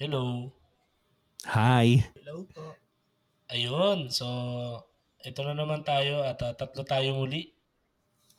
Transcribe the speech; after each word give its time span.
Hello. 0.00 0.48
Hi. 1.44 2.00
Hello 2.16 2.48
po. 2.48 2.72
Ayun, 3.52 4.08
so 4.08 4.24
ito 5.20 5.44
na 5.44 5.52
naman 5.52 5.84
tayo 5.84 6.24
at 6.24 6.40
uh, 6.40 6.56
tatlo 6.56 6.88
tayo 6.88 7.20
muli. 7.20 7.52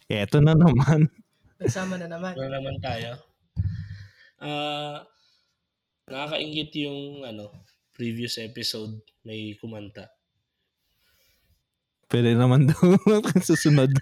Eto 0.09 0.41
na 0.41 0.57
naman. 0.57 1.05
Nagsama 1.61 2.01
na 2.01 2.09
naman. 2.09 2.33
Ito 2.33 2.49
na 2.49 2.57
naman 2.57 2.81
tayo. 2.81 3.13
Ah, 4.41 5.05
nakakaingit 6.09 6.73
yung 6.81 7.29
ano, 7.29 7.53
previous 7.93 8.41
episode 8.41 8.97
may 9.21 9.53
kumanta. 9.61 10.09
Pwede 12.09 12.33
naman 12.33 12.73
daw 12.73 12.97
susunod. 13.53 13.93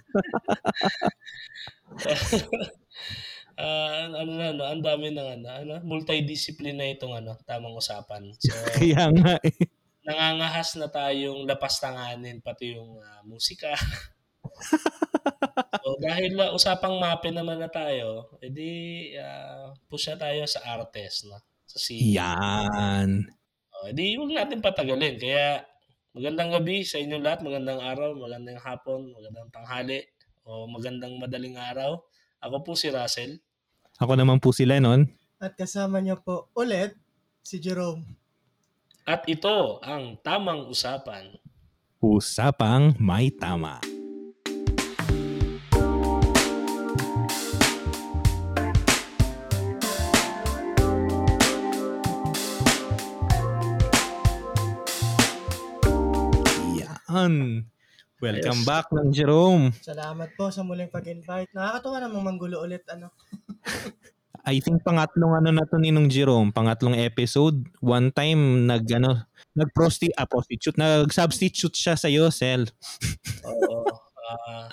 Ah, 3.60 4.08
ano 4.08 4.40
na 4.40 4.56
ano, 4.56 4.64
ang 4.64 4.80
dami 4.80 5.12
ng 5.12 5.28
ano, 5.36 5.48
ano, 5.52 5.72
multidiscipline 5.84 6.80
na 6.80 6.88
itong 6.96 7.12
ano, 7.12 7.36
tamang 7.44 7.76
usapan. 7.76 8.32
So, 8.40 8.56
Kaya 8.72 9.12
nga 9.12 9.36
eh. 9.44 9.68
nangangahas 10.00 10.80
na 10.80 10.88
tayong 10.88 11.44
lapastanganin 11.44 12.40
pati 12.40 12.80
yung 12.80 12.96
ah, 13.04 13.20
musika. 13.28 13.76
so 15.84 15.92
dahil 16.00 16.40
uh, 16.40 16.56
usapang 16.56 16.96
mape 16.96 17.28
naman 17.28 17.60
na 17.60 17.68
tayo, 17.68 18.32
edi 18.40 19.12
uh, 19.20 19.76
push 19.92 20.08
na 20.08 20.16
tayo 20.16 20.48
sa 20.48 20.80
artist 20.80 21.28
na. 21.28 21.36
Sa 21.68 21.76
si 21.76 22.16
Yan. 22.16 23.28
Oh, 23.76 23.92
edi 23.92 24.16
huwag 24.16 24.32
natin 24.32 24.64
patagalin. 24.64 25.20
Kaya 25.20 25.68
magandang 26.16 26.56
gabi 26.56 26.80
sa 26.80 26.96
inyo 26.96 27.20
lahat, 27.20 27.44
magandang 27.44 27.84
araw, 27.84 28.16
magandang 28.16 28.56
hapon, 28.56 29.12
magandang 29.12 29.52
tanghali, 29.52 30.00
o 30.48 30.64
magandang 30.64 31.20
madaling 31.20 31.60
araw. 31.60 32.00
Ako 32.40 32.64
po 32.64 32.72
si 32.72 32.88
Russell. 32.88 33.36
Ako 34.00 34.16
naman 34.16 34.40
po 34.40 34.48
si 34.48 34.64
Lennon. 34.64 35.04
At 35.36 35.60
kasama 35.60 36.00
niyo 36.00 36.16
po 36.24 36.48
ulit 36.56 36.96
si 37.44 37.60
Jerome. 37.60 38.00
At 39.04 39.28
ito 39.28 39.76
ang 39.84 40.16
Tamang 40.24 40.72
Usapan. 40.72 41.36
Usapang 42.00 42.96
may 42.96 43.28
tama. 43.28 43.76
Yan. 57.12 57.68
Welcome 58.20 58.60
Yes. 58.60 58.68
back 58.68 58.86
ng 58.92 59.08
Jerome. 59.16 59.72
Salamat 59.80 60.36
po 60.36 60.52
sa 60.52 60.60
muling 60.60 60.92
pag-invite. 60.92 61.48
Nakakatuwa 61.56 62.04
namang 62.04 62.24
manggulo 62.28 62.60
ulit 62.60 62.84
ano. 62.92 63.08
I 64.44 64.60
think 64.60 64.84
pangatlong 64.84 65.40
ano 65.40 65.48
na 65.52 65.64
to 65.64 65.80
ni 65.80 65.88
nung 65.88 66.08
Jerome, 66.12 66.52
pangatlong 66.52 66.96
episode. 67.00 67.64
One 67.80 68.12
time 68.12 68.68
nag 68.68 68.84
ano, 68.92 69.24
nag-prosti 69.56 70.12
ah, 70.20 70.28
prostitute, 70.28 70.76
nag-substitute 70.76 71.72
siya 71.72 71.96
sa 71.96 72.12
iyo, 72.12 72.28
Sel. 72.28 72.68
Oo. 73.48 73.88
ah, 74.28 74.68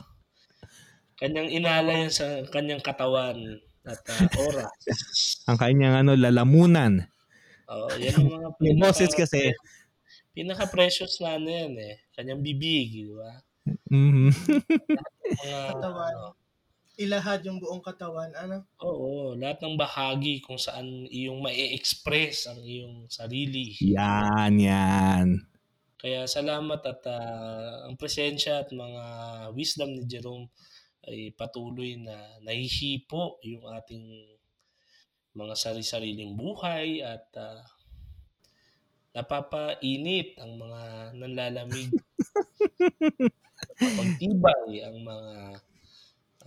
kanyang 1.15 1.47
inala 1.47 2.03
yan 2.03 2.11
sa 2.11 2.43
kanyang 2.51 2.83
katawan 2.83 3.63
at 3.87 3.99
ah, 4.11 4.27
oras. 4.43 4.75
Ang 5.49 5.55
kanyang 5.55 6.03
ano, 6.03 6.19
lalamunan. 6.19 7.07
Oo, 7.71 7.91
yan 7.95 8.11
ang 8.15 8.27
mga 8.27 8.47
Yung 8.59 8.79
boses 8.79 9.11
kasi. 9.15 9.51
Pinaka-precious 10.35 11.19
na 11.23 11.39
ano 11.39 11.47
yan 11.47 11.75
eh. 11.75 11.95
Kanyang 12.17 12.41
bibig, 12.41 12.89
di 13.05 13.13
ba? 13.13 13.29
Mhm. 13.93 14.33
Mga, 15.37 15.61
Katawan. 15.69 16.33
Ilahad 16.97 17.45
yung 17.45 17.61
buong 17.61 17.85
katawan. 17.85 18.33
Ano? 18.33 18.65
oo, 18.81 19.37
lahat 19.37 19.61
ng 19.61 19.77
bahagi 19.77 20.41
kung 20.41 20.57
saan 20.57 21.05
iyong 21.13 21.45
ma-express 21.45 22.49
ang 22.49 22.57
iyong 22.65 23.05
sarili. 23.05 23.77
yan, 23.77 24.57
yan. 24.57 25.45
Kaya 26.01 26.25
salamat 26.25 26.81
at 26.81 27.01
ah, 27.05 27.85
ang 27.85 28.01
presensya 28.01 28.65
at 28.65 28.73
mga 28.73 29.03
wisdom 29.53 29.93
ni 29.93 30.09
Jerome 30.09 30.49
ay 31.05 31.37
patuloy 31.37 32.01
na 32.01 32.17
nahihipo 32.41 33.37
yung 33.45 33.69
ating 33.77 34.25
mga 35.37 35.53
sari-sariling 35.53 36.33
buhay 36.33 37.05
at 37.05 37.29
ah, 37.37 37.61
napapainit 39.13 40.33
ang 40.41 40.57
mga 40.57 40.81
nanlalamig. 41.13 41.93
Pagtibay 43.77 44.83
ang 44.83 44.97
mga 45.01 45.31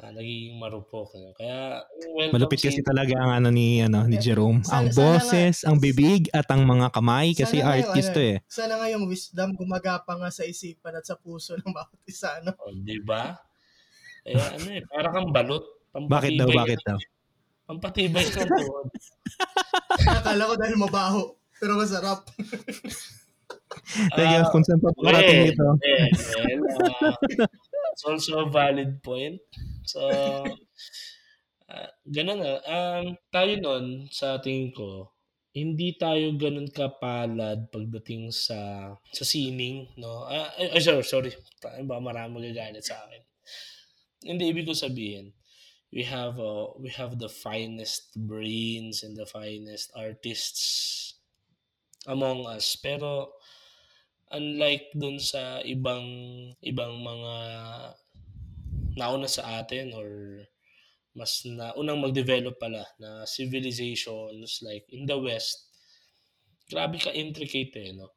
ah, 0.01 0.11
nagiging 0.11 0.57
marupok. 0.57 1.13
ano. 1.13 1.35
Kaya 1.35 1.85
welcome 2.15 2.35
Malupit 2.35 2.59
kasi 2.59 2.81
si- 2.81 2.87
talaga 2.87 3.15
ang 3.19 3.33
ano 3.37 3.49
ni 3.51 3.81
ano 3.81 4.07
ni 4.07 4.17
Jerome. 4.17 4.63
Sana- 4.63 4.77
Ang 4.81 4.87
sana 4.89 4.97
boses, 4.97 5.57
ang 5.63 5.77
bibig 5.77 6.31
at 6.31 6.49
ang 6.49 6.65
mga 6.65 6.89
kamay 6.89 7.35
kasi 7.35 7.61
Sana 7.61 7.69
artist 7.77 8.11
ano, 8.11 8.17
to 8.17 8.23
eh. 8.23 8.37
Sana 8.47 8.73
nga 8.79 8.89
yung 8.89 9.05
wisdom 9.05 9.53
gumagapa 9.53 10.13
nga 10.17 10.31
sa 10.31 10.43
isipan 10.43 10.95
at 10.95 11.05
sa 11.05 11.15
puso 11.15 11.55
ng 11.55 11.69
bawat 11.69 12.01
isa. 12.05 12.41
Ano? 12.41 12.57
Oh, 12.57 12.73
di 12.73 12.97
ba? 13.01 13.37
Kaya 14.21 14.57
ano 14.57 14.69
eh, 14.71 14.83
para 14.85 15.09
kang 15.11 15.31
balot. 15.31 15.65
Bakit 15.91 16.33
daw, 16.39 16.49
bakit 16.51 16.81
daw? 16.81 16.97
Pampatibay 17.67 18.25
ka 18.27 18.43
tuhod. 18.51 18.89
Akala 20.03 20.49
ko 20.49 20.55
dahil 20.57 20.75
mabaho. 20.75 21.23
Pero 21.61 21.77
masarap. 21.77 22.25
Teka, 24.15 24.37
Ah, 24.43 24.49
kung 24.53 24.65
saan 24.65 24.81
pa 24.81 24.91
parating 24.95 25.51
ito. 25.51 25.67
well, 25.67 27.17
it's 27.93 28.05
also 28.07 28.45
a 28.45 28.49
valid 28.49 29.03
point. 29.03 29.41
So, 29.87 30.01
uh, 31.71 31.91
ganun 32.07 32.39
na. 32.43 32.51
Um, 32.67 33.05
tayo 33.31 33.53
nun, 33.59 34.07
sa 34.11 34.39
tingin 34.39 34.71
ko, 34.75 35.11
hindi 35.51 35.99
tayo 35.99 36.31
ganun 36.39 36.71
kapalad 36.71 37.71
pagdating 37.75 38.31
sa 38.31 38.93
sa 39.11 39.25
sining, 39.27 39.91
no? 39.99 40.27
Ah, 40.27 40.55
ay, 40.59 40.79
sorry, 40.79 41.03
sorry. 41.03 41.33
Tayo 41.59 41.83
ba 41.87 41.99
marami 41.99 42.39
magagalit 42.39 42.87
sa 42.87 43.03
akin. 43.07 43.23
Hindi 44.21 44.53
ibig 44.53 44.69
ko 44.69 44.77
sabihin, 44.77 45.33
we 45.91 46.05
have 46.07 46.39
uh, 46.39 46.71
we 46.79 46.93
have 46.93 47.19
the 47.19 47.27
finest 47.33 48.15
brains 48.15 49.03
and 49.03 49.17
the 49.19 49.27
finest 49.27 49.91
artists 49.97 51.17
among 52.07 52.47
us. 52.47 52.77
Pero 52.79 53.40
unlike 54.31 54.95
dun 54.95 55.19
sa 55.19 55.59
ibang 55.67 56.07
ibang 56.63 57.03
mga 57.03 57.35
nauna 58.95 59.27
sa 59.27 59.63
atin 59.63 59.91
or 59.95 60.43
mas 61.11 61.43
na 61.43 61.75
unang 61.75 61.99
mag-develop 61.99 62.55
pala 62.59 62.87
na 63.03 63.27
civilizations 63.27 64.63
like 64.63 64.87
in 64.95 65.03
the 65.11 65.19
west 65.19 65.67
grabe 66.71 67.03
ka 67.03 67.11
intricate 67.11 67.75
eh 67.75 67.91
no? 67.91 68.15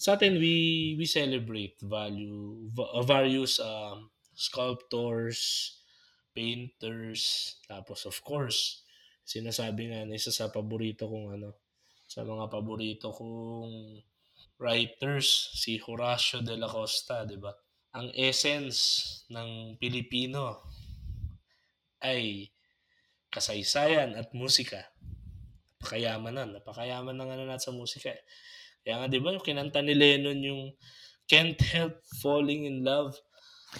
Sa 0.00 0.16
atin 0.16 0.40
we 0.40 0.96
we 0.96 1.04
celebrate 1.04 1.76
value 1.84 2.66
va- 2.72 2.90
uh, 2.96 3.04
various 3.04 3.60
um, 3.60 4.08
sculptors 4.32 5.76
painters 6.32 7.54
tapos 7.68 8.08
of 8.08 8.16
course 8.24 8.88
sinasabi 9.22 9.92
nga 9.92 10.08
na 10.08 10.16
isa 10.16 10.32
sa 10.32 10.48
paborito 10.48 11.04
kong 11.04 11.36
ano 11.36 11.60
sa 12.08 12.24
mga 12.24 12.48
paborito 12.48 13.12
kong 13.12 14.00
writers 14.62 15.50
si 15.58 15.82
Horacio 15.82 16.38
de 16.38 16.54
la 16.54 16.70
Costa, 16.70 17.26
'di 17.26 17.42
ba? 17.42 17.50
Ang 17.98 18.14
essence 18.14 18.78
ng 19.34 19.76
Pilipino 19.82 20.62
ay 21.98 22.46
kasaysayan 23.28 24.14
at 24.14 24.30
musika. 24.32 24.86
Napakayamanan, 25.82 26.54
napakayaman 26.54 27.18
ng 27.18 27.30
ano 27.34 27.42
natin 27.50 27.66
sa 27.66 27.74
musika. 27.74 28.14
eh. 28.14 28.22
Kaya 28.86 29.02
nga 29.02 29.06
'di 29.10 29.18
ba 29.18 29.34
yung 29.34 29.42
kinanta 29.42 29.82
ni 29.82 29.98
Lennon 29.98 30.38
yung 30.38 30.62
Can't 31.32 31.60
help 31.72 32.02
falling 32.20 32.66
in 32.66 32.84
love. 32.84 33.14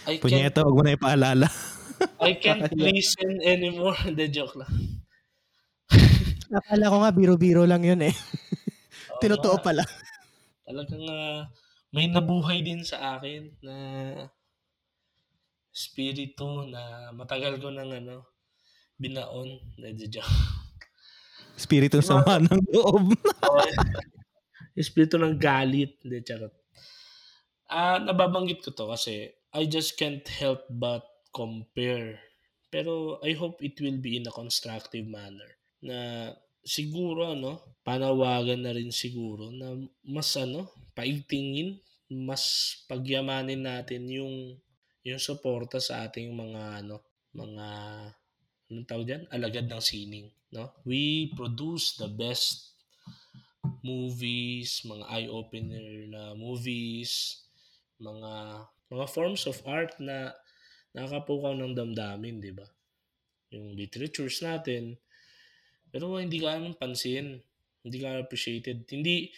I 0.08 0.16
Punyeta, 0.16 0.64
huwag 0.64 0.76
mo 0.78 0.82
na 0.86 0.96
ipaalala. 0.96 1.48
I 2.26 2.38
can't 2.40 2.70
listen 2.72 3.44
anymore. 3.44 3.98
The 4.18 4.32
joke 4.32 4.56
lang. 4.56 5.04
Akala 6.52 6.92
ko 6.92 6.96
nga 7.04 7.12
biro-biro 7.12 7.68
lang 7.68 7.84
yun 7.84 8.00
eh. 8.04 8.14
Nga. 9.20 9.60
pala. 9.60 9.84
Talagang 10.72 11.04
ah, 11.12 11.52
may 11.92 12.08
nabuhay 12.08 12.64
din 12.64 12.80
sa 12.80 13.20
akin 13.20 13.52
na 13.60 13.76
spirito 15.68 16.64
na 16.64 17.12
matagal 17.12 17.60
ko 17.60 17.68
nang 17.68 17.92
ano 17.92 18.24
binaon 18.96 19.60
na 19.76 19.92
joke. 19.92 20.24
Spirito 21.52 22.00
sama 22.00 22.40
ng 22.40 22.64
loob. 22.72 23.12
espiritu 24.72 25.20
ng 25.20 25.36
galit, 25.36 26.00
hindi 26.00 26.24
charot. 26.24 26.54
Ah, 27.68 28.00
nababanggit 28.00 28.64
ko 28.64 28.72
to 28.72 28.88
kasi 28.88 29.28
I 29.52 29.68
just 29.68 30.00
can't 30.00 30.24
help 30.24 30.64
but 30.72 31.04
compare. 31.32 32.20
Pero 32.72 33.20
I 33.20 33.36
hope 33.36 33.60
it 33.60 33.76
will 33.84 34.00
be 34.00 34.16
in 34.16 34.24
a 34.24 34.32
constructive 34.32 35.04
manner 35.04 35.60
na 35.84 36.32
siguro 36.62 37.34
ano, 37.34 37.60
panawagan 37.82 38.62
na 38.62 38.72
rin 38.74 38.94
siguro 38.94 39.50
na 39.50 39.74
mas 40.06 40.30
ano, 40.38 40.70
paigtingin, 40.94 41.78
mas 42.10 42.76
pagyamanin 42.86 43.62
natin 43.66 44.06
yung 44.10 44.34
yung 45.02 45.18
suporta 45.18 45.82
sa 45.82 46.06
ating 46.06 46.30
mga 46.30 46.86
ano, 46.86 47.02
mga 47.34 47.66
anong 48.70 48.88
tawag 48.88 49.06
dyan? 49.06 49.22
Alagad 49.34 49.66
ng 49.66 49.82
sining, 49.82 50.26
no? 50.54 50.70
We 50.86 51.34
produce 51.34 51.98
the 51.98 52.08
best 52.08 52.72
movies, 53.82 54.82
mga 54.86 55.04
eye-opener 55.10 55.86
na 56.10 56.22
movies, 56.38 57.42
mga 57.98 58.64
mga 58.92 59.06
forms 59.10 59.48
of 59.48 59.58
art 59.66 59.96
na 59.98 60.30
nakakapukaw 60.92 61.56
ng 61.56 61.74
damdamin, 61.74 62.38
di 62.38 62.52
ba? 62.52 62.68
Yung 63.52 63.72
literatures 63.76 64.44
natin. 64.44 64.96
Pero 65.92 66.16
hindi 66.16 66.40
ka 66.40 66.56
anong 66.56 66.80
pansin. 66.80 67.38
Hindi 67.84 67.98
ka 68.00 68.24
appreciated. 68.24 68.88
Hindi 68.88 69.30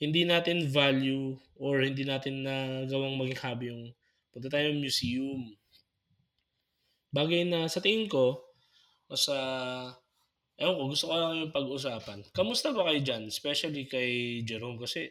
hindi 0.00 0.24
natin 0.24 0.66
value 0.66 1.36
or 1.60 1.84
hindi 1.84 2.08
natin 2.08 2.42
nagawang 2.42 3.20
maging 3.20 3.40
hobby 3.40 3.66
yung 3.68 3.84
punta 4.32 4.48
tayo 4.48 4.72
museum. 4.72 5.52
Bagay 7.12 7.44
na 7.46 7.68
sa 7.68 7.84
tingin 7.84 8.08
ko, 8.08 8.40
o 9.10 9.18
sa 9.18 9.36
ewan 10.56 10.76
ko, 10.78 10.82
gusto 10.94 11.04
ko 11.10 11.14
lang 11.18 11.42
yung 11.42 11.52
pag-usapan. 11.52 12.18
Kamusta 12.30 12.70
ba 12.70 12.86
kayo 12.88 13.00
dyan? 13.02 13.26
Especially 13.26 13.84
kay 13.90 14.40
Jerome 14.46 14.78
kasi 14.78 15.10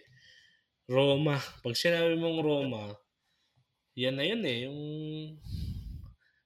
Roma. 0.89 1.37
Pag 1.61 1.75
sinabi 1.75 2.15
mong 2.15 2.39
Roma, 2.41 2.83
yan 3.93 4.15
na 4.15 4.25
yun 4.25 4.41
eh. 4.47 4.57
Yung 4.65 4.79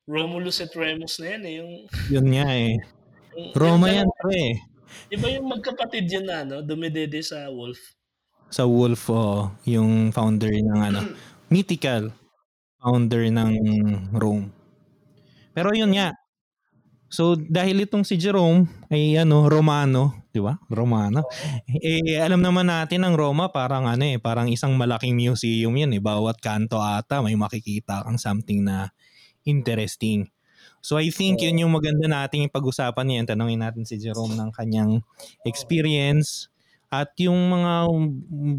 Romulus 0.09 0.59
at 0.59 0.73
Remus 0.75 1.21
na 1.21 1.37
yan 1.37 1.43
eh. 1.45 1.53
Yung, 1.61 1.73
Yun 2.11 2.27
nga 2.33 2.47
eh. 2.51 2.75
Roma 3.53 3.87
yan, 3.89 4.09
pre. 4.19 4.61
Di 5.09 5.15
ba 5.17 5.27
yung 5.29 5.49
magkapatid 5.49 6.05
yun 6.05 6.25
na, 6.25 6.45
no? 6.45 6.61
Dumidede 6.61 7.21
sa 7.25 7.49
Wolf. 7.49 7.79
Sa 8.53 8.69
Wolf, 8.69 9.09
oh, 9.09 9.49
yung 9.65 10.13
founder 10.13 10.53
ng 10.53 10.79
ano, 10.79 11.01
mythical 11.53 12.13
founder 12.83 13.31
ng 13.31 13.51
Rome. 14.11 14.51
Pero 15.55 15.71
yun 15.71 15.95
nga. 15.95 16.11
So 17.07 17.37
dahil 17.37 17.85
itong 17.87 18.03
si 18.03 18.19
Jerome 18.19 18.67
ay 18.89 19.15
ano, 19.21 19.47
Romano, 19.47 20.27
'di 20.33 20.41
ba? 20.41 20.57
Romano. 20.67 21.29
Eh 21.69 22.17
alam 22.17 22.41
naman 22.41 22.67
natin 22.67 23.05
ang 23.05 23.13
Roma 23.13 23.53
parang 23.53 23.85
ano 23.85 24.01
eh, 24.03 24.17
parang 24.17 24.49
isang 24.49 24.73
malaking 24.75 25.13
museum 25.15 25.71
'yan 25.71 25.93
eh. 25.93 26.01
Bawat 26.01 26.41
kanto 26.41 26.81
ata 26.81 27.21
may 27.21 27.37
makikita 27.37 28.01
kang 28.03 28.17
something 28.17 28.65
na 28.65 28.89
interesting. 29.45 30.27
So 30.83 30.99
I 30.99 31.07
think 31.15 31.39
yun 31.39 31.63
yung 31.63 31.71
maganda 31.71 32.11
nating 32.11 32.51
pag-usapan 32.51 33.07
ngayon. 33.07 33.27
Tanungin 33.31 33.63
natin 33.63 33.87
si 33.87 33.95
Jerome 33.95 34.35
ng 34.35 34.51
kanyang 34.51 34.99
experience. 35.47 36.51
At 36.91 37.15
yung 37.23 37.39
mga 37.49 37.87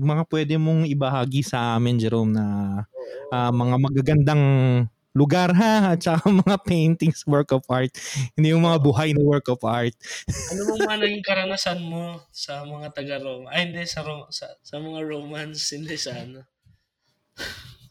mga 0.00 0.22
pwede 0.32 0.54
mong 0.56 0.88
ibahagi 0.88 1.44
sa 1.44 1.76
amin 1.76 2.00
Jerome 2.00 2.32
na 2.32 2.44
ah, 3.28 3.52
mga 3.52 3.76
magagandang 3.76 4.44
lugar 5.12 5.52
ha? 5.52 5.94
At 5.94 6.00
saka 6.00 6.24
mga 6.48 6.64
paintings 6.64 7.28
work 7.28 7.52
of 7.52 7.62
art. 7.68 7.92
Hindi 8.34 8.56
yung 8.56 8.64
mga 8.64 8.80
buhay 8.80 9.12
na 9.12 9.20
work 9.20 9.52
of 9.52 9.60
art. 9.60 9.92
Ano 10.50 10.60
mo 10.64 10.74
man 10.80 11.04
naging 11.04 11.22
karanasan 11.22 11.78
mo 11.84 12.24
sa 12.32 12.64
mga 12.64 12.88
taga-Roma? 12.96 13.52
Ay, 13.52 13.68
hindi, 13.68 13.84
sa, 13.84 14.00
Ro- 14.00 14.32
sa, 14.32 14.48
sa 14.64 14.80
mga 14.80 15.04
Romans, 15.04 15.60
hindi 15.70 15.94
sa 16.00 16.16
ano. 16.16 16.40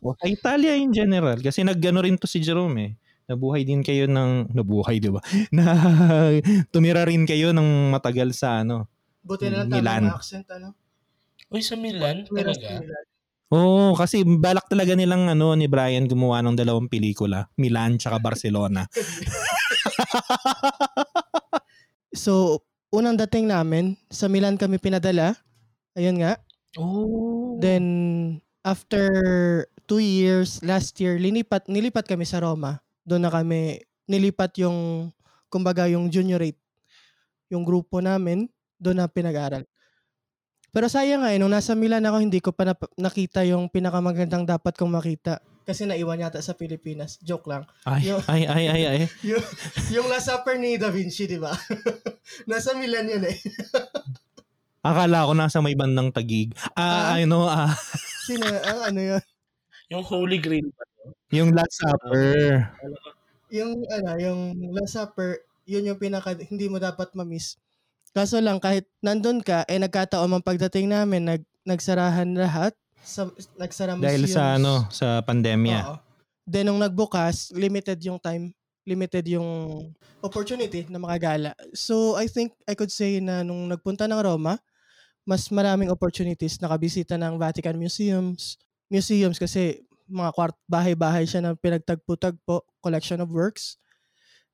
sa 0.03 0.27
Italia 0.27 0.73
in 0.75 0.91
general. 0.91 1.37
Kasi 1.39 1.63
naggano 1.63 2.01
rin 2.01 2.17
to 2.17 2.25
si 2.27 2.41
Jerome 2.41 2.77
eh 2.81 2.93
nabuhay 3.29 3.63
din 3.63 3.81
kayo 3.81 4.05
ng 4.07 4.51
nabuhay 4.51 4.99
di 4.99 5.09
ba 5.09 5.21
na 5.55 5.63
tumira 6.69 7.07
rin 7.07 7.23
kayo 7.23 7.55
ng 7.55 7.91
matagal 7.93 8.35
sa 8.35 8.61
ano 8.65 8.87
Buti 9.23 9.47
na 9.47 9.63
lang 9.63 9.71
Milan. 9.71 10.03
tama 10.11 10.19
accent, 10.19 10.47
ano? 10.51 10.75
Uy, 11.47 11.63
sa 11.63 11.79
Milan, 11.79 12.27
talaga? 12.27 12.83
Oo, 13.55 13.95
kasi 13.95 14.27
balak 14.27 14.67
talaga 14.67 14.99
nilang 14.99 15.31
ano 15.31 15.55
ni 15.55 15.71
Brian 15.71 16.11
gumawa 16.11 16.43
ng 16.43 16.59
dalawang 16.59 16.91
pelikula, 16.91 17.47
Milan 17.55 17.95
tsaka 17.95 18.19
Barcelona. 18.19 18.83
So, 22.13 22.61
unang 22.93 23.17
dating 23.17 23.49
namin, 23.49 23.97
sa 24.13 24.29
Milan 24.29 24.53
kami 24.53 24.77
pinadala. 24.77 25.33
Ayun 25.97 26.21
nga. 26.21 26.37
Oh. 26.77 27.57
Then, 27.57 27.85
after 28.61 29.01
two 29.89 29.97
years, 29.97 30.61
last 30.61 31.01
year, 31.01 31.17
linipat, 31.17 31.65
nilipat 31.65 32.05
kami 32.05 32.29
sa 32.29 32.45
Roma. 32.45 32.85
Doon 33.03 33.21
na 33.21 33.31
kami, 33.31 33.79
nilipat 34.05 34.55
yung, 34.59 35.09
kumbaga 35.47 35.85
yung 35.85 36.07
juniorate, 36.07 36.59
yung 37.47 37.61
grupo 37.61 37.99
namin, 37.99 38.47
doon 38.75 38.97
na 38.97 39.07
pinag-aral. 39.07 39.63
Pero 40.69 40.89
sayang 40.89 41.21
nga 41.21 41.29
eh, 41.29 41.37
nung 41.37 41.53
nasa 41.53 41.77
Milan 41.77 42.01
ako, 42.01 42.17
hindi 42.17 42.39
ko 42.39 42.49
pa 42.49 42.65
nap- 42.65 42.89
nakita 42.97 43.45
yung 43.45 43.69
pinakamagandang 43.69 44.41
dapat 44.43 44.73
kong 44.73 44.89
makita. 44.89 45.37
Kasi 45.63 45.85
naiwan 45.85 46.19
yata 46.19 46.41
sa 46.41 46.57
Pilipinas. 46.57 47.21
Joke 47.21 47.45
lang. 47.45 47.63
Ay, 47.85 48.09
Yung- 48.09 48.25
ay, 48.25 48.43
ay, 48.43 48.65
ay, 48.67 48.83
ay. 48.83 48.99
yung, 49.29 49.43
yung 49.93 50.07
Last 50.09 50.27
Supper 50.27 50.57
ni 50.57 50.75
Da 50.75 50.89
Vinci, 50.89 51.23
di 51.23 51.37
ba? 51.37 51.53
nasa 52.49 52.73
Milan 52.73 53.05
yun 53.05 53.23
eh. 53.23 53.37
Akala 54.83 55.23
ko 55.23 55.31
nasa 55.31 55.61
may 55.61 55.77
bandang 55.77 56.11
tagig. 56.11 56.51
Ah, 56.73 57.15
Ah? 57.15 57.15
ano, 57.15 57.47
ah, 57.47 57.71
Sino, 58.25 58.43
ang 58.43 58.81
ano 58.83 58.99
yun? 58.99 59.23
Yung 59.87 60.03
Holy 60.03 60.39
Grail? 60.39 60.67
Yung 61.33 61.51
Last 61.51 61.79
Supper. 61.81 62.27
Yung, 63.53 63.85
ano, 63.89 64.11
yung 64.17 64.39
Last 64.73 64.97
Supper, 64.97 65.43
yun 65.63 65.87
yung 65.87 65.99
pinaka, 65.99 66.35
hindi 66.35 66.67
mo 66.67 66.77
dapat 66.77 67.11
mamiss. 67.15 67.55
Kaso 68.13 68.37
lang, 68.37 68.61
kahit 68.61 68.85
nandun 69.01 69.41
ka, 69.41 69.65
eh 69.65 69.81
nagkataon 69.81 70.29
mang 70.29 70.45
pagdating 70.45 70.85
namin, 70.91 71.25
nag, 71.25 71.41
nagsarahan 71.65 72.29
lahat. 72.37 72.77
Sa, 73.03 73.27
nagsara 73.59 73.99
Dahil 73.99 74.29
sa 74.29 74.55
ano, 74.55 74.87
sa 74.93 75.19
pandemya. 75.25 75.79
Oo. 75.83 75.95
Then, 76.43 76.71
nung 76.71 76.79
nagbukas, 76.79 77.51
limited 77.55 77.99
yung 78.03 78.19
time, 78.19 78.51
limited 78.83 79.23
yung 79.31 79.91
opportunity 80.19 80.83
na 80.91 80.99
makagala. 80.99 81.55
So, 81.71 82.19
I 82.19 82.27
think 82.27 82.51
I 82.67 82.75
could 82.75 82.91
say 82.91 83.23
na 83.23 83.41
nung 83.43 83.71
nagpunta 83.71 84.07
ng 84.07 84.19
Roma, 84.19 84.59
mas 85.23 85.47
maraming 85.47 85.87
opportunities. 85.87 86.59
Nakabisita 86.59 87.15
ng 87.15 87.39
Vatican 87.39 87.79
Museums. 87.79 88.59
Museums 88.91 89.39
kasi 89.39 89.87
mga 90.07 90.31
kwart 90.35 90.57
bahay-bahay 90.67 91.23
siya 91.27 91.43
na 91.43 91.51
pinagtagpo-tagpo, 91.55 92.63
collection 92.83 93.21
of 93.23 93.31
works. 93.31 93.77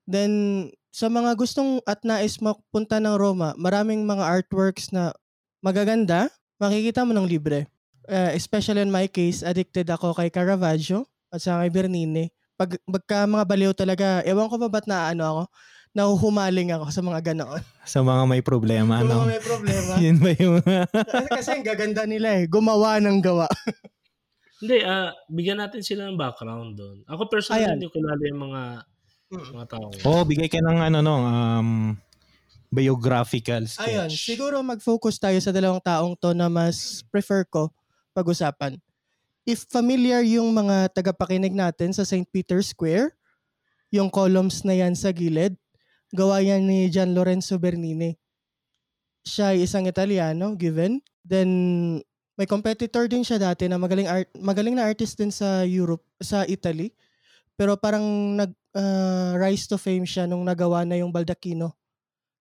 Then, 0.06 0.68
sa 0.90 1.06
mga 1.06 1.38
gustong 1.38 1.78
at 1.86 2.02
nais 2.02 2.42
mapunta 2.42 2.98
ng 2.98 3.14
Roma, 3.14 3.54
maraming 3.54 4.02
mga 4.02 4.26
artworks 4.26 4.90
na 4.90 5.14
magaganda, 5.62 6.30
makikita 6.58 7.06
mo 7.06 7.14
ng 7.14 7.30
libre. 7.30 7.70
Uh, 8.10 8.34
especially 8.34 8.82
in 8.82 8.90
my 8.90 9.06
case, 9.06 9.46
addicted 9.46 9.86
ako 9.86 10.10
kay 10.16 10.26
Caravaggio 10.32 11.06
at 11.30 11.38
sa 11.38 11.62
kay 11.62 11.70
Bernini. 11.70 12.26
Pag 12.58 12.76
pagka 12.84 13.24
mga 13.24 13.44
baliw 13.46 13.72
talaga, 13.72 14.20
ewan 14.26 14.50
ko 14.50 14.58
ba 14.58 14.68
ba't 14.68 14.84
na 14.90 15.14
ano 15.14 15.22
ako, 15.22 15.42
nahuhumaling 15.94 16.70
ako 16.74 16.90
sa 16.90 17.02
mga 17.02 17.20
ganoon. 17.32 17.62
Sa 17.90 18.06
mga 18.06 18.22
may 18.30 18.42
problema, 18.42 19.02
Kung 19.02 19.10
no? 19.10 19.26
may 19.26 19.42
problema. 19.42 19.92
Yun 20.04 20.16
ba 20.22 20.30
yung... 20.38 20.62
Kasi 21.34 21.58
ang 21.58 21.66
gaganda 21.66 22.06
nila 22.06 22.38
eh, 22.38 22.46
gumawa 22.46 23.02
ng 23.02 23.18
gawa. 23.18 23.50
Hindi, 24.60 24.76
ah 24.84 25.10
bigyan 25.26 25.58
natin 25.58 25.80
sila 25.80 26.06
ng 26.06 26.20
background 26.20 26.76
doon. 26.76 27.00
Ako 27.08 27.26
personally, 27.26 27.64
Ayan. 27.64 27.80
hindi 27.80 27.88
ko 27.88 27.96
kilala 27.98 28.24
yung 28.28 28.42
mga 28.44 28.62
Mm. 29.30 29.46
mga 29.54 29.66
tao. 29.70 29.86
oh, 30.10 30.22
bigay 30.26 30.50
ka 30.50 30.58
ng 30.58 30.78
ano, 30.90 30.98
no, 31.00 31.16
um, 31.22 31.94
biographical 32.66 33.62
sketch. 33.66 33.86
Ayun, 33.86 34.10
siguro 34.10 34.58
mag-focus 34.58 35.18
tayo 35.18 35.38
sa 35.38 35.54
dalawang 35.54 35.78
taong 35.78 36.14
to 36.14 36.34
na 36.34 36.50
mas 36.50 37.06
prefer 37.10 37.46
ko 37.46 37.70
pag-usapan. 38.10 38.74
If 39.46 39.70
familiar 39.70 40.22
yung 40.22 40.50
mga 40.50 40.90
tagapakinig 40.92 41.54
natin 41.54 41.94
sa 41.94 42.02
St. 42.02 42.26
Peter's 42.26 42.70
Square, 42.70 43.14
yung 43.90 44.10
columns 44.10 44.62
na 44.62 44.74
yan 44.74 44.94
sa 44.94 45.10
gilid, 45.10 45.54
gawa 46.10 46.42
yan 46.42 46.66
ni 46.66 46.90
Gian 46.90 47.14
Lorenzo 47.14 47.54
Bernini. 47.54 48.18
Siya 49.22 49.54
ay 49.54 49.62
isang 49.62 49.86
Italiano, 49.86 50.54
given. 50.54 50.98
Then, 51.22 51.50
may 52.38 52.46
competitor 52.46 53.06
din 53.10 53.26
siya 53.26 53.40
dati 53.40 53.66
na 53.66 53.76
magaling 53.76 54.08
art, 54.08 54.28
magaling 54.38 54.76
na 54.76 54.86
artist 54.86 55.18
din 55.18 55.30
sa 55.32 55.66
Europe, 55.66 56.04
sa 56.22 56.46
Italy. 56.46 56.94
Pero 57.58 57.76
parang 57.76 58.04
nag 58.36 58.52
ah, 58.72 59.36
rise 59.36 59.68
to 59.68 59.76
fame 59.76 60.06
siya 60.06 60.24
nung 60.24 60.46
nagawa 60.46 60.86
na 60.86 60.96
yung 60.96 61.12
Baldacchino. 61.12 61.76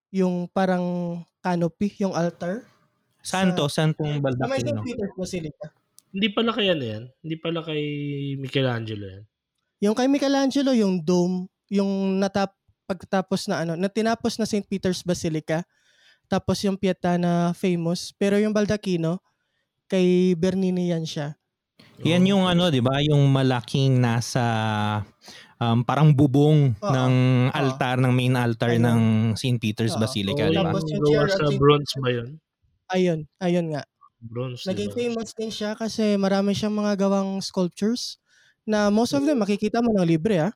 Yung 0.10 0.48
parang 0.50 1.19
canopy, 1.43 1.93
yung 2.00 2.15
altar. 2.15 2.65
Santo, 3.19 3.67
Santong 3.67 4.24
Sa 4.24 4.48
may 4.48 4.63
St. 4.63 4.72
Baldacchino. 4.72 4.81
Peter's 4.81 5.15
Basilica. 5.17 5.65
Hindi 6.10 6.27
pala 6.34 6.51
kay 6.55 6.67
ano 6.74 6.84
yan. 6.86 7.03
Hindi 7.22 7.36
pala 7.38 7.60
kay 7.62 7.81
Michelangelo 8.39 9.05
yan. 9.05 9.24
Yung 9.79 9.96
kay 9.96 10.08
Michelangelo, 10.10 10.72
yung 10.74 11.03
dome, 11.03 11.48
yung 11.69 12.17
natap 12.17 12.55
pagtapos 12.89 13.46
na 13.46 13.62
ano, 13.62 13.74
na 13.77 13.86
tinapos 13.86 14.41
na 14.41 14.50
St. 14.50 14.65
Peter's 14.65 15.05
Basilica. 15.05 15.62
Tapos 16.25 16.58
yung 16.65 16.77
Pieta 16.77 17.22
na 17.22 17.53
famous. 17.53 18.10
Pero 18.17 18.41
yung 18.41 18.55
Baldacchino, 18.55 19.22
kay 19.89 20.38
Bernini 20.38 20.93
yan 20.93 21.03
siya. 21.03 21.34
Yan 22.05 22.24
yung 22.24 22.48
ano, 22.48 22.72
'di 22.72 22.79
ba? 22.79 23.01
Yung 23.03 23.27
malaking 23.27 24.00
nasa 24.00 24.43
um, 25.60 25.84
parang 25.84 26.15
bubong 26.15 26.72
Oo. 26.79 26.88
ng 26.88 27.13
altar 27.51 28.00
ng 28.00 28.13
main 28.15 28.36
altar 28.39 28.72
Ayun. 28.72 28.84
ng 28.88 29.01
St. 29.36 29.60
Peter's 29.60 29.98
Oo. 29.98 30.01
Basilica, 30.01 30.48
Oo, 30.48 30.51
di 30.51 30.55
ba? 30.55 30.72
Tapos 30.72 30.84
yung 30.88 31.03
chair 31.03 31.27
sa 31.27 31.46
bronze 31.51 31.93
ba 32.00 32.10
yun? 32.10 32.29
Ayun, 32.89 33.19
ayun 33.38 33.67
nga. 33.75 33.84
Bronze, 34.19 34.67
Naging 34.67 34.91
diba? 34.91 35.00
famous 35.00 35.31
din 35.31 35.51
siya 35.51 35.75
kasi 35.75 36.19
marami 36.19 36.51
siyang 36.51 36.75
mga 36.75 37.00
gawang 37.00 37.39
sculptures 37.39 38.19
na 38.67 38.91
most 38.91 39.15
of 39.15 39.24
them 39.24 39.39
makikita 39.39 39.79
mo 39.79 39.91
ng 39.91 40.08
libre 40.08 40.39
ah. 40.39 40.51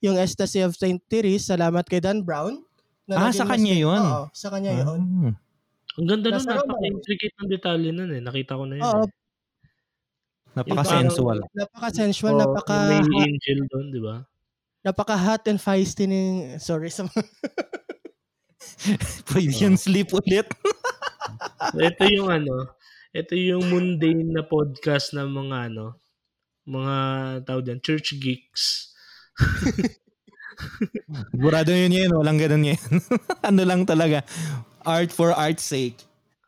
Yung 0.00 0.16
Ecstasy 0.16 0.64
of 0.64 0.72
St. 0.74 0.96
Therese, 1.06 1.44
salamat 1.44 1.84
kay 1.84 2.00
Dan 2.00 2.24
Brown. 2.24 2.62
Ah, 3.10 3.28
naging 3.28 3.36
sa 3.36 3.44
kanya 3.46 3.74
mas- 3.74 3.82
yun? 3.84 4.02
Oo, 4.02 4.24
sa 4.32 4.48
kanya 4.54 4.72
yun. 4.74 5.00
Ang 5.98 6.06
ganda 6.06 6.28
nun, 6.30 6.44
Roma. 6.46 6.54
napaka-intricate 6.54 7.34
ng 7.40 7.50
detalye 7.50 7.90
nun 7.90 8.10
eh. 8.14 8.22
Nakita 8.22 8.54
ko 8.54 8.64
na 8.68 8.74
yun. 8.78 8.84
Oo, 8.86 9.02
eh. 9.02 9.10
Napaka-sensual. 10.50 11.38
napaka-sensual, 11.54 12.34
Oo, 12.34 12.42
napaka 12.42 12.74
may 12.90 13.02
angel 13.26 13.58
doon, 13.70 13.86
di 13.94 14.02
ba? 14.02 14.26
napaka-hot 14.80 15.44
and 15.52 15.60
feisty 15.60 16.08
ni 16.08 16.20
sorry 16.56 16.88
sa 16.88 17.04
mga 17.04 17.20
Pwede 19.28 19.52
yan 19.52 19.76
sleep 19.76 20.08
ulit. 20.16 20.48
ito 21.76 22.04
yung 22.08 22.32
ano, 22.32 22.72
ito 23.12 23.36
yung 23.36 23.68
mundane 23.68 24.24
na 24.24 24.40
podcast 24.40 25.12
ng 25.12 25.28
mga 25.28 25.56
ano, 25.72 26.00
mga 26.64 26.96
tawag 27.44 27.64
dyan, 27.68 27.80
church 27.84 28.16
geeks. 28.16 28.96
Burado 31.32 31.72
yun 31.72 31.92
yan. 31.92 32.12
Walang 32.12 32.40
ganun 32.40 32.72
yan. 32.72 32.80
ano 33.48 33.62
lang 33.64 33.82
talaga. 33.88 34.24
Art 34.86 35.10
for 35.12 35.32
art's 35.32 35.64
sake. 35.64 35.98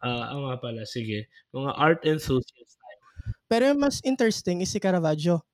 Ah, 0.02 0.34
uh, 0.34 0.50
nga 0.50 0.56
pala, 0.58 0.82
sige. 0.82 1.30
Mga 1.54 1.70
art 1.78 2.00
enthusiasts. 2.02 2.80
Pero 3.46 3.68
yung 3.68 3.84
mas 3.84 4.00
interesting 4.02 4.64
is 4.64 4.72
si 4.72 4.80
Caravaggio. 4.80 5.44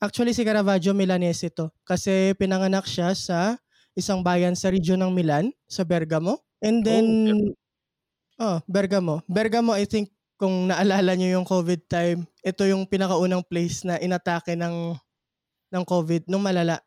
Actually, 0.00 0.32
si 0.32 0.42
Caravaggio 0.42 0.96
Milanese 0.96 1.52
ito. 1.52 1.68
Kasi 1.84 2.32
pinanganak 2.40 2.88
siya 2.88 3.12
sa 3.12 3.60
isang 3.96 4.20
bayan 4.20 4.56
sa 4.56 4.72
region 4.72 5.00
ng 5.00 5.12
Milan, 5.12 5.52
sa 5.68 5.84
Bergamo. 5.84 6.40
And 6.60 6.80
then, 6.80 7.06
oh, 8.40 8.60
Bergamo. 8.64 9.24
Bergamo, 9.28 9.76
I 9.76 9.84
think, 9.84 10.12
kung 10.36 10.68
naalala 10.68 11.16
nyo 11.16 11.40
yung 11.40 11.46
COVID 11.48 11.80
time, 11.88 12.28
ito 12.44 12.64
yung 12.68 12.84
pinakaunang 12.84 13.44
place 13.44 13.84
na 13.88 13.96
inatake 13.96 14.52
ng 14.52 14.96
ng 15.72 15.84
COVID, 15.84 16.28
nung 16.28 16.44
malala, 16.44 16.80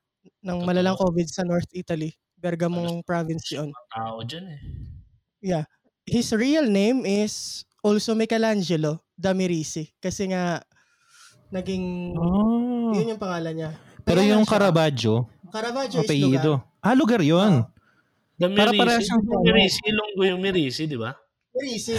ng 0.45 0.65
malalang 0.65 0.97
COVID 0.97 1.27
sa 1.29 1.41
North 1.45 1.69
Italy. 1.73 2.13
Bergamo 2.39 3.03
province 3.03 3.51
yun. 3.51 3.69
Tao 3.91 4.23
dyan 4.23 4.45
eh. 4.47 4.61
Yeah. 5.43 5.63
His 6.03 6.31
real 6.31 6.65
name 6.65 7.03
is 7.03 7.61
also 7.79 8.15
Michelangelo 8.15 9.03
da 9.13 9.35
Merici. 9.35 9.91
Kasi 9.99 10.31
nga, 10.31 10.63
naging, 11.49 12.15
Oh. 12.15 12.95
yun 12.95 13.13
yung 13.15 13.21
pangalan 13.21 13.53
niya. 13.53 13.71
Pero 14.01 14.23
Kaya 14.23 14.31
yung 14.33 14.47
siya- 14.47 14.53
Caravaggio, 14.55 15.15
Caravaggio 15.51 15.99
is 16.01 16.09
lugar. 16.17 16.63
Ah, 16.79 16.95
lugar 16.95 17.19
yun. 17.19 17.67
The 18.39 18.47
Para 18.49 18.71
Mirisi. 18.71 18.79
parehas 18.79 19.03
siyang 19.03 19.21
Yung 19.21 19.35
ano. 19.35 19.43
Mirisi, 19.45 19.79
Ilonggo 19.83 20.23
yung 20.23 20.41
Mirisi, 20.41 20.83
di 20.87 20.95
ba? 20.95 21.11
Merici. 21.51 21.95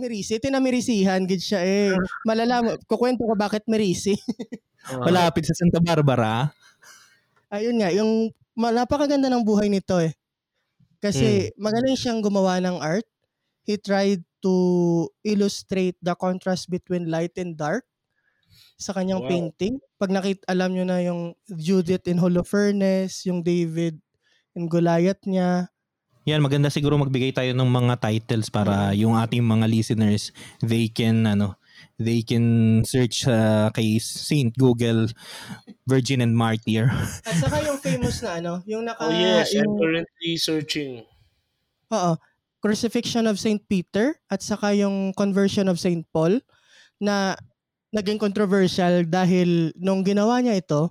Merici. 0.00 0.34
Tinamirisihan, 0.40 1.20
gid 1.28 1.42
siya 1.44 1.60
eh. 1.60 1.92
Malalaman, 2.24 2.80
kukwento 2.88 3.20
ko 3.22 3.36
bakit 3.36 3.62
Merici. 3.68 4.16
Ah, 4.84 5.00
Malapit 5.00 5.48
sa 5.48 5.56
Santa 5.56 5.80
Barbara. 5.80 6.52
Ayun 7.48 7.80
nga, 7.80 7.88
yung 7.88 8.28
napakaganda 8.56 9.26
ng 9.30 9.42
buhay 9.42 9.66
nito 9.68 9.98
eh. 9.98 10.14
Kasi 11.02 11.52
magaling 11.60 11.98
siyang 11.98 12.24
gumawa 12.24 12.62
ng 12.64 12.80
art. 12.80 13.04
He 13.64 13.76
tried 13.76 14.24
to 14.44 14.54
illustrate 15.24 15.96
the 16.00 16.12
contrast 16.16 16.68
between 16.68 17.08
light 17.08 17.32
and 17.40 17.56
dark 17.56 17.84
sa 18.76 18.92
kanyang 18.92 19.24
Wow. 19.24 19.30
painting. 19.30 19.74
Pag 19.96 20.12
nakita, 20.12 20.42
alam 20.48 20.72
nyo 20.72 20.84
na 20.84 21.00
yung 21.00 21.32
Judith 21.48 22.04
in 22.08 22.20
Holofernes, 22.20 23.24
yung 23.24 23.40
David 23.40 23.96
in 24.52 24.68
Goliath 24.68 25.24
niya. 25.24 25.68
Yan, 26.24 26.40
maganda 26.40 26.72
siguro 26.72 26.96
magbigay 26.96 27.36
tayo 27.36 27.52
ng 27.52 27.68
mga 27.68 28.00
titles 28.00 28.48
para 28.48 28.96
yung 28.96 29.12
ating 29.12 29.44
mga 29.44 29.68
listeners, 29.68 30.32
they 30.64 30.88
can, 30.88 31.28
ano, 31.28 31.56
they 31.98 32.22
can 32.22 32.82
search 32.82 33.26
uh, 33.26 33.70
kay 33.70 33.98
Saint 33.98 34.54
Google, 34.56 35.06
Virgin 35.86 36.20
and 36.20 36.34
Martyr. 36.34 36.90
At 37.28 37.36
saka 37.38 37.62
yung 37.62 37.78
famous 37.78 38.22
na 38.22 38.30
ano, 38.42 38.52
yung 38.66 38.82
naka... 38.86 39.06
Oh 39.06 39.14
yes, 39.14 39.54
I'm 39.54 39.64
yung, 39.64 39.78
currently 39.78 40.32
searching. 40.36 41.06
Oo. 41.94 42.12
Crucifixion 42.64 43.28
of 43.28 43.36
Saint 43.36 43.60
Peter 43.68 44.16
at 44.32 44.40
saka 44.40 44.72
yung 44.72 45.12
Conversion 45.12 45.68
of 45.68 45.76
Saint 45.76 46.00
Paul 46.08 46.40
na 46.96 47.36
naging 47.92 48.16
controversial 48.16 49.04
dahil 49.04 49.76
nung 49.76 50.00
ginawa 50.00 50.40
niya 50.40 50.56
ito, 50.56 50.88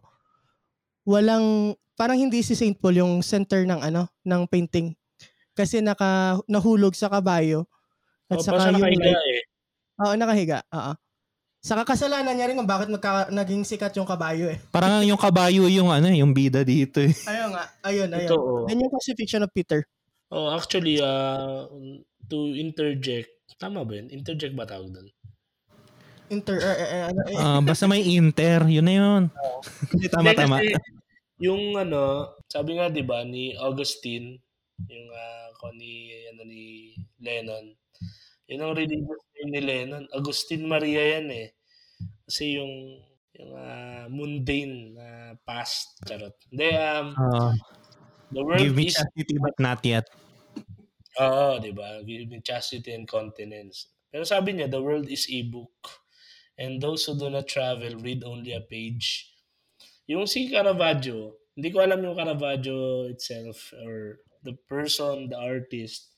walang 1.01 1.73
parang 1.97 2.21
hindi 2.21 2.45
si 2.45 2.53
Saint 2.53 2.77
Paul 2.77 3.01
yung 3.01 3.25
center 3.25 3.65
ng 3.65 3.81
ano 3.81 4.05
ng 4.21 4.41
painting 4.49 4.93
kasi 5.53 5.81
naka 5.81 6.41
nahulog 6.49 6.97
sa 6.97 7.09
kabayo 7.09 7.65
at 8.31 8.41
Oh, 8.41 8.45
saka 8.45 8.73
yung 8.73 8.81
light, 8.81 8.97
eh. 8.97 9.41
Oo 9.99 10.13
nakahiga 10.17 10.65
oo 10.73 10.93
saka 11.63 11.87
kasalanan 11.95 12.35
niya 12.35 12.51
rin 12.51 12.59
kung 12.59 12.67
bakit 12.67 12.91
magka, 12.91 13.31
naging 13.31 13.63
sikat 13.63 13.95
yung 13.95 14.03
kabayo 14.03 14.51
eh 14.51 14.59
Parang 14.67 14.99
yung 15.07 15.15
kabayo 15.15 15.63
yung 15.71 15.87
ano, 15.95 16.11
yung 16.11 16.35
bida 16.35 16.59
dito 16.59 16.99
eh. 16.99 17.15
ayun 17.31 17.55
nga 17.55 17.63
ayun 17.87 18.09
ayun 18.11 18.27
Ito, 18.27 18.35
oh. 18.35 18.63
Then 18.67 18.83
yung 18.83 18.91
crucifixion 18.91 19.47
of 19.47 19.53
Peter 19.55 19.87
Oh, 20.33 20.49
actually, 20.49 20.97
uh, 20.97 21.69
to 22.25 22.57
interject, 22.57 23.29
tama 23.61 23.85
ba 23.85 24.01
yun? 24.01 24.09
Interject 24.09 24.57
ba 24.57 24.65
tawag 24.65 24.89
doon? 24.89 25.13
inter 26.33 26.57
eh, 26.57 26.65
eh, 26.65 26.89
eh, 26.89 27.03
ano, 27.05 27.19
eh, 27.29 27.37
Ah, 27.37 27.59
basta 27.61 27.85
may 27.85 28.01
inter, 28.01 28.65
yun 28.65 28.85
na 28.85 28.93
yun. 28.97 29.23
Hindi, 29.93 30.07
tama, 30.09 30.33
tama. 30.33 30.57
kasi 30.57 30.73
yung 31.37 31.77
ano, 31.77 32.33
sabi 32.49 32.81
nga 32.81 32.89
'di 32.89 33.03
ba 33.05 33.21
ni 33.21 33.53
Augustine, 33.53 34.41
yung 34.89 35.07
uh, 35.13 35.47
ko 35.61 35.69
ni 35.77 36.09
ano 36.33 36.41
ni 36.49 36.95
Lennon. 37.21 37.77
Yun 38.53 38.61
ang 38.61 38.77
religious 38.77 39.23
name 39.33 39.49
ni 39.49 39.61
Lennon. 39.65 40.05
Agustin 40.13 40.69
Maria 40.69 41.17
yan 41.17 41.27
eh. 41.33 41.49
Kasi 42.29 42.61
yung 42.61 43.01
yung 43.33 43.51
ah, 43.57 44.05
mundane 44.13 44.93
na 44.93 45.07
past 45.41 45.97
charot. 46.05 46.37
Hindi 46.53 46.69
um 46.77 47.17
Ah, 47.17 47.53
the 48.29 48.41
world 48.45 48.61
give 48.61 48.77
me 48.77 48.85
is 48.85 48.93
chastity 48.93 49.41
but 49.41 49.57
not 49.57 49.81
yet. 49.81 50.05
Oo, 51.21 51.61
di 51.61 51.69
ba? 51.73 52.01
Give 52.01 52.25
me 52.25 52.41
chastity 52.41 52.93
and 52.93 53.05
continence. 53.05 53.93
Pero 54.09 54.25
sabi 54.25 54.53
niya, 54.57 54.69
the 54.69 54.81
world 54.81 55.09
is 55.09 55.29
a 55.29 55.41
book. 55.45 56.05
And 56.57 56.77
those 56.81 57.05
who 57.05 57.17
do 57.17 57.29
not 57.33 57.49
travel 57.49 57.97
read 57.97 58.21
only 58.21 58.53
a 58.53 58.61
page. 58.61 59.33
Yung 60.05 60.29
si 60.29 60.49
Caravaggio, 60.49 61.37
hindi 61.57 61.69
ko 61.73 61.81
alam 61.81 62.01
yung 62.05 62.17
Caravaggio 62.17 63.09
itself 63.09 63.73
or 63.81 64.21
the 64.45 64.53
person, 64.69 65.29
the 65.29 65.37
artist. 65.37 66.12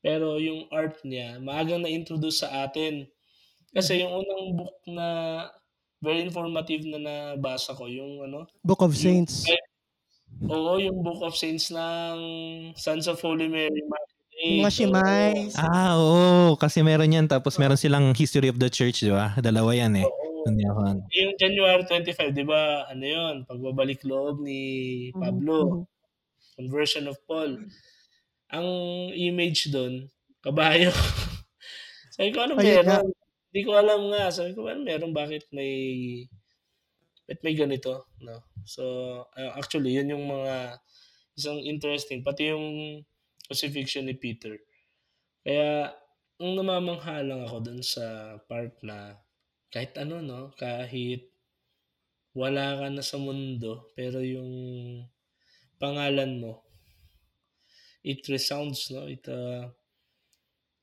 Pero 0.00 0.40
yung 0.40 0.68
art 0.72 1.00
niya, 1.04 1.36
maagang 1.40 1.84
na-introduce 1.84 2.44
sa 2.44 2.64
atin. 2.64 3.04
Kasi 3.70 4.00
yung 4.02 4.24
unang 4.24 4.44
book 4.56 4.76
na 4.88 5.06
very 6.00 6.24
informative 6.24 6.88
na 6.88 6.98
nabasa 6.98 7.76
ko, 7.76 7.84
yung 7.86 8.24
ano, 8.24 8.48
Book 8.64 8.80
of 8.80 8.96
yung, 8.96 9.28
Saints 9.28 9.44
oo, 10.48 10.80
yung 10.80 11.04
Book 11.04 11.20
of 11.20 11.36
Saints 11.36 11.68
ng 11.68 12.16
Sons 12.78 13.04
of 13.10 13.20
Holy 13.20 13.50
Mary 13.50 13.68
Immaculate. 13.68 14.16
mga 14.40 14.64
Oo. 14.64 14.72
Shimay 14.72 15.32
Ah, 15.60 15.92
oo. 16.00 16.56
Kasi 16.56 16.80
meron 16.80 17.12
yan. 17.12 17.28
Tapos 17.28 17.60
meron 17.60 17.76
silang 17.76 18.16
history 18.16 18.48
of 18.48 18.56
the 18.56 18.72
church, 18.72 19.04
di 19.04 19.12
ba? 19.12 19.36
Dalawa 19.36 19.76
yan 19.76 20.00
eh. 20.00 20.06
Oo. 20.08 20.48
Ano. 20.48 21.04
Yung 21.12 21.36
January 21.36 21.84
25, 21.84 22.32
di 22.32 22.48
ba, 22.48 22.88
ano 22.88 23.04
yun, 23.04 23.34
pagbabalik 23.44 24.00
loob 24.08 24.40
ni 24.40 25.12
Pablo, 25.12 25.84
conversion 26.56 27.04
of 27.12 27.20
Paul. 27.28 27.60
Ang 28.50 28.68
image 29.14 29.70
doon, 29.70 30.10
kabayo. 30.42 30.90
Sabi 32.14 32.34
ko, 32.34 32.44
ano 32.44 32.58
meron? 32.58 33.14
Hindi 33.50 33.60
ko 33.62 33.72
alam 33.78 34.10
nga. 34.10 34.30
Sabi 34.30 34.54
ko, 34.54 34.66
ano 34.66 34.82
meron? 34.82 35.14
Bakit 35.14 35.54
may, 35.54 35.72
bakit 37.26 37.40
may 37.46 37.54
ganito? 37.54 38.10
No? 38.22 38.42
So, 38.66 38.82
uh, 39.34 39.52
actually, 39.54 39.94
yun 39.94 40.12
yung 40.14 40.26
mga, 40.26 40.82
isang 41.40 41.62
interesting. 41.64 42.20
Pati 42.20 42.52
yung 42.52 43.00
crucifixion 43.48 44.04
ni 44.04 44.14
Peter. 44.18 44.60
Kaya, 45.40 45.94
ang 46.40 46.52
namamangha 46.56 47.24
lang 47.24 47.44
ako 47.44 47.56
dun 47.64 47.80
sa 47.80 48.36
part 48.44 48.76
na 48.84 49.16
kahit 49.72 49.96
ano, 49.96 50.20
no? 50.20 50.52
Kahit 50.56 51.30
wala 52.36 52.78
ka 52.78 52.86
na 52.88 53.04
sa 53.04 53.18
mundo, 53.18 53.90
pero 53.96 54.22
yung 54.24 54.50
pangalan 55.76 56.40
mo, 56.40 56.64
it 58.04 58.26
resounds, 58.28 58.90
no? 58.90 59.06
It, 59.06 59.26
uh, 59.28 59.68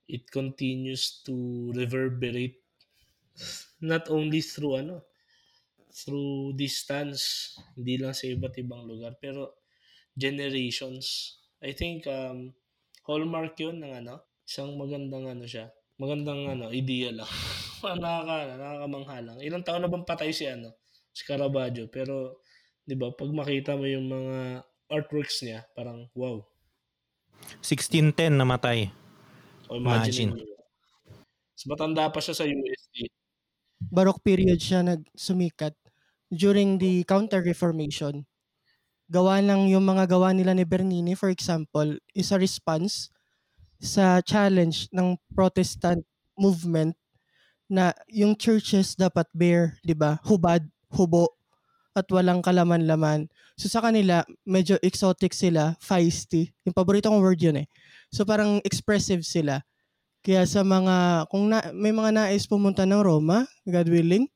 it 0.08 0.30
continues 0.32 1.20
to 1.28 1.72
reverberate 1.76 2.64
not 3.82 4.10
only 4.10 4.42
through 4.42 4.82
ano, 4.82 5.06
through 5.94 6.54
distance, 6.54 7.54
hindi 7.78 7.98
lang 7.98 8.14
sa 8.14 8.30
iba't 8.30 8.56
ibang 8.62 8.86
lugar, 8.86 9.18
pero 9.18 9.62
generations. 10.14 11.38
I 11.62 11.74
think 11.74 12.06
um, 12.06 12.54
hallmark 13.06 13.58
yun 13.58 13.82
ng 13.82 13.94
ano, 14.06 14.22
isang 14.46 14.78
magandang 14.78 15.26
ano 15.30 15.46
siya, 15.46 15.70
magandang 15.98 16.58
ano, 16.58 16.66
idea 16.74 17.14
lang. 17.14 17.30
Nakaka, 18.02 18.58
nakakamangha 18.58 19.18
lang. 19.22 19.38
Ilang 19.42 19.64
taon 19.66 19.82
na 19.86 19.92
bang 19.92 20.06
patay 20.06 20.34
si 20.34 20.50
ano, 20.50 20.78
si 21.14 21.26
Caravaggio, 21.26 21.90
pero 21.90 22.42
'di 22.86 22.96
ba, 22.98 23.14
pag 23.14 23.30
makita 23.34 23.78
mo 23.78 23.86
yung 23.86 24.10
mga 24.10 24.64
artworks 24.90 25.44
niya, 25.46 25.66
parang 25.78 26.10
wow. 26.18 26.42
1610 27.62 28.38
namatay. 28.38 28.92
O 29.68 29.76
imagine. 29.76 30.34
Imagine. 30.34 30.58
Mas 31.58 31.64
matanda 31.66 32.06
pa 32.14 32.22
siya 32.22 32.36
sa 32.38 32.46
USD. 32.46 33.10
Baroque 33.90 34.22
period 34.22 34.62
siya 34.62 34.86
nagsumikat 34.86 35.74
during 36.30 36.78
the 36.78 37.02
Counter-Reformation. 37.06 38.26
Gawa 39.08 39.40
ng 39.40 39.72
yung 39.72 39.86
mga 39.88 40.06
gawa 40.12 40.36
nila 40.36 40.52
ni 40.52 40.68
Bernini, 40.68 41.16
for 41.16 41.32
example, 41.32 41.96
is 42.12 42.30
a 42.30 42.38
response 42.38 43.10
sa 43.80 44.20
challenge 44.20 44.90
ng 44.92 45.16
Protestant 45.32 46.04
movement 46.36 46.98
na 47.68 47.92
yung 48.10 48.36
churches 48.36 48.96
dapat 48.96 49.28
bare, 49.36 49.80
'di 49.84 49.96
ba? 49.96 50.20
Hubad, 50.24 50.66
hubo 50.92 51.37
at 51.98 52.06
walang 52.14 52.46
kalaman-laman. 52.46 53.26
So 53.58 53.66
sa 53.66 53.82
kanila, 53.82 54.22
medyo 54.46 54.78
exotic 54.86 55.34
sila, 55.34 55.74
feisty. 55.82 56.54
Yung 56.62 56.78
paborito 56.78 57.10
kong 57.10 57.26
word 57.26 57.42
yun 57.42 57.66
eh. 57.66 57.68
So 58.14 58.22
parang 58.22 58.62
expressive 58.62 59.26
sila. 59.26 59.66
Kaya 60.22 60.46
sa 60.46 60.62
mga, 60.62 61.26
kung 61.34 61.50
na, 61.50 61.66
may 61.74 61.90
mga 61.90 62.14
nais 62.14 62.46
pumunta 62.46 62.86
ng 62.86 63.02
Roma, 63.02 63.50
God 63.66 63.90
willing, 63.90 64.30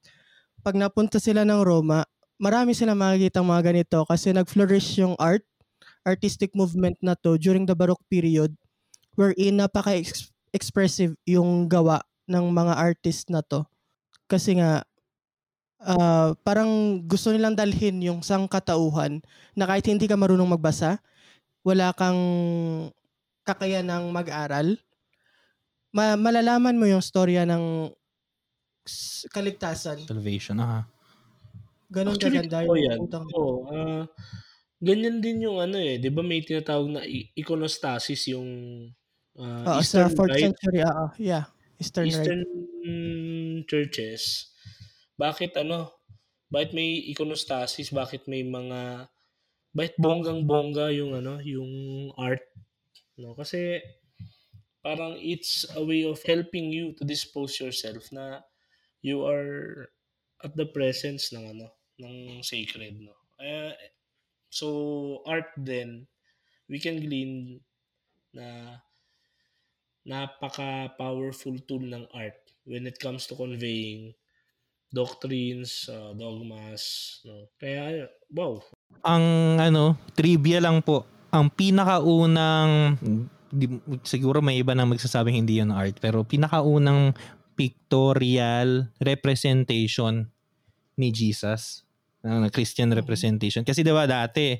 pag 0.65 0.74
napunta 0.74 1.22
sila 1.22 1.46
ng 1.46 1.62
Roma, 1.62 2.01
marami 2.41 2.74
silang 2.74 2.98
makikita 2.98 3.46
mga 3.46 3.63
ganito 3.70 4.01
kasi 4.10 4.34
nag-flourish 4.34 4.98
yung 4.98 5.13
art, 5.22 5.46
artistic 6.01 6.50
movement 6.58 6.98
na 7.06 7.13
to 7.13 7.38
during 7.38 7.70
the 7.70 7.77
Baroque 7.77 8.01
period 8.10 8.50
wherein 9.13 9.62
napaka-expressive 9.62 11.13
yung 11.30 11.70
gawa 11.70 12.01
ng 12.25 12.50
mga 12.50 12.74
artist 12.74 13.30
na 13.30 13.44
to. 13.46 13.68
Kasi 14.25 14.58
nga, 14.58 14.82
uh, 15.86 16.38
parang 16.46 17.02
gusto 17.06 17.34
nilang 17.34 17.58
dalhin 17.58 18.02
yung 18.02 18.22
sangkatauhan 18.22 19.22
na 19.58 19.66
kahit 19.66 19.86
hindi 19.90 20.06
ka 20.06 20.16
marunong 20.18 20.58
magbasa, 20.58 21.02
wala 21.66 21.94
kang 21.94 22.20
kakayanang 23.46 24.10
mag-aral, 24.14 24.78
ma- 25.94 26.18
malalaman 26.18 26.78
mo 26.78 26.86
yung 26.86 27.02
storya 27.02 27.46
ng 27.46 27.94
kaligtasan. 29.30 30.02
Salvation, 30.06 30.58
aha. 30.62 30.90
Ganon 31.92 32.16
Actually, 32.16 32.40
kaganda 32.48 32.64
yung 32.64 32.80
yan. 32.80 32.98
utang. 33.04 33.26
Oo, 33.36 33.68
ah, 33.68 34.08
ganyan 34.80 35.20
din 35.20 35.44
yung 35.44 35.60
ano 35.60 35.76
eh, 35.76 36.00
'di 36.00 36.08
ba 36.08 36.24
may 36.24 36.40
tinatawag 36.40 36.88
na 36.88 37.02
iconostasis 37.36 38.32
yung 38.32 38.48
ah, 39.36 39.76
Oo, 39.76 39.80
sa 39.84 40.08
Eastern 40.08 40.10
4th 40.16 40.32
Rite, 40.32 40.44
century, 40.48 40.80
oo. 40.88 41.06
Yeah, 41.20 41.52
Eastern. 41.78 42.08
Eastern 42.08 42.42
churches. 43.68 44.50
Bakit 45.18 45.58
ano? 45.60 45.91
Bakit 46.51 46.75
may 46.75 47.00
iconostasis? 47.12 47.91
Bakit 47.96 48.27
may 48.27 48.44
mga 48.44 49.08
bakit 49.72 49.96
bonggang-bongga 49.96 50.91
yung 51.00 51.15
ano, 51.15 51.39
yung 51.39 51.72
art, 52.20 52.44
no? 53.15 53.32
Kasi 53.39 53.80
parang 54.84 55.15
it's 55.15 55.63
a 55.77 55.84
way 55.84 56.03
of 56.03 56.20
helping 56.27 56.74
you 56.74 56.91
to 57.00 57.08
dispose 57.08 57.56
yourself 57.62 58.12
na 58.12 58.44
you 59.00 59.24
are 59.24 59.88
at 60.44 60.51
the 60.60 60.68
presence 60.68 61.32
ng 61.32 61.56
ano, 61.56 61.72
ng 62.03 62.44
sacred, 62.44 63.00
no? 63.00 63.15
Eh, 63.39 63.72
so 64.51 64.68
art 65.24 65.56
then 65.56 66.06
we 66.68 66.77
can 66.77 67.00
glean 67.00 67.63
na 68.36 68.77
napaka-powerful 70.03 71.56
tool 71.63 71.84
ng 71.86 72.06
art 72.12 72.38
when 72.65 72.84
it 72.89 72.98
comes 73.00 73.24
to 73.30 73.38
conveying 73.38 74.12
doctrines, 74.92 75.88
uh, 75.88 76.12
dogmas, 76.14 77.18
no. 77.24 77.48
Kaya 77.58 78.12
wow. 78.30 78.60
Ang 79.08 79.58
ano, 79.58 79.96
trivia 80.14 80.60
lang 80.60 80.84
po. 80.84 81.08
Ang 81.32 81.48
pinakaunang 81.48 83.00
di, 83.52 83.68
siguro 84.04 84.44
may 84.44 84.60
iba 84.60 84.76
nang 84.76 84.92
magsasabing 84.92 85.40
hindi 85.40 85.64
yun 85.64 85.72
art, 85.72 85.98
pero 86.04 86.28
pinakaunang 86.28 87.16
pictorial 87.56 88.92
representation 89.00 90.32
ni 91.00 91.10
Jesus 91.12 91.88
na 92.22 92.52
Christian 92.54 92.94
representation. 92.94 93.66
Kasi 93.66 93.82
'di 93.82 93.94
ba 93.96 94.06
dati 94.06 94.60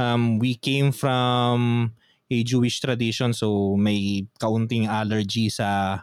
um, 0.00 0.40
we 0.40 0.56
came 0.56 0.90
from 0.94 1.90
a 2.32 2.38
Jewish 2.40 2.80
tradition 2.80 3.36
so 3.36 3.76
may 3.76 4.24
kaunting 4.40 4.88
allergy 4.88 5.52
sa 5.52 6.00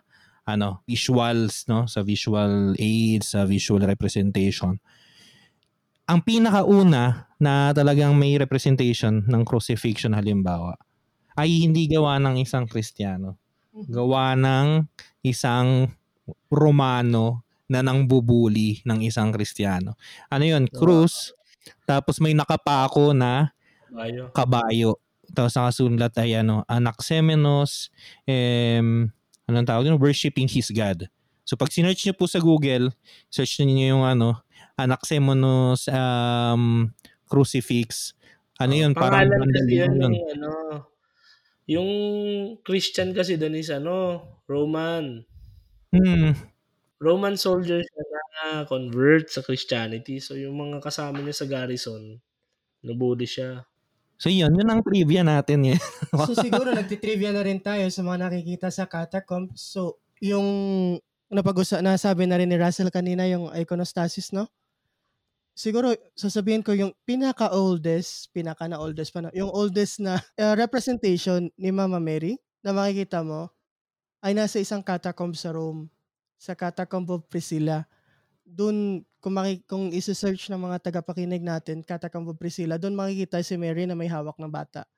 ano 0.56 0.82
visuals 0.90 1.68
no? 1.70 1.86
Sa 1.86 2.02
visual 2.02 2.74
aids 2.80 3.36
sa 3.36 3.46
visual 3.46 3.84
representation. 3.84 4.80
Ang 6.10 6.20
pinakauna 6.26 7.30
na 7.38 7.70
talagang 7.72 8.18
may 8.18 8.34
representation 8.42 9.30
ng 9.30 9.42
crucifixion 9.46 10.18
halimbawa 10.18 10.74
ay 11.38 11.70
hindi 11.70 11.86
gawa 11.86 12.18
ng 12.18 12.42
isang 12.42 12.66
Kristiyano. 12.66 13.38
Gawa 13.72 14.34
ng 14.36 14.90
isang 15.24 15.88
Romano 16.50 17.46
na 17.70 17.86
nang 17.86 18.10
bubuli 18.10 18.82
ng 18.84 19.06
isang 19.06 19.30
Kristiyano. 19.30 19.96
Ano 20.34 20.44
yun? 20.44 20.66
Krus 20.68 21.38
tapos 21.86 22.18
may 22.20 22.34
nakapako 22.34 23.14
na 23.14 23.54
Kabayo. 24.34 24.98
tapos 25.34 25.54
nakasulat 25.58 26.14
ay 26.22 26.42
ano 26.42 26.66
Anaxemenos 26.66 27.94
um, 28.26 29.10
anong 29.50 29.68
tawag 29.68 29.90
yun? 29.90 29.98
Worshipping 29.98 30.46
his 30.46 30.70
God. 30.70 31.10
So 31.44 31.58
pag 31.58 31.74
sinearch 31.74 32.06
niyo 32.06 32.14
po 32.14 32.30
sa 32.30 32.38
Google, 32.38 32.94
search 33.34 33.58
niyo 33.66 33.98
yung 33.98 34.06
ano, 34.06 34.46
Anaxemenos 34.78 35.90
um, 35.90 36.94
crucifix. 37.26 38.14
Ano 38.62 38.74
yun? 38.78 38.94
Oh, 38.94 39.00
parang 39.02 39.28
yan 39.66 39.98
yun. 39.98 40.14
yung 40.14 40.30
ano, 40.38 40.52
yung 41.70 41.90
Christian 42.66 43.14
kasi 43.14 43.38
doon 43.38 43.58
is 43.58 43.70
ano, 43.70 44.26
Roman. 44.50 45.26
Hmm. 45.94 46.34
Roman 47.00 47.38
soldier 47.38 47.80
siya 47.80 48.04
na 48.10 48.20
convert 48.66 49.30
sa 49.30 49.46
Christianity. 49.46 50.18
So 50.18 50.34
yung 50.34 50.58
mga 50.58 50.82
kasama 50.82 51.22
niya 51.22 51.38
sa 51.38 51.48
garrison, 51.48 52.18
nabuli 52.82 53.30
siya. 53.30 53.69
So 54.20 54.28
yun, 54.28 54.52
yun 54.52 54.68
ang 54.68 54.84
trivia 54.84 55.24
natin 55.24 55.74
eh. 55.74 55.80
So 56.28 56.36
siguro 56.36 56.76
nagtitrivia 56.76 57.32
na 57.32 57.40
rin 57.40 57.64
tayo 57.64 57.88
sa 57.88 58.04
mga 58.04 58.28
nakikita 58.28 58.68
sa 58.68 58.84
catacomb. 58.84 59.48
So 59.56 60.04
yung 60.20 60.44
napag-usa 61.32 61.80
nasabi 61.80 62.28
na 62.28 62.36
rin 62.36 62.52
ni 62.52 62.60
Russell 62.60 62.92
kanina 62.92 63.24
yung 63.32 63.48
iconostasis, 63.56 64.36
no? 64.36 64.52
Siguro 65.56 65.96
sasabihin 66.20 66.64
ko 66.64 66.76
yung 66.76 66.92
pinaka-oldest, 67.08 68.32
pinaka 68.36 68.68
na 68.68 68.80
oldest 68.80 69.16
pa 69.16 69.24
na, 69.24 69.32
yung 69.32 69.52
oldest 69.52 70.04
na 70.04 70.20
uh, 70.44 70.56
representation 70.60 71.48
ni 71.56 71.72
Mama 71.72 72.04
Mary 72.04 72.36
na 72.60 72.76
makikita 72.76 73.24
mo 73.24 73.48
ay 74.20 74.36
nasa 74.36 74.60
isang 74.60 74.84
catacomb 74.84 75.32
sa 75.32 75.56
Rome, 75.56 75.88
sa 76.36 76.60
catacomb 76.60 77.08
of 77.08 77.24
Priscilla. 77.32 77.88
Doon 78.50 79.06
kung 79.22 79.38
maki, 79.38 79.62
kung 79.70 79.94
i-search 79.94 80.50
ng 80.50 80.58
mga 80.58 80.82
tagapakinig 80.90 81.46
natin, 81.46 81.86
Catacomb 81.86 82.26
of 82.34 82.40
Priscilla, 82.42 82.82
doon 82.82 82.98
makikita 82.98 83.46
si 83.46 83.54
Mary 83.62 83.86
na 83.86 83.94
may 83.94 84.10
hawak 84.10 84.42
na 84.42 84.50
bata. 84.50 84.90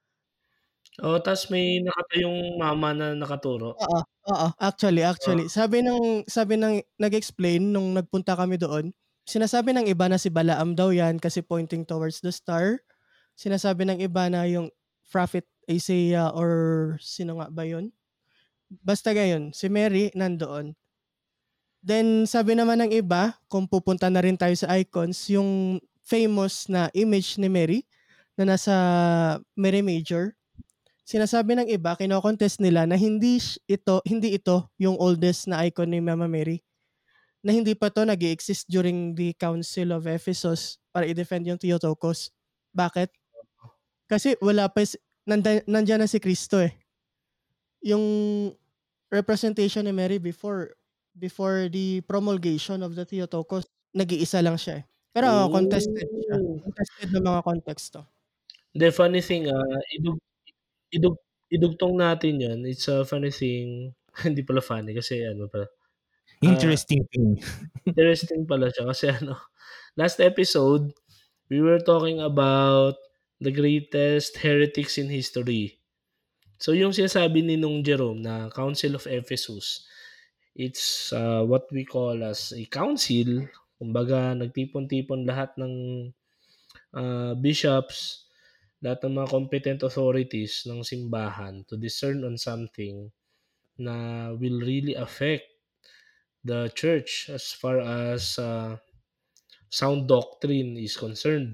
Oh, 0.99 1.15
tas 1.23 1.47
may 1.47 1.79
nakatayong 1.79 2.59
mama 2.59 2.91
na 2.91 3.15
nakaturo. 3.15 3.79
Oo, 3.79 3.99
oo, 4.35 4.47
actually, 4.59 5.03
actually. 5.05 5.47
Sabi 5.47 5.79
ng 5.79 6.27
sabi 6.27 6.59
ng 6.59 6.83
nag-explain 6.99 7.63
nung 7.71 7.95
nagpunta 7.95 8.35
kami 8.35 8.59
doon, 8.59 8.91
sinasabi 9.23 9.71
ng 9.71 9.87
iba 9.87 10.11
na 10.11 10.19
si 10.19 10.27
Balaam 10.27 10.75
daw 10.75 10.91
'yan 10.91 11.21
kasi 11.21 11.39
pointing 11.39 11.87
towards 11.87 12.19
the 12.19 12.33
star. 12.35 12.83
Sinasabi 13.35 13.83
ng 13.87 13.99
iba 14.03 14.27
na 14.31 14.47
yung 14.47 14.71
prophet 15.11 15.47
Isaiah 15.67 16.31
or 16.35 16.51
sino 17.03 17.39
nga 17.39 17.51
ba 17.51 17.63
'yon? 17.67 17.91
Basta 18.83 19.11
gayon, 19.15 19.53
si 19.55 19.67
Mary 19.71 20.11
nandoon. 20.17 20.75
Then 21.81 22.29
sabi 22.29 22.53
naman 22.53 22.77
ng 22.85 22.93
iba, 22.93 23.33
kung 23.49 23.65
pupunta 23.65 24.05
na 24.07 24.21
rin 24.21 24.37
tayo 24.37 24.53
sa 24.53 24.69
icons, 24.77 25.17
yung 25.33 25.81
famous 26.05 26.69
na 26.69 26.93
image 26.93 27.41
ni 27.41 27.49
Mary 27.49 27.79
na 28.37 28.53
nasa 28.53 28.73
Mary 29.57 29.81
Major. 29.81 30.37
Sinasabi 31.01 31.57
ng 31.57 31.67
iba, 31.67 31.97
kino-contest 31.97 32.61
nila 32.61 32.85
na 32.85 32.95
hindi 32.95 33.41
ito 33.65 33.99
hindi 34.05 34.37
ito 34.37 34.69
yung 34.77 34.95
oldest 34.95 35.49
na 35.49 35.65
icon 35.65 35.89
ni 35.89 35.99
Mama 35.99 36.29
Mary. 36.29 36.61
Na 37.41 37.49
hindi 37.49 37.73
pa 37.73 37.89
to 37.89 38.05
nag 38.05 38.21
exist 38.21 38.69
during 38.69 39.17
the 39.17 39.33
Council 39.33 39.97
of 39.97 40.05
Ephesus 40.05 40.77
para 40.93 41.09
i-defend 41.09 41.49
yung 41.49 41.57
Theotokos. 41.57 42.29
Bakit? 42.71 43.09
Kasi 44.05 44.37
wala 44.37 44.69
pa 44.69 44.85
nandiyan, 45.25 45.65
nandiyan 45.65 46.05
na 46.05 46.07
si 46.07 46.21
Kristo 46.21 46.61
eh. 46.61 46.77
Yung 47.81 48.05
representation 49.09 49.83
ni 49.83 49.91
Mary 49.91 50.21
before 50.21 50.77
before 51.17 51.69
the 51.69 52.01
promulgation 52.07 52.83
of 52.83 52.95
the 52.95 53.05
Theotokos, 53.05 53.67
nag-iisa 53.95 54.39
lang 54.43 54.55
siya 54.55 54.81
eh. 54.81 54.83
Pero 55.11 55.27
oh. 55.27 55.51
contested 55.51 56.07
siya. 56.07 56.35
Contested 56.39 57.09
ng 57.11 57.25
mga 57.25 57.41
konteksto. 57.43 57.99
The 58.71 58.95
funny 58.95 59.19
thing, 59.19 59.51
uh, 59.51 59.79
idug, 59.91 60.17
idug, 60.95 61.19
idugtong 61.51 61.99
natin 61.99 62.39
yan. 62.39 62.59
It's 62.63 62.87
a 62.87 63.03
funny 63.03 63.35
thing. 63.35 63.91
Hindi 64.23 64.41
pala 64.47 64.63
funny 64.63 64.95
kasi 64.95 65.27
ano 65.27 65.51
pala. 65.51 65.67
Interesting 66.41 67.03
uh, 67.03 67.09
thing. 67.11 67.29
interesting 67.85 68.47
pala 68.47 68.71
siya 68.71 68.87
kasi 68.87 69.11
ano, 69.11 69.35
last 69.99 70.23
episode, 70.23 70.95
we 71.51 71.59
were 71.59 71.83
talking 71.83 72.23
about 72.23 72.95
the 73.43 73.51
greatest 73.51 74.39
heretics 74.39 74.95
in 74.95 75.11
history. 75.11 75.75
So 76.61 76.71
yung 76.71 76.95
sinasabi 76.95 77.43
ni 77.43 77.59
nung 77.59 77.83
Jerome 77.83 78.23
na 78.23 78.47
Council 78.53 78.95
of 78.95 79.09
Ephesus, 79.09 79.83
it's 80.55 81.13
uh, 81.13 81.43
what 81.43 81.67
we 81.71 81.85
call 81.85 82.23
as 82.23 82.51
a 82.55 82.65
council. 82.67 83.47
Kumbaga, 83.81 84.37
nagtipon-tipon 84.37 85.25
lahat 85.25 85.57
ng 85.57 85.73
uh, 86.93 87.33
bishops, 87.39 88.29
lahat 88.81 89.05
ng 89.05 89.13
mga 89.17 89.31
competent 89.31 89.79
authorities 89.81 90.65
ng 90.69 90.85
simbahan 90.85 91.65
to 91.65 91.77
discern 91.77 92.21
on 92.25 92.37
something 92.37 93.09
na 93.81 94.29
will 94.37 94.61
really 94.61 94.93
affect 94.93 95.45
the 96.45 96.69
church 96.73 97.29
as 97.29 97.53
far 97.53 97.81
as 97.81 98.37
uh, 98.37 98.77
sound 99.69 100.05
doctrine 100.05 100.77
is 100.77 100.97
concerned. 100.97 101.53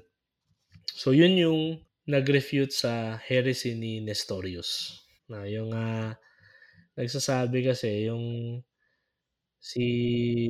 So 0.96 1.12
yun 1.12 1.38
yung 1.38 1.62
nag-refute 2.08 2.72
sa 2.72 3.20
heresy 3.20 3.76
ni 3.76 4.00
Nestorius. 4.00 5.04
Na 5.28 5.44
yung 5.44 5.76
uh, 5.76 6.16
nagsasabi 6.96 7.68
kasi 7.68 8.08
yung 8.08 8.60
si 9.60 9.86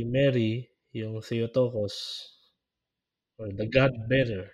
Mary, 0.07 0.67
yung 0.93 1.19
Theotokos, 1.23 1.95
or 3.37 3.49
the 3.53 3.65
God 3.69 3.93
bearer. 4.09 4.49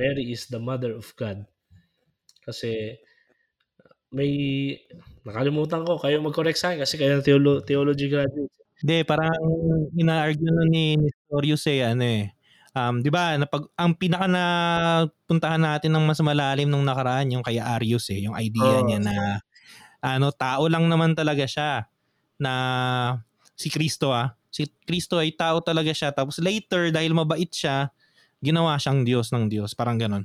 Mary 0.00 0.32
is 0.32 0.48
the 0.48 0.58
mother 0.58 0.96
of 0.96 1.06
God. 1.14 1.44
Kasi 2.44 2.96
may 4.10 4.32
nakalimutan 5.22 5.86
ko 5.86 5.94
kayo 6.00 6.18
mag-correct 6.18 6.58
sa 6.58 6.74
akin 6.74 6.82
kasi 6.82 6.98
kayo 6.98 7.22
theolo- 7.22 7.62
theology 7.62 8.10
graduate. 8.10 8.50
Hindi, 8.80 8.96
parang 9.04 9.30
ina-argue 9.92 10.50
nun 10.50 10.70
ni 10.72 10.96
Nestorius 10.96 11.68
eh, 11.68 11.84
ano 11.84 12.02
eh. 12.02 12.32
Um, 12.70 13.02
'di 13.02 13.10
ba, 13.10 13.34
napag 13.34 13.66
ang 13.74 13.98
pinaka 13.98 14.30
na 14.30 14.44
puntahan 15.26 15.58
natin 15.58 15.90
ng 15.90 16.06
mas 16.06 16.22
malalim 16.22 16.70
nung 16.70 16.86
nakaraan 16.86 17.34
yung 17.34 17.42
kay 17.42 17.58
Arius 17.58 18.08
eh, 18.14 18.22
yung 18.24 18.38
idea 18.38 18.78
Oo. 18.82 18.86
niya 18.86 18.98
na 19.02 19.14
ano, 20.00 20.32
tao 20.32 20.64
lang 20.70 20.88
naman 20.88 21.12
talaga 21.12 21.44
siya 21.44 21.90
na 22.40 22.52
si 23.60 23.68
Kristo 23.68 24.16
ah. 24.16 24.32
Si 24.48 24.64
Kristo 24.88 25.20
ay 25.20 25.36
tao 25.36 25.60
talaga 25.60 25.92
siya 25.92 26.10
tapos 26.16 26.40
later 26.40 26.88
dahil 26.90 27.12
mabait 27.12 27.48
siya, 27.52 27.92
ginawa 28.40 28.76
siyang 28.80 29.04
Diyos 29.04 29.30
ng 29.36 29.48
Diyos, 29.52 29.76
parang 29.76 30.00
ganon. 30.00 30.24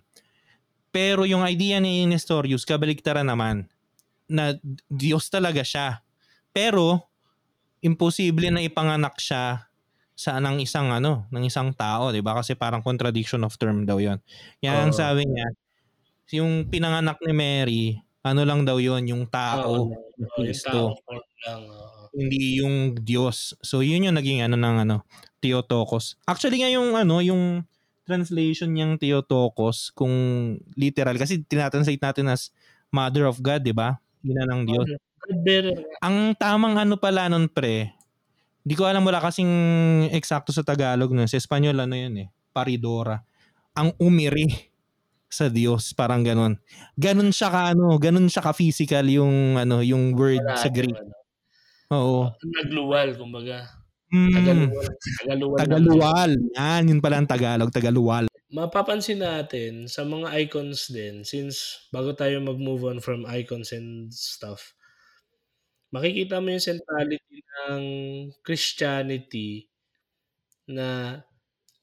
Pero 0.95 1.25
yung 1.29 1.43
idea 1.47 1.79
ni 1.83 2.05
Nestorius, 2.09 2.63
kabaligtaran 2.67 3.27
naman, 3.27 3.67
na 4.31 4.55
Diyos 4.91 5.29
talaga 5.31 5.61
siya. 5.65 6.01
Pero, 6.55 7.09
imposible 7.85 8.49
na 8.53 8.61
ipanganak 8.65 9.17
siya 9.21 9.69
sa 10.17 10.37
ng 10.43 10.59
isang 10.63 10.91
ano, 10.93 11.27
ng 11.33 11.43
isang 11.49 11.71
tao, 11.75 12.11
'di 12.13 12.21
ba? 12.25 12.37
Kasi 12.39 12.55
parang 12.59 12.81
contradiction 12.85 13.43
of 13.47 13.55
term 13.59 13.85
daw 13.89 13.99
'yon. 14.01 14.19
Yan 14.65 14.91
ang 14.91 14.93
Oo. 14.93 14.97
sabi 14.97 15.25
niya, 15.27 15.47
yung 16.39 16.67
pinanganak 16.71 17.19
ni 17.25 17.33
Mary, 17.35 17.85
ano 18.25 18.41
lang 18.47 18.63
daw 18.67 18.77
'yon, 18.81 19.05
yung 19.09 19.25
tao, 19.31 19.97
yung 20.19 20.29
tao 20.63 20.93
Kristo, 20.97 20.99
oo. 21.49 22.04
Hindi 22.15 22.63
yung 22.63 22.95
Diyos. 22.95 23.53
So 23.59 23.83
yun 23.83 24.07
yung 24.07 24.15
naging 24.15 24.41
ano 24.41 24.55
ng 24.55 24.75
ano, 24.87 24.97
Theotokos. 25.43 26.15
Actually 26.23 26.63
nga 26.63 26.71
yung 26.71 26.95
ano, 26.95 27.19
yung 27.19 27.67
translation 28.07 28.71
niyang 28.71 28.95
Theotokos 28.95 29.91
kung 29.91 30.13
literal 30.79 31.19
kasi 31.19 31.43
tinatranslate 31.43 31.99
natin 32.01 32.31
as 32.31 32.53
Mother 32.93 33.27
of 33.27 33.41
God, 33.43 33.65
'di 33.65 33.75
ba? 33.75 33.99
Ina 34.23 34.47
ng 34.47 34.61
Diyos. 34.63 34.87
Ang 35.99 36.37
tamang 36.37 36.77
ano 36.77 36.95
pala 37.01 37.27
nun 37.27 37.49
pre, 37.49 37.91
di 38.61 38.73
ko 38.77 38.85
alam 38.85 39.01
wala 39.03 39.19
kasing 39.19 39.49
eksakto 40.13 40.53
sa 40.53 40.61
Tagalog 40.63 41.11
nun. 41.11 41.27
Sa 41.27 41.35
Espanyol 41.35 41.75
ano 41.81 41.97
yun 41.97 42.13
eh, 42.23 42.27
paridora. 42.55 43.25
Ang 43.75 43.91
umiri 43.99 44.47
sa 45.27 45.49
Diyos, 45.51 45.91
parang 45.97 46.23
ganun. 46.23 46.61
Ganun 46.95 47.33
siya 47.33 47.49
ka 47.51 47.61
ano, 47.75 47.97
ganun 47.99 48.29
siya 48.31 48.45
ka 48.45 48.53
physical 48.55 49.03
yung 49.09 49.59
ano, 49.59 49.81
yung 49.81 50.15
word 50.15 50.45
Wala 50.45 50.55
sa 50.55 50.69
Greek. 50.71 50.95
ano. 50.95 51.24
Oo. 51.93 52.33
Nagluwal, 52.41 53.13
kumbaga. 53.13 53.69
Mm, 54.09 54.33
Tagaluwal. 54.33 54.89
Tagaluwal. 55.21 55.59
Tagaluwal. 55.61 56.31
Yan, 56.57 56.83
yun 56.89 57.01
pala 57.01 57.21
ang 57.21 57.29
Tagalog, 57.29 57.69
Tagaluwal. 57.69 58.25
Mapapansin 58.49 59.21
natin 59.21 59.85
sa 59.85 60.05
mga 60.05 60.33
icons 60.45 60.89
din, 60.89 61.21
since 61.25 61.85
bago 61.93 62.13
tayo 62.13 62.41
mag-move 62.41 62.89
on 62.89 62.99
from 63.01 63.25
icons 63.29 63.73
and 63.73 64.09
stuff, 64.13 64.73
makikita 65.93 66.41
mo 66.41 66.53
yung 66.53 66.63
centrality 66.63 67.37
ng 67.41 67.83
Christianity 68.41 69.69
na 70.69 71.21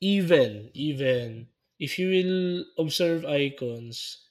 even, 0.03 0.71
even, 0.75 1.47
if 1.79 1.99
you 1.99 2.11
will 2.11 2.67
observe 2.79 3.23
icons, 3.27 4.27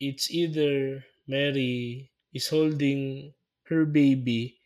it's 0.00 0.28
either 0.28 1.04
Mary 1.28 2.10
is 2.36 2.48
holding 2.52 3.32
her 3.72 3.84
baby 3.88 4.60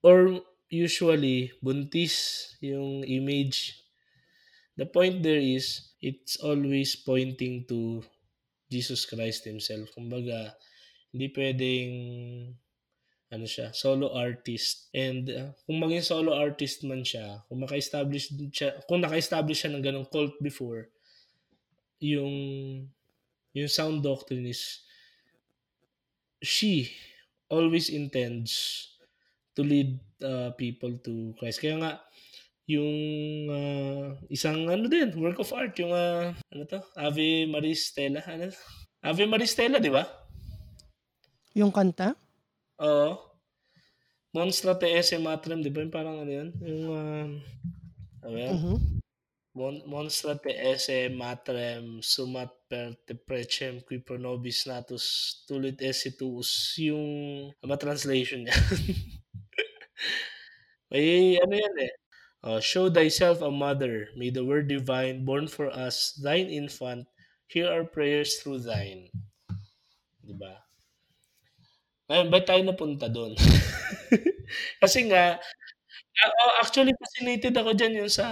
or 0.00 0.40
usually 0.70 1.52
buntis 1.60 2.46
yung 2.62 3.04
image. 3.04 3.80
The 4.78 4.86
point 4.86 5.20
there 5.20 5.40
is 5.40 5.92
it's 6.00 6.40
always 6.40 6.96
pointing 6.96 7.68
to 7.68 8.00
Jesus 8.70 9.04
Christ 9.04 9.44
himself. 9.44 9.92
Kumbaga, 9.92 10.56
hindi 11.12 11.28
pwedeng 11.34 11.92
ano 13.30 13.46
siya, 13.46 13.70
solo 13.70 14.10
artist. 14.14 14.90
And 14.90 15.30
uh, 15.30 15.50
kung 15.66 15.78
maging 15.78 16.02
solo 16.02 16.34
artist 16.34 16.82
man 16.82 17.06
siya, 17.06 17.46
kung 17.46 17.62
maka-establish 17.62 18.34
siya, 18.50 18.82
kung 18.90 19.02
naka-establish 19.02 19.66
siya 19.66 19.74
ng 19.74 19.84
ganong 19.84 20.10
cult 20.10 20.34
before, 20.42 20.90
yung 22.02 22.34
yung 23.54 23.70
sound 23.70 24.02
doctrine 24.02 24.46
is 24.46 24.82
she 26.42 26.90
always 27.50 27.90
intends 27.90 28.86
to 29.60 29.68
lead 29.68 30.00
uh, 30.24 30.56
people 30.56 30.96
to 31.04 31.36
Christ. 31.36 31.60
Kaya 31.60 31.76
nga, 31.76 31.92
yung 32.64 32.96
uh, 33.52 34.16
isang 34.32 34.64
ano 34.64 34.88
din, 34.88 35.12
work 35.20 35.36
of 35.44 35.52
art, 35.52 35.76
yung 35.76 35.92
uh, 35.92 36.32
ano 36.32 36.62
to, 36.64 36.80
Ave 36.96 37.44
Maria 37.44 37.76
Stella, 37.76 38.24
ano? 38.24 38.48
Ave 39.04 39.28
Maria 39.28 39.44
Stella, 39.44 39.76
di 39.76 39.92
ba? 39.92 40.08
Yung 41.52 41.68
kanta? 41.68 42.16
Oo. 42.80 43.20
Monstra 44.32 44.78
te 44.78 44.88
esse 44.88 45.20
matrem, 45.20 45.60
di 45.60 45.68
ba? 45.68 45.84
Yung 45.84 45.92
parang 45.92 46.24
ano 46.24 46.30
yun? 46.32 46.48
Yung, 46.64 46.84
uh, 46.88 47.28
ano 48.24 48.36
yan? 48.40 48.54
Mhm. 48.56 48.76
Mon- 49.50 49.82
monstra 49.84 50.38
te 50.38 50.54
esse 50.54 51.10
matrem 51.10 51.98
sumat 52.00 52.54
per 52.70 52.94
te 53.02 53.18
precem 53.18 53.82
qui 53.82 53.98
pro 53.98 54.14
nobis 54.14 54.62
natus 54.62 55.42
tulit 55.42 55.74
esse 55.82 56.14
tuus 56.14 56.78
yung 56.78 57.50
ama 57.58 57.74
translation 57.74 58.46
niya. 58.46 58.54
May 60.90 61.38
ano 61.38 61.54
yan 61.54 61.76
eh. 61.86 61.94
Uh, 62.40 62.60
show 62.60 62.88
thyself 62.88 63.44
a 63.44 63.52
mother, 63.52 64.08
may 64.16 64.32
the 64.32 64.40
word 64.40 64.64
divine 64.66 65.28
born 65.28 65.44
for 65.44 65.68
us, 65.68 66.16
thine 66.24 66.48
infant, 66.48 67.04
hear 67.52 67.68
our 67.68 67.84
prayers 67.84 68.40
through 68.40 68.58
thine. 68.64 69.12
Diba? 70.24 70.64
Ngayon, 72.08 72.28
ba't 72.32 72.44
tayo 72.48 72.62
napunta 72.64 73.06
doon? 73.12 73.36
Kasi 74.82 75.06
nga, 75.06 75.38
oh, 76.26 76.52
actually 76.64 76.96
fascinated 76.96 77.54
ako 77.54 77.70
dyan 77.76 78.04
yung 78.04 78.12
sa, 78.12 78.26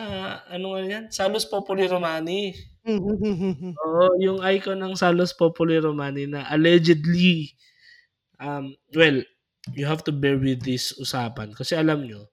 ano 0.49 0.75
nga 0.75 0.83
yan, 0.83 1.05
Salus 1.13 1.47
Populi 1.47 1.87
Romani. 1.87 2.57
Mhm. 2.89 3.77
Oo, 3.77 4.17
yung 4.19 4.41
icon 4.41 4.81
ng 4.81 4.97
Salus 4.97 5.37
Populi 5.37 5.77
Romani 5.79 6.25
na 6.25 6.49
allegedly, 6.49 7.53
um, 8.41 8.73
well, 8.97 9.21
you 9.77 9.85
have 9.85 10.03
to 10.07 10.15
bear 10.15 10.41
with 10.41 10.65
this 10.65 10.97
usapan. 10.97 11.53
Kasi 11.53 11.77
alam 11.77 12.03
nyo, 12.09 12.31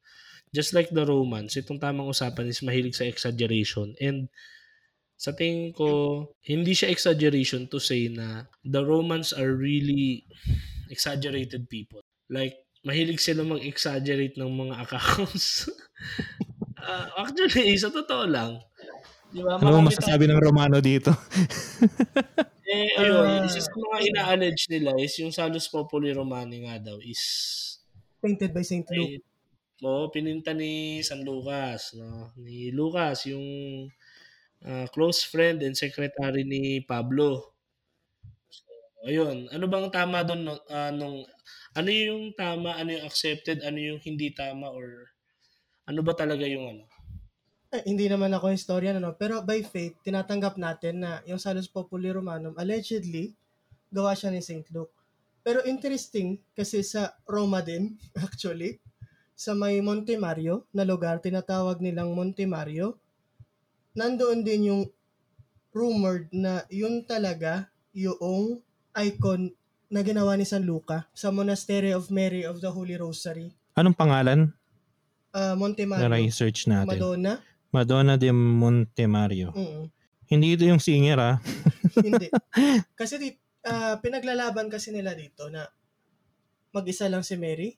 just 0.56 0.72
like 0.72 0.88
the 0.96 1.04
Romans, 1.04 1.60
itong 1.60 1.84
tamang 1.84 2.08
usapan 2.08 2.48
is 2.48 2.64
mahilig 2.64 2.96
sa 2.96 3.04
exaggeration. 3.04 3.92
And 4.00 4.32
sa 5.20 5.36
tingin 5.36 5.76
ko, 5.76 6.24
hindi 6.48 6.72
siya 6.72 6.88
exaggeration 6.92 7.68
to 7.68 7.80
say 7.84 8.08
na 8.08 8.48
the 8.64 8.80
Romans 8.80 9.36
are 9.36 9.52
really 9.52 10.24
exaggerated 10.88 11.68
people. 11.68 12.00
Like, 12.32 12.56
mahilig 12.82 13.20
sila 13.20 13.44
mag-exaggerate 13.44 14.40
ng 14.40 14.52
mga 14.52 14.76
accounts. 14.88 15.48
Ah, 16.78 17.26
actually, 17.26 17.74
sa 17.82 17.90
totoo 17.90 18.30
lang, 18.30 18.62
di 19.34 19.42
ba? 19.42 19.58
Ano 19.58 19.82
masasabi 19.82 20.30
ng 20.30 20.38
Romano 20.38 20.78
dito? 20.78 21.10
Eh, 22.66 22.90
ayun, 22.98 23.46
Ah. 23.46 23.46
isa 23.46 23.62
sa 23.62 23.70
mga 23.72 23.98
ina-allege 24.10 24.66
nila 24.74 24.98
is 24.98 25.14
yung 25.22 25.30
Salus 25.30 25.70
Populi 25.70 26.10
Romani 26.10 26.66
nga 26.66 26.82
daw 26.82 26.98
is 26.98 27.22
Painted 28.18 28.52
by 28.54 28.66
St. 28.66 28.86
Luke. 28.90 29.22
ay, 29.22 29.22
oo, 29.84 30.08
pininta 30.14 30.56
ni 30.56 31.04
San 31.04 31.26
Lucas, 31.26 31.98
no? 31.98 32.32
Ni 32.40 32.72
Lucas, 32.72 33.28
yung 33.28 33.46
ah, 34.64 34.88
close 34.94 35.28
friend 35.28 35.66
and 35.66 35.76
secretary 35.76 36.48
ni 36.48 36.80
Pablo. 36.86 37.52
So, 38.48 38.64
ayun, 39.10 39.52
ano 39.52 39.66
bang 39.68 39.92
tama 39.92 40.24
doon 40.24 40.42
no, 40.48 40.56
ah, 40.72 40.92
nung 40.94 41.28
ano 41.76 41.90
yung 41.92 42.32
tama, 42.40 42.80
ano 42.80 42.96
yung 42.96 43.06
accepted, 43.06 43.60
ano 43.66 43.76
yung 43.76 44.00
hindi 44.00 44.32
tama 44.32 44.72
or 44.72 45.12
ano 45.86 46.00
ba 46.02 46.16
talaga 46.16 46.48
yung 46.48 46.66
ano? 46.72 46.84
Eh, 47.76 47.84
hindi 47.84 48.08
naman 48.08 48.32
ako 48.32 48.56
historian, 48.56 49.04
ano, 49.04 49.12
pero 49.20 49.44
by 49.44 49.60
faith, 49.60 50.00
tinatanggap 50.08 50.56
natin 50.56 51.04
na 51.04 51.20
yung 51.28 51.42
Salus 51.42 51.68
Populi 51.68 52.08
Romanum, 52.08 52.56
allegedly, 52.56 53.36
gawa 53.92 54.16
siya 54.16 54.32
ni 54.32 54.40
St. 54.40 54.64
Luke. 54.72 54.96
Pero 55.44 55.60
interesting, 55.68 56.40
kasi 56.56 56.82
sa 56.82 57.20
Roma 57.28 57.60
din, 57.60 58.00
actually, 58.26 58.80
sa 59.36 59.52
may 59.52 59.84
Monte 59.84 60.16
Mario, 60.16 60.66
na 60.72 60.88
lugar, 60.88 61.20
tinatawag 61.20 61.84
nilang 61.84 62.16
Monte 62.16 62.48
Mario, 62.48 62.96
nandoon 63.94 64.42
din 64.48 64.72
yung 64.72 64.84
rumored 65.76 66.32
na 66.32 66.64
yun 66.72 67.04
talaga 67.04 67.68
yung 67.92 68.64
icon 68.96 69.52
na 69.92 70.02
ginawa 70.02 70.40
ni 70.40 70.48
San 70.48 70.64
Luca 70.64 71.08
sa 71.12 71.30
Monastery 71.36 71.92
of 71.92 72.08
Mary 72.08 72.48
of 72.48 72.64
the 72.64 72.72
Holy 72.72 72.96
Rosary. 72.96 73.52
Anong 73.76 73.96
pangalan 73.96 74.56
Ah, 75.36 75.52
Monte 75.52 75.84
na 75.84 76.08
Mario, 76.08 76.32
research 76.32 76.64
natin? 76.72 76.96
Madonna. 76.96 77.44
Madonna 77.76 78.16
de 78.16 78.32
Montemario. 78.32 79.52
Mm, 79.52 79.92
Hindi 80.32 80.48
ito 80.56 80.64
yung 80.64 80.80
singer 80.80 81.20
ah. 81.20 81.36
hindi. 82.08 82.32
Kasi 83.00 83.20
di, 83.20 83.36
ah, 83.68 84.00
pinaglalaban 84.00 84.72
kasi 84.72 84.96
nila 84.96 85.12
dito 85.12 85.52
na 85.52 85.68
mag-isa 86.72 87.12
lang 87.12 87.22
si 87.22 87.36
Mary. 87.36 87.76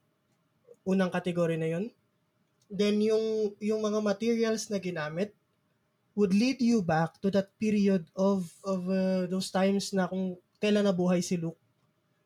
Unang 0.88 1.12
kategory 1.12 1.60
na 1.60 1.67
yon. 1.67 1.91
Then 2.71 3.04
yung 3.04 3.52
yung 3.60 3.84
mga 3.84 4.00
materials 4.00 4.71
na 4.71 4.80
ginamit 4.80 5.36
would 6.15 6.32
lead 6.32 6.63
you 6.63 6.80
back 6.80 7.19
to 7.19 7.28
that 7.36 7.52
period 7.60 8.08
of 8.15 8.47
of 8.63 8.88
uh, 8.88 9.28
those 9.28 9.52
times 9.52 9.91
na 9.91 10.08
kung 10.08 10.39
kailan 10.58 10.88
nabuhay 10.88 11.19
si 11.19 11.36
Luke 11.36 11.60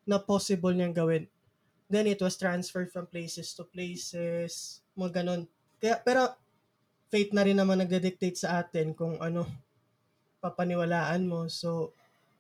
na 0.06 0.22
possible 0.22 0.72
niyang 0.72 0.96
gawin. 0.96 1.26
Then 1.92 2.08
it 2.08 2.24
was 2.24 2.40
transferred 2.40 2.88
from 2.88 3.12
places 3.12 3.52
to 3.60 3.68
places, 3.68 4.80
mga 4.96 5.22
ganon. 5.22 5.44
Kaya, 5.76 6.00
pero 6.00 6.32
fate 7.12 7.36
na 7.36 7.44
rin 7.44 7.60
naman 7.60 7.84
nagde-dictate 7.84 8.40
sa 8.40 8.64
atin 8.64 8.96
kung 8.96 9.20
ano 9.20 9.44
papaniwalaan 10.40 11.28
mo. 11.28 11.52
So, 11.52 11.92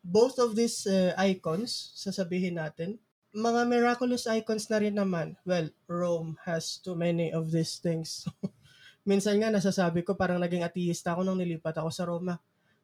both 0.02 0.40
of 0.40 0.56
these 0.56 0.88
uh, 0.88 1.14
icons, 1.20 1.94
sasabihin 2.00 2.58
natin, 2.58 2.98
mga 3.32 3.62
miraculous 3.64 4.28
icons 4.28 4.68
na 4.68 4.78
rin 4.80 4.96
naman. 4.96 5.40
Well, 5.48 5.72
Rome 5.88 6.36
has 6.44 6.80
too 6.80 6.96
many 6.96 7.32
of 7.32 7.52
these 7.52 7.80
things. 7.80 8.28
Minsan 9.08 9.42
nga 9.42 9.50
nasasabi 9.50 10.06
ko 10.06 10.14
parang 10.14 10.38
naging 10.38 10.62
atheista 10.62 11.16
ako 11.16 11.26
nung 11.26 11.40
nilipat 11.40 11.80
ako 11.80 11.90
sa 11.90 12.04
Roma. 12.06 12.38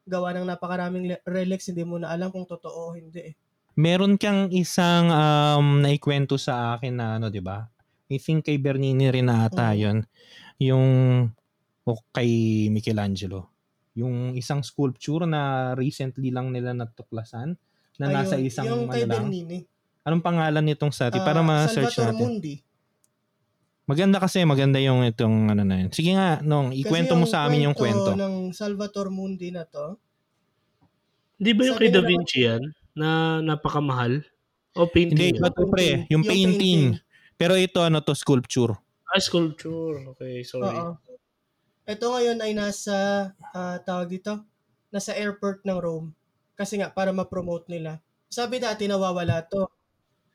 Gawa 0.08 0.32
ng 0.34 0.48
napakaraming 0.48 1.20
relics, 1.28 1.68
hindi 1.68 1.84
mo 1.84 2.00
na 2.00 2.10
alam 2.10 2.32
kung 2.32 2.48
totoo 2.48 2.92
o 2.92 2.96
hindi 2.96 3.32
eh. 3.32 3.36
Meron 3.78 4.18
kang 4.18 4.50
isang 4.50 5.12
um, 5.14 5.84
naikwento 5.84 6.40
sa 6.40 6.80
akin 6.80 6.96
na 6.98 7.20
ano, 7.20 7.30
di 7.30 7.44
ba? 7.44 7.68
I 8.08 8.18
think 8.18 8.48
kay 8.48 8.58
Bernini 8.58 9.12
rin 9.12 9.28
na 9.28 9.46
ata 9.46 9.76
Mm. 9.76 9.78
yun. 9.78 9.98
Yung 10.64 10.88
o 11.84 11.92
kay 12.10 12.32
Michelangelo. 12.72 13.52
Yung 13.94 14.34
isang 14.34 14.64
sculpture 14.64 15.28
na 15.28 15.74
recently 15.76 16.32
lang 16.32 16.50
nila 16.50 16.72
natuklasan 16.74 17.54
na 18.00 18.06
nasa 18.10 18.40
Ayun, 18.40 18.48
isang 18.48 18.66
yung 18.66 18.84
ano 18.88 18.94
kay 18.96 19.04
lang. 19.06 19.12
Bernini. 19.28 19.60
Anong 20.08 20.24
pangalan 20.24 20.64
nitong 20.64 20.96
sa 20.96 21.12
atin? 21.12 21.20
Para 21.20 21.44
Ah, 21.44 21.48
ma-search 21.48 21.92
Salvator 21.92 22.16
natin. 22.16 22.24
Mundi. 22.32 22.56
Maganda 23.84 24.24
kasi, 24.24 24.40
maganda 24.48 24.80
yung 24.80 25.04
itong 25.04 25.52
ano 25.52 25.68
na 25.68 25.84
yun. 25.84 25.92
Sige 25.92 26.16
nga, 26.16 26.40
nung 26.40 26.72
ikwento 26.72 27.12
mo 27.20 27.28
sa 27.28 27.44
amin 27.44 27.68
yung 27.68 27.76
kwento. 27.76 28.16
ng 28.16 28.56
Salvator 28.56 29.12
Mundi 29.12 29.52
na 29.52 29.68
to, 29.68 30.00
Di 31.38 31.54
ba 31.54 31.70
yung 31.70 31.78
Sabi 31.78 31.86
kay 31.86 31.94
Da 31.94 32.02
Vinci 32.02 32.40
yan? 32.50 32.64
Na 32.98 33.08
napakamahal? 33.46 34.26
O 34.74 34.90
painting 34.90 35.14
Hindi, 35.14 35.38
yun? 35.38 35.46
ito 35.46 35.64
pre, 35.70 35.88
yung, 36.10 36.10
Yung 36.10 36.24
painting. 36.26 36.82
painting. 36.98 37.38
Pero 37.38 37.54
ito 37.54 37.78
ano 37.86 38.02
to, 38.02 38.18
sculpture. 38.18 38.74
Ah, 39.06 39.22
sculpture. 39.22 40.18
Okay, 40.18 40.42
sorry. 40.42 40.74
Oo. 40.74 40.98
Ito 41.86 42.06
ngayon 42.10 42.42
ay 42.42 42.58
nasa, 42.58 42.96
ah, 43.54 43.78
tawag 43.86 44.10
dito, 44.10 44.42
nasa 44.90 45.14
airport 45.14 45.62
ng 45.62 45.78
Rome. 45.78 46.10
Kasi 46.58 46.82
nga, 46.82 46.90
para 46.90 47.14
ma-promote 47.14 47.70
nila. 47.70 48.02
Sabi 48.34 48.58
dati 48.58 48.90
nawawala 48.90 49.46
to. 49.46 49.70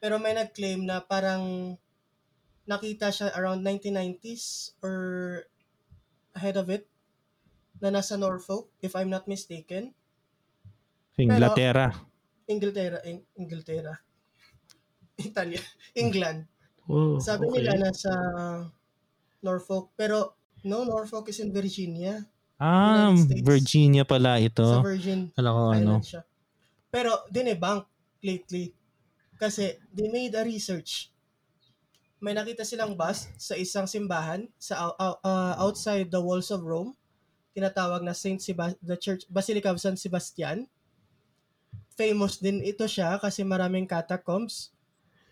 Pero 0.02 0.18
may 0.18 0.34
nag-claim 0.34 0.82
na 0.82 0.98
parang 0.98 1.78
nakita 2.66 3.14
siya 3.14 3.30
around 3.38 3.62
1990s 3.62 4.74
or 4.82 4.96
ahead 6.34 6.58
of 6.58 6.66
it 6.66 6.90
na 7.78 7.94
nasa 7.94 8.18
Norfolk, 8.18 8.66
if 8.82 8.98
I'm 8.98 9.06
not 9.06 9.30
mistaken. 9.30 9.94
Inglaterra. 11.14 11.94
Inglaterra, 12.50 12.98
Ing- 13.06 13.26
Inglaterra. 13.38 13.94
Italia, 15.22 15.62
England. 15.94 16.50
Oh, 16.90 17.22
Sabi 17.22 17.46
okay. 17.46 17.62
nila 17.62 17.86
nasa 17.86 18.10
Norfolk, 19.38 19.94
pero 19.94 20.34
no, 20.66 20.82
Norfolk 20.82 21.30
is 21.30 21.38
in 21.38 21.54
Virginia. 21.54 22.26
ah. 22.58 23.14
Virginia 23.46 24.02
pala 24.02 24.42
ito. 24.42 24.66
Sa 24.66 24.82
Virgin 24.82 25.30
Alam 25.38 25.52
ko 25.54 25.62
ano. 25.70 25.94
Siya. 26.02 26.26
Pero 26.90 27.22
dinebank 27.30 27.86
lately 28.22 28.74
kasi 29.42 29.74
they 29.90 30.06
made 30.06 30.30
a 30.38 30.46
research. 30.46 31.10
May 32.22 32.30
nakita 32.30 32.62
silang 32.62 32.94
bus 32.94 33.26
sa 33.34 33.58
isang 33.58 33.90
simbahan 33.90 34.46
sa 34.54 34.94
ou- 34.94 35.18
uh, 35.26 35.58
outside 35.58 36.06
the 36.06 36.22
walls 36.22 36.54
of 36.54 36.62
Rome. 36.62 36.94
Tinatawag 37.50 38.06
na 38.06 38.14
Saint 38.14 38.38
Sebas- 38.38 38.78
the 38.78 38.94
Church 38.94 39.26
Basilica 39.26 39.74
of 39.74 39.82
San 39.82 39.98
Sebastian. 39.98 40.70
Famous 41.98 42.38
din 42.38 42.62
ito 42.62 42.86
siya 42.86 43.18
kasi 43.18 43.42
maraming 43.42 43.90
catacombs 43.90 44.70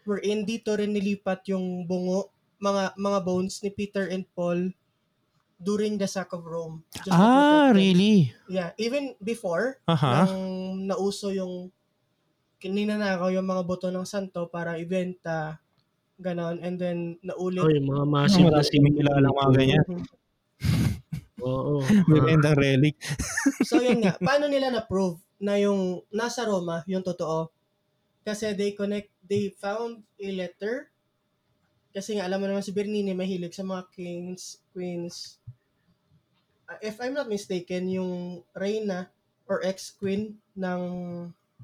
wherein 0.03 0.43
dito 0.43 0.75
rin 0.75 0.91
nilipat 0.91 1.47
yung 1.55 1.87
bungo 1.87 2.35
mga 2.59 2.99
mga 2.99 3.19
bones 3.25 3.63
ni 3.63 3.71
Peter 3.71 4.11
and 4.11 4.27
Paul 4.35 4.75
during 5.57 5.97
the 5.97 6.11
sack 6.11 6.35
of 6.35 6.43
Rome. 6.43 6.83
Just 7.07 7.15
Ah, 7.15 7.71
really? 7.71 8.35
Yeah, 8.51 8.75
even 8.77 9.15
before 9.23 9.79
Aha. 9.87 10.27
nang 10.27 10.45
nauso 10.91 11.31
yung 11.31 11.71
kininanakaw 12.61 13.33
yung 13.33 13.49
mga 13.49 13.65
boto 13.65 13.89
ng 13.89 14.05
santo 14.05 14.47
para 14.53 14.77
ibenta 14.77 15.59
ganon 16.21 16.61
and 16.61 16.77
then 16.77 17.17
naulit 17.25 17.65
Oh, 17.65 17.73
yung 17.73 17.89
mga 17.89 18.05
massive 18.05 18.45
na 18.45 18.61
Marami 18.61 18.69
kami 18.77 18.89
kilalang 18.93 19.35
mga 19.41 19.51
ganyan. 19.57 19.85
Mhm. 19.89 20.05
Oo. 21.49 21.81
May 22.05 22.21
Ah, 22.21 22.27
bendang 22.29 22.59
relic. 22.61 23.01
so 23.69 23.81
yun 23.81 24.05
nga 24.05 24.21
paano 24.21 24.45
nila 24.45 24.69
na 24.69 24.85
prove 24.85 25.17
na 25.41 25.57
yung 25.57 26.05
nasa 26.13 26.45
Roma 26.45 26.85
yung 26.85 27.01
totoo 27.01 27.49
kasi 28.21 28.53
they 28.53 28.77
connect 28.77 29.09
they 29.25 29.49
found 29.57 30.05
a 30.21 30.29
letter 30.37 30.93
kasi 31.97 32.21
nga 32.21 32.29
alam 32.29 32.45
mo 32.45 32.47
naman 32.47 32.61
si 32.61 32.77
Bernini 32.77 33.17
mahilig 33.17 33.57
sa 33.57 33.65
mga 33.65 33.89
kings 33.97 34.61
queens 34.77 35.41
Uh, 36.71 36.79
if 36.87 37.03
I'm 37.03 37.19
not 37.19 37.27
mistaken 37.27 37.91
yung 37.91 38.47
reyna 38.55 39.11
or 39.51 39.59
ex-queen 39.67 40.39
ng 40.55 40.81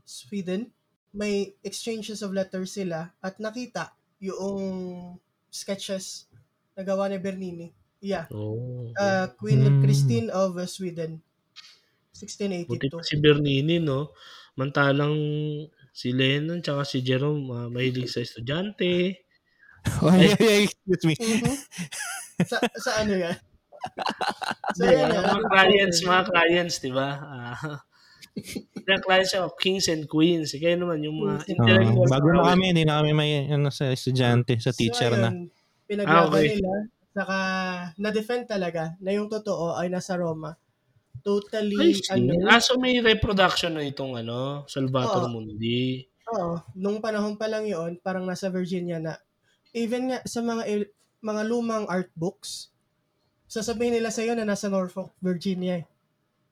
Sweden 0.03 0.75
may 1.17 1.57
exchanges 1.65 2.21
of 2.21 2.37
letters 2.37 2.77
sila 2.77 3.11
at 3.25 3.41
nakita 3.41 3.97
yung 4.21 4.61
sketches 5.49 6.29
na 6.77 6.85
gawa 6.85 7.09
ni 7.09 7.17
Bernini 7.17 7.69
yeah 8.05 8.29
oh. 8.31 8.93
uh, 9.01 9.27
Queen 9.41 9.65
Hmm. 9.65 9.81
Christine 9.83 10.29
of 10.31 10.61
uh, 10.61 10.69
Sweden. 10.69 11.25
Buti 12.67 12.87
1682. 12.89 12.91
pa 12.91 13.03
si 13.05 13.15
Bernini, 13.21 13.77
no? 13.79 14.11
Mantalang 14.59 15.17
si 15.93 16.09
Lennon 16.17 16.61
tsaka 16.65 16.83
si 16.89 16.99
Jerome 17.05 17.45
ah, 17.53 17.69
mahilig 17.69 18.09
sa 18.09 18.25
estudyante. 18.25 19.23
Ay, 20.03 20.35
ay, 20.35 20.47
ay, 20.51 20.63
excuse 20.67 21.05
me. 21.07 21.15
Mhm. 21.15 21.57
sa, 22.43 22.59
sa 22.75 22.91
ano 23.07 23.15
yan? 23.15 23.37
so, 24.77 24.83
yan 24.83 25.07
ba? 25.07 25.15
yan. 25.15 25.25
mga 25.31 25.43
clients, 25.47 25.99
mga 26.03 26.23
clients, 26.27 26.77
di 26.83 26.91
ba? 26.91 27.09
Ah, 27.23 27.86
mga 28.87 29.03
clients 29.03 29.31
siya, 29.35 29.43
kings 29.59 29.87
and 29.91 30.05
queens. 30.07 30.55
Kaya 30.55 30.79
naman, 30.79 31.03
yung 31.03 31.19
mga 31.19 31.37
intellectual 31.51 32.07
bago 32.07 32.29
na 32.31 32.43
kami, 32.55 32.65
hindi 32.71 32.85
na 32.87 33.03
kami 33.03 33.11
may 33.17 33.33
ano, 33.51 33.69
sa 33.75 33.91
estudyante, 33.91 34.55
sa 34.63 34.71
teacher 34.71 35.11
so, 35.11 35.19
na. 35.19 35.31
ayun, 35.35 35.51
Pinaglaban 35.87 36.31
Ah, 36.31 36.31
okay. 36.31 36.49
nila. 36.55 36.73
Saka, 37.17 37.37
na-defend 37.97 38.45
talaga 38.47 38.83
na 39.01 39.11
yung 39.17 39.27
totoo 39.33 39.75
ay 39.79 39.89
nasa 39.89 40.15
Roma. 40.19 40.55
Totally, 41.27 41.99
ano, 42.15 42.33
Ah, 42.47 42.63
so 42.63 42.79
may 42.79 42.99
reproduction 43.03 43.75
na 43.75 43.83
itong 43.87 44.15
ano, 44.21 44.65
Salvator 44.71 45.27
Oo. 45.27 45.33
Mundi. 45.35 46.07
Oo, 46.27 46.59
nung 46.75 46.99
panahon 46.99 47.39
pa 47.39 47.47
lang 47.47 47.67
yun, 47.71 47.99
parang 48.03 48.27
nasa 48.27 48.51
Virginia 48.51 48.99
na. 48.99 49.15
Even 49.75 50.11
nga 50.11 50.19
sa 50.27 50.43
mga 50.43 50.91
mga 51.23 51.43
lumang 51.47 51.87
art 51.91 52.11
books, 52.19 52.75
sasabihin 53.51 53.99
nila 53.99 54.11
sa'yo 54.11 54.35
na 54.35 54.47
nasa 54.47 54.67
Norfolk, 54.71 55.15
Virginia 55.23 55.83
eh. 55.83 55.87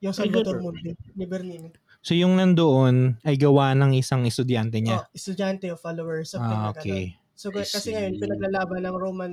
Yung 0.05 0.13
Salvador 0.13 0.61
ganun. 0.61 0.77
Mundi 0.77 0.93
ni 1.17 1.25
Bernini. 1.25 1.69
So 2.05 2.13
yung 2.13 2.37
nandoon 2.37 3.25
ay 3.25 3.41
gawa 3.41 3.73
ng 3.73 3.97
isang 3.97 4.29
estudyante 4.29 4.77
niya. 4.85 5.01
Oh, 5.01 5.09
estudyante 5.17 5.73
o 5.73 5.81
follower, 5.81 6.21
something 6.29 6.61
ah, 6.61 6.77
okay. 6.77 7.17
So, 7.35 7.51
I 7.51 7.67
kasi 7.67 7.91
see. 7.91 7.95
ngayon, 7.97 8.23
pinaglalaban 8.23 8.87
ng 8.87 8.95
Roman 8.95 9.33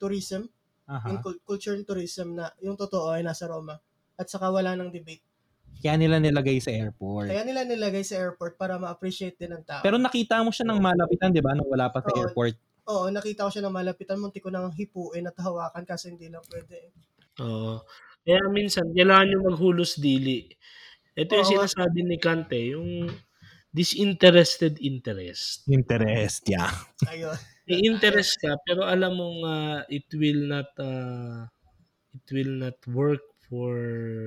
tourism, 0.00 0.50
yung 0.90 1.20
Aha. 1.20 1.22
cul- 1.22 1.38
culture 1.46 1.78
and 1.78 1.86
tourism 1.86 2.34
na 2.34 2.50
yung 2.58 2.74
totoo 2.74 3.14
ay 3.14 3.22
nasa 3.22 3.46
Roma. 3.46 3.78
At 4.18 4.26
saka 4.26 4.50
wala 4.50 4.74
ng 4.74 4.90
debate. 4.90 5.22
Kaya 5.80 5.96
nila 5.96 6.18
nilagay 6.18 6.58
sa 6.58 6.74
airport. 6.74 7.30
Kaya 7.30 7.46
nila 7.46 7.62
nilagay 7.64 8.02
sa 8.02 8.18
airport 8.18 8.58
para 8.58 8.76
ma-appreciate 8.76 9.38
din 9.38 9.54
ng 9.54 9.64
tao. 9.64 9.80
Pero 9.80 9.96
nakita 9.96 10.42
mo 10.42 10.50
siya 10.50 10.68
ng 10.68 10.80
malapitan, 10.82 11.30
di 11.32 11.40
ba? 11.40 11.54
Nung 11.54 11.70
wala 11.70 11.88
pa 11.88 12.02
sa 12.02 12.10
Oo. 12.10 12.18
airport. 12.18 12.58
Oo, 12.90 13.06
nakita 13.08 13.46
ko 13.46 13.50
siya 13.54 13.64
ng 13.64 13.76
malapitan, 13.76 14.18
munti 14.18 14.42
ko 14.42 14.50
nang 14.50 14.74
hipuin 14.74 15.30
at 15.30 15.36
hawakan 15.38 15.86
kasi 15.86 16.10
hindi 16.10 16.26
lang 16.26 16.42
pwede. 16.50 16.90
Oo. 17.40 17.80
Kaya 18.24 18.44
minsan, 18.52 18.92
kailangan 18.92 19.26
nyo 19.32 19.38
maghulos 19.52 19.96
dili. 19.96 20.44
Ito 21.16 21.36
yung 21.36 21.48
Oo. 21.48 21.52
sinasabi 21.56 22.00
ni 22.04 22.16
Kante, 22.20 22.60
yung 22.76 23.08
disinterested 23.70 24.78
interest. 24.82 25.66
Interest, 25.70 26.42
yeah. 26.50 26.70
Ayun. 27.06 27.38
May 27.70 27.86
interest 27.86 28.34
ka, 28.42 28.58
pero 28.66 28.82
alam 28.82 29.14
mong 29.14 29.38
ah, 29.46 29.78
it 29.86 30.10
will 30.18 30.42
not 30.50 30.74
ah, 30.82 31.46
it 32.10 32.26
will 32.34 32.58
not 32.58 32.78
work 32.90 33.22
for 33.46 33.78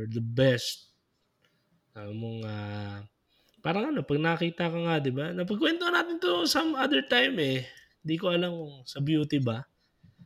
the 0.07 0.23
best. 0.23 0.95
Alam 1.91 2.15
mong 2.23 2.39
ah, 2.47 3.03
parang 3.59 3.91
ano, 3.91 3.99
pag 4.07 4.19
nakita 4.23 4.71
ka 4.71 4.79
nga, 4.79 4.95
di 5.03 5.11
ba? 5.11 5.35
Napagkwento 5.35 5.91
natin 5.91 6.23
to 6.23 6.47
some 6.47 6.71
other 6.79 7.03
time 7.03 7.35
eh. 7.43 7.67
Di 7.99 8.15
ko 8.15 8.31
alam 8.31 8.55
kung 8.55 8.75
sa 8.87 9.03
beauty 9.03 9.43
ba. 9.43 9.63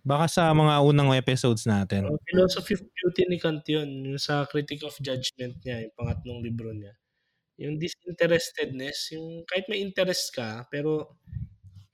Baka 0.05 0.25
sa 0.29 0.43
mga 0.53 0.83
unang 0.86 1.13
episodes 1.15 1.65
natin. 1.65 2.05
Ang 2.10 2.19
philosophy 2.27 2.73
of 2.77 2.83
beauty 2.93 3.23
ni 3.29 3.38
Kant 3.41 3.63
yun. 3.65 3.89
Yung 4.05 4.21
sa 4.21 4.45
Critic 4.45 4.83
of 4.86 4.93
Judgment 5.01 5.57
niya, 5.63 5.88
yung 5.88 5.95
pangatlong 5.97 6.39
libro 6.43 6.69
niya. 6.75 6.93
Yung 7.57 7.77
disinterestedness, 7.81 9.13
yung 9.17 9.45
kahit 9.49 9.65
may 9.69 9.81
interest 9.81 10.33
ka, 10.36 10.65
pero 10.69 11.17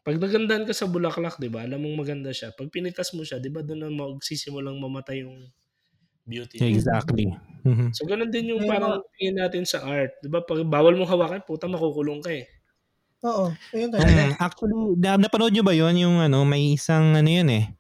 pag 0.04 0.20
nagandahan 0.20 0.68
ka 0.68 0.76
sa 0.76 0.88
bulaklak, 0.92 1.40
di 1.40 1.48
ba? 1.48 1.64
Alam 1.64 1.88
mong 1.88 2.08
maganda 2.08 2.32
siya. 2.36 2.52
Pag 2.56 2.72
pinitas 2.74 3.16
mo 3.16 3.24
siya, 3.24 3.40
di 3.40 3.48
ba 3.52 3.64
doon 3.64 3.88
na 3.88 3.92
magsisimulang 3.92 4.76
mamatay 4.80 5.24
yung 5.24 5.48
beauty. 6.28 6.60
Exactly. 6.64 7.28
Mhm. 7.68 7.92
So, 7.96 8.08
ganun 8.08 8.32
din 8.32 8.56
yung 8.56 8.64
parang 8.68 9.04
tingin 9.20 9.40
natin 9.40 9.64
sa 9.68 9.84
art. 9.84 10.16
Di 10.24 10.28
ba? 10.32 10.44
Pag 10.44 10.68
bawal 10.68 10.96
mong 11.00 11.12
hawakan, 11.12 11.42
puta, 11.48 11.68
makukulong 11.72 12.20
ka 12.24 12.32
eh. 12.36 12.48
Oo, 13.24 13.56
ayun 13.72 13.90
talaga. 13.90 14.12
Mm, 14.12 14.34
actually, 14.36 14.76
na, 15.00 15.16
napanood 15.16 15.56
nyo 15.56 15.64
ba 15.64 15.72
yon 15.72 15.96
yung 15.96 16.20
ano, 16.20 16.44
may 16.44 16.76
isang 16.76 17.16
ano 17.16 17.30
yun 17.32 17.48
eh. 17.48 17.72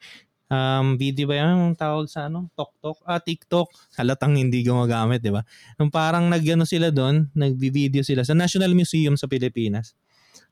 Um, 0.47 0.95
video 0.95 1.27
ba 1.27 1.36
yan? 1.36 1.58
Ang 1.58 1.75
tawag 1.75 2.08
sa 2.08 2.32
ano? 2.32 2.47
TokTok? 2.56 3.03
Ah, 3.03 3.19
TikTok. 3.19 3.67
Halatang 3.99 4.39
hindi 4.39 4.63
gumagamit, 4.63 5.19
di 5.19 5.34
ba? 5.34 5.43
Nung 5.75 5.91
parang 5.91 6.29
nagano 6.32 6.63
sila 6.63 6.93
doon, 6.93 7.27
nagbi-video 7.36 8.06
sila 8.06 8.23
sa 8.23 8.32
National 8.38 8.71
Museum 8.71 9.19
sa 9.19 9.27
Pilipinas. 9.27 9.97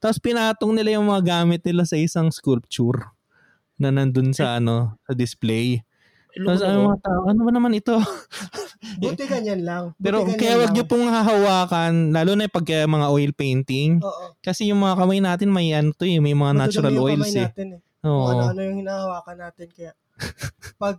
Tapos 0.02 0.18
pinatong 0.18 0.74
nila 0.74 0.98
yung 0.98 1.08
mga 1.08 1.22
gamit 1.24 1.62
nila 1.62 1.86
sa 1.86 1.96
isang 1.96 2.34
sculpture 2.34 3.14
na 3.78 3.94
nandun 3.94 4.34
sa 4.34 4.58
ano, 4.58 4.98
sa 5.06 5.14
display. 5.14 5.86
Tapos 6.32 6.64
ano 6.64 6.96
mga 6.96 7.02
tao, 7.04 7.22
ano 7.28 7.40
ba 7.44 7.52
naman 7.52 7.74
ito? 7.76 7.96
Buti 9.02 9.24
ganyan 9.28 9.62
lang. 9.68 9.84
Buti 9.96 10.04
Pero 10.04 10.18
ganyan 10.24 10.40
kaya 10.40 10.56
wag 10.64 10.72
nyo 10.72 10.86
pong 10.88 11.08
hahawakan, 11.12 11.94
lalo 12.16 12.32
na 12.34 12.48
pag 12.48 12.66
kaya 12.66 12.88
mga 12.88 13.08
oil 13.12 13.32
painting. 13.36 14.00
Oo. 14.00 14.36
Kasi 14.40 14.72
yung 14.72 14.80
mga 14.80 14.96
kamay 14.96 15.20
natin 15.20 15.50
may 15.52 15.76
ano 15.76 15.92
to 15.92 16.08
eh, 16.08 16.24
may 16.24 16.34
mga 16.34 16.54
natural 16.56 16.94
Madudumi 16.96 17.00
yung 17.00 17.08
oils 17.20 17.28
kamay 17.28 17.36
eh. 17.36 17.46
natin 17.52 17.68
eh. 17.76 17.82
Oo. 18.08 18.26
ano-ano 18.32 18.62
yung 18.66 18.78
hinahawakan 18.82 19.38
natin. 19.38 19.68
Kaya 19.70 19.92
pag 20.82 20.98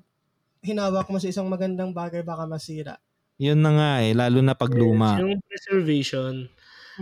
hinawak 0.63 1.09
mo 1.11 1.19
sa 1.19 1.29
isang 1.31 1.51
magandang 1.51 1.91
bagay, 1.91 2.23
baka 2.23 2.47
masira. 2.47 3.01
Yun 3.43 3.59
na 3.59 3.71
nga 3.75 3.91
eh, 4.07 4.15
lalo 4.15 4.39
na 4.39 4.55
pag 4.55 4.71
luma. 4.71 5.19
Yung 5.19 5.43
preservation, 5.43 6.47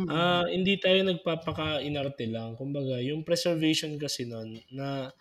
ah 0.08 0.46
hindi 0.48 0.80
tayo 0.80 1.04
nagpapaka-inarte 1.04 2.24
lang. 2.30 2.56
Kumbaga, 2.56 2.96
yung 3.04 3.26
preservation 3.26 4.00
kasi 4.00 4.24
nun, 4.24 4.56
na 4.72 5.12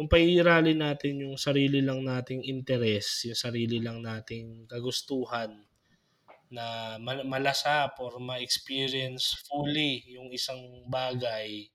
kung 0.00 0.08
pairali 0.08 0.72
natin 0.72 1.28
yung 1.28 1.36
sarili 1.36 1.84
lang 1.84 2.00
nating 2.00 2.40
interest, 2.48 3.28
yung 3.28 3.36
sarili 3.36 3.84
lang 3.84 4.00
nating 4.00 4.64
kagustuhan, 4.64 5.60
na 6.48 6.96
mal- 6.96 7.28
malasap 7.28 8.00
or 8.00 8.16
ma-experience 8.16 9.44
fully 9.44 10.00
yung 10.08 10.32
isang 10.32 10.88
bagay, 10.88 11.68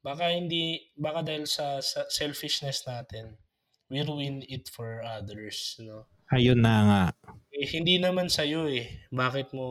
baka 0.00 0.32
hindi, 0.32 0.88
baka 0.96 1.20
dahil 1.20 1.44
sa, 1.44 1.84
sa 1.84 2.08
selfishness 2.08 2.88
natin, 2.88 3.36
we 3.92 4.00
ruin 4.00 4.40
it 4.48 4.72
for 4.72 5.04
others, 5.04 5.76
no? 5.84 6.08
Ayun 6.32 6.64
na 6.64 6.76
nga. 6.88 7.04
Eh, 7.52 7.68
hindi 7.76 8.00
naman 8.00 8.32
sa'yo 8.32 8.72
eh. 8.72 8.88
Bakit 9.12 9.52
mo 9.52 9.66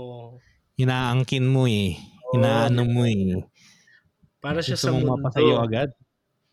Inaangkin 0.78 1.50
mo 1.50 1.66
eh. 1.66 1.98
Inaano 2.38 2.86
mo 2.86 3.02
eh. 3.10 3.42
Para 4.38 4.62
siya 4.62 4.78
Gusto 4.78 4.86
sa 4.86 4.94
mundo. 4.94 5.18
mapasayo 5.18 5.58
agad. 5.58 5.90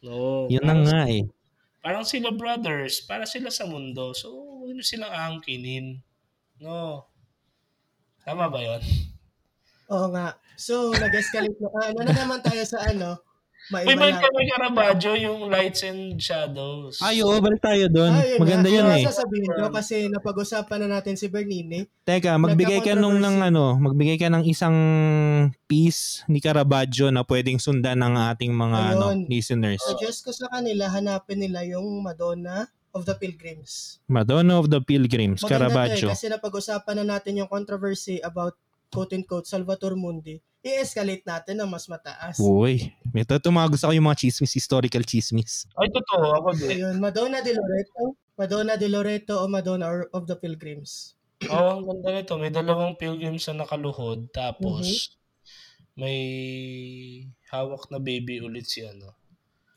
Oo, 0.06 0.46
Yun 0.46 0.62
na 0.62 0.74
parang, 0.74 0.82
nga 0.86 1.00
eh. 1.10 1.24
parang 1.82 2.04
sila 2.06 2.30
brothers, 2.30 3.02
para 3.02 3.26
sila 3.26 3.50
sa 3.50 3.66
mundo. 3.66 4.14
So, 4.14 4.30
huwag 4.30 4.74
nyo 4.74 4.84
silang 4.86 5.10
aangkinin. 5.10 5.98
No. 6.62 7.06
Tama 8.22 8.46
ba 8.46 8.60
yun? 8.62 8.82
Oo 9.88 10.06
nga. 10.14 10.36
So, 10.58 10.92
nag-escalate 10.94 11.58
na. 11.58 11.68
Ah, 11.74 11.90
ano 11.90 12.00
na 12.06 12.14
naman 12.14 12.40
tayo 12.44 12.62
sa 12.62 12.82
ano? 12.86 13.18
Balik 13.68 14.00
na. 14.00 14.16
kami 14.16 14.42
Caravaggio, 14.48 15.12
yung 15.12 15.52
lights 15.52 15.84
and 15.84 16.16
shadows. 16.16 16.96
Ay, 16.98 17.20
oo, 17.20 17.36
balik 17.36 17.60
tayo 17.60 17.84
doon. 17.86 18.16
Maganda 18.40 18.64
nga. 18.64 18.74
yun 18.74 18.84
Ano 18.88 18.96
eh. 18.96 19.04
sasabihin 19.04 19.50
ko 19.52 19.68
kasi 19.68 20.08
napag-usapan 20.08 20.78
na 20.84 20.98
natin 20.98 21.20
si 21.20 21.28
Bernini. 21.28 21.84
Teka, 22.02 22.40
magbigay 22.40 22.80
ka 22.80 22.96
nung 22.96 23.20
ng 23.20 23.44
ano, 23.44 23.76
magbigay 23.76 24.16
ka 24.16 24.32
ng 24.32 24.48
isang 24.48 24.76
piece 25.64 26.24
ni 26.26 26.40
Caravaggio 26.40 27.12
na 27.12 27.20
pwedeng 27.22 27.60
sundan 27.60 28.00
ng 28.00 28.14
ating 28.32 28.52
mga 28.52 28.78
ano, 28.96 29.12
Ayun. 29.12 29.28
listeners. 29.28 29.84
Suggest 29.84 30.24
ko 30.24 30.32
sa 30.32 30.48
kanila, 30.48 30.88
hanapin 30.88 31.44
nila 31.44 31.60
yung 31.62 32.00
Madonna 32.00 32.72
of 32.96 33.04
the 33.04 33.12
Pilgrims. 33.14 34.00
Madonna 34.08 34.56
of 34.56 34.72
the 34.72 34.80
Pilgrims, 34.80 35.44
Maganda 35.44 35.44
to 35.44 35.52
Caravaggio. 35.52 36.08
eh, 36.08 36.12
kasi 36.16 36.26
napag-usapan 36.32 37.04
na 37.04 37.20
natin 37.20 37.36
yung 37.36 37.50
controversy 37.52 38.16
about 38.24 38.56
quote-unquote 38.88 39.44
Salvator 39.44 39.92
Mundi. 39.92 40.40
I-escalate 40.68 41.24
natin 41.24 41.56
na 41.58 41.64
mas 41.64 41.88
mataas. 41.88 42.36
Uy, 42.36 42.92
ito 43.16 43.48
mga 43.48 43.68
gusto 43.72 43.88
ko 43.88 43.92
yung 43.96 44.08
mga 44.08 44.20
chismis, 44.20 44.52
historical 44.52 45.02
chismis. 45.02 45.64
Ay, 45.74 45.88
totoo. 45.88 46.26
Ako 46.44 46.48
din. 46.54 46.68
Ayun, 46.76 46.96
Madonna 47.00 47.40
de 47.40 47.56
Loreto, 47.56 48.02
Madonna 48.36 48.74
de 48.76 48.88
Loreto 48.92 49.34
o 49.40 49.48
Madonna 49.48 49.88
of 50.12 50.28
the 50.28 50.36
Pilgrims. 50.36 51.18
Oo, 51.46 51.54
oh, 51.54 51.70
ang 51.78 51.82
ganda 51.86 52.10
nito. 52.18 52.34
May 52.34 52.50
dalawang 52.50 52.98
pilgrims 52.98 53.46
na 53.48 53.62
nakaluhod. 53.62 54.28
Tapos, 54.34 55.14
may 55.94 56.18
hawak 57.50 57.86
na 57.90 57.98
baby 58.02 58.42
ulit 58.42 58.66
si 58.66 58.82
ano, 58.82 59.14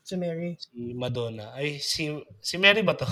Si 0.02 0.18
Mary. 0.18 0.58
si 0.58 0.94
Madonna. 0.98 1.54
Ay, 1.54 1.78
si, 1.78 2.10
si 2.42 2.58
Mary 2.58 2.82
ba 2.82 2.98
to? 2.98 3.06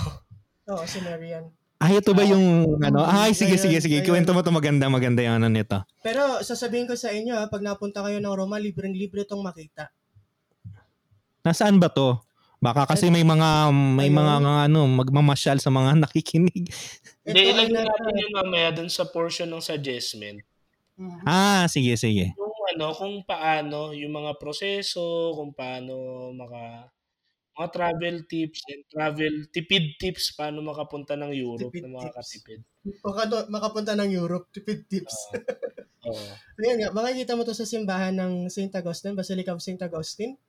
Oo, 0.67 0.83
si 0.83 0.99
Mary 0.99 1.31
yan. 1.31 1.47
Ay, 1.81 1.97
ito 1.97 2.13
ba 2.13 2.21
yung 2.21 2.77
ano? 2.77 3.01
Ay, 3.01 3.33
sige, 3.33 3.57
Ayun, 3.57 3.63
sige, 3.65 3.77
sige. 3.81 3.97
ayun. 3.99 4.05
Kwento 4.05 4.37
mo 4.37 4.45
to 4.45 4.53
maganda, 4.53 4.85
maganda 4.85 5.25
yung 5.25 5.41
ano 5.41 5.49
nito. 5.49 5.81
Pero 6.05 6.37
sasabihin 6.45 6.85
ko 6.85 6.93
sa 6.93 7.09
inyo, 7.09 7.33
ha, 7.33 7.49
pag 7.49 7.65
napunta 7.65 8.05
kayo 8.05 8.21
ng 8.21 8.29
Roma, 8.37 8.61
libreng-libre 8.61 9.25
tong 9.25 9.41
makita. 9.41 9.89
Nasaan 11.41 11.81
ba 11.81 11.89
to? 11.89 12.21
Baka 12.61 12.85
kasi 12.85 13.09
may 13.09 13.25
mga 13.25 13.73
may 13.73 14.13
Ayun. 14.13 14.21
mga 14.21 14.33
nga, 14.45 14.53
ano 14.69 14.85
magmamasyal 14.85 15.57
sa 15.57 15.73
mga 15.73 15.97
nakikinig. 16.05 16.69
Hindi, 17.25 17.41
ilagay 17.49 17.73
natin 17.73 18.13
yun 18.13 18.31
mamaya 18.37 18.69
dun 18.69 18.85
sa 18.93 19.09
portion 19.09 19.49
ng 19.49 19.65
suggestment. 19.65 20.45
Mhm. 21.01 21.25
Ah, 21.25 21.65
sige, 21.65 21.97
sige. 21.97 22.37
Yung 22.37 22.53
ano, 22.77 22.93
kung 22.93 23.25
paano, 23.25 23.89
yung 23.97 24.13
mga 24.13 24.37
proseso, 24.37 25.33
kung 25.33 25.49
paano 25.57 26.29
maka 26.37 26.93
mga 27.51 27.69
travel 27.71 28.15
tips 28.31 28.59
and 28.71 28.81
travel 28.87 29.33
tipid 29.51 29.99
tips 29.99 30.31
paano 30.33 30.63
makapunta 30.63 31.19
ng 31.19 31.31
Europe 31.35 31.71
Tipid 31.71 31.83
na 31.83 31.99
makakatipid. 31.99 32.59
Maka- 33.03 33.49
makapunta 33.51 33.93
ng 33.93 34.09
Europe, 34.09 34.49
tipid 34.55 34.87
tips. 34.87 35.15
Oo. 36.07 36.15
Ayan 36.63 36.81
nga, 36.81 36.89
makikita 36.95 37.35
mo 37.35 37.43
to 37.43 37.53
sa 37.53 37.67
simbahan 37.67 38.15
ng 38.15 38.47
St. 38.47 38.73
Augustine, 38.73 39.13
Basilica 39.13 39.53
of 39.53 39.61
St. 39.61 39.81
Augustine 39.83 40.39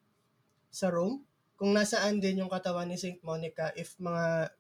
sa 0.73 0.89
Rome. 0.89 1.27
Kung 1.59 1.75
nasaan 1.77 2.23
din 2.23 2.41
yung 2.41 2.51
katawan 2.51 2.89
ni 2.89 2.97
St. 2.97 3.21
Monica, 3.21 3.75
if 3.77 3.99
mga 4.01 4.55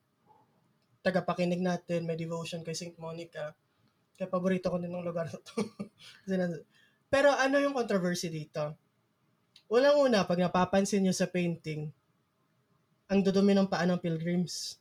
tagapakinig 1.03 1.59
natin 1.59 2.07
may 2.07 2.15
devotion 2.15 2.63
kay 2.63 2.77
St. 2.77 2.95
Monica, 3.01 3.57
kaya 4.19 4.29
paborito 4.29 4.71
ko 4.71 4.79
din 4.79 4.93
ng 4.93 5.03
lugar 5.03 5.27
na 5.27 5.39
to. 5.41 5.57
Pero 7.13 7.29
ano 7.33 7.57
yung 7.59 7.75
controversy 7.75 8.29
dito? 8.31 8.77
Unang-una, 9.73 10.29
pag 10.29 10.39
napapansin 10.39 11.03
nyo 11.03 11.17
sa 11.17 11.27
painting, 11.27 11.89
ang 13.13 13.21
dudumi 13.21 13.53
ng 13.53 13.69
paa 13.69 13.85
ng 13.85 14.01
pilgrims. 14.01 14.81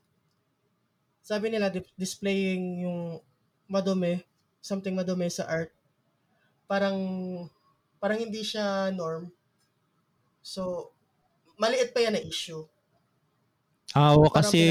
Sabi 1.20 1.52
nila, 1.52 1.68
di- 1.68 1.84
displaying 2.00 2.88
yung 2.88 3.20
madumi, 3.68 4.24
something 4.64 4.96
madumi 4.96 5.28
sa 5.28 5.44
art, 5.52 5.76
parang 6.72 6.96
parang 8.00 8.24
hindi 8.24 8.40
siya 8.42 8.88
norm. 8.96 9.28
So, 10.40 10.96
maliit 11.60 11.92
pa 11.92 12.08
yan 12.08 12.16
na 12.16 12.24
issue. 12.24 12.64
Ah, 13.92 14.16
Parang 14.16 14.32
kasi 14.32 14.64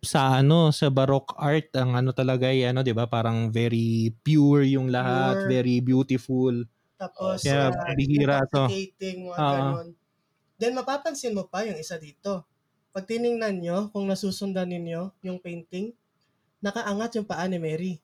sa 0.00 0.40
ano 0.40 0.72
sa 0.72 0.88
baroque 0.88 1.36
art 1.36 1.68
ang 1.76 1.92
ano 1.92 2.12
talaga 2.16 2.48
ay 2.48 2.64
ano 2.72 2.80
'di 2.80 2.96
ba 2.96 3.04
parang 3.04 3.52
very 3.52 4.12
pure 4.24 4.64
yung 4.68 4.92
lahat, 4.92 5.44
Pure. 5.44 5.48
very 5.48 5.76
beautiful. 5.80 6.54
Tapos, 7.00 7.40
Kaya 7.40 7.72
uh, 7.72 7.96
bihira 7.96 8.44
to. 8.52 8.68
Ah. 9.40 9.72
ganon. 9.72 9.88
Then, 10.60 10.76
mapapansin 10.76 11.32
mo 11.32 11.48
pa 11.48 11.64
yung 11.64 11.80
isa 11.80 11.96
dito. 11.96 12.44
Pag 12.90 13.06
tiningnan 13.06 13.62
nyo, 13.62 13.78
kung 13.94 14.10
nasusundan 14.10 14.66
ninyo 14.66 15.14
yung 15.22 15.38
painting, 15.38 15.94
nakaangat 16.58 17.16
yung 17.18 17.26
paa 17.26 17.46
ni 17.46 17.58
Mary. 17.62 17.94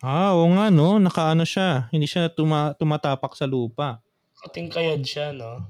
Ah, 0.00 0.32
oo 0.32 0.48
nga 0.56 0.72
no, 0.72 0.96
nakaano 0.96 1.44
siya. 1.44 1.86
Hindi 1.92 2.08
siya 2.08 2.32
tuma- 2.32 2.72
tumatapak 2.74 3.36
sa 3.36 3.44
lupa. 3.44 4.00
Katingkayad 4.40 5.04
siya, 5.04 5.36
no? 5.36 5.68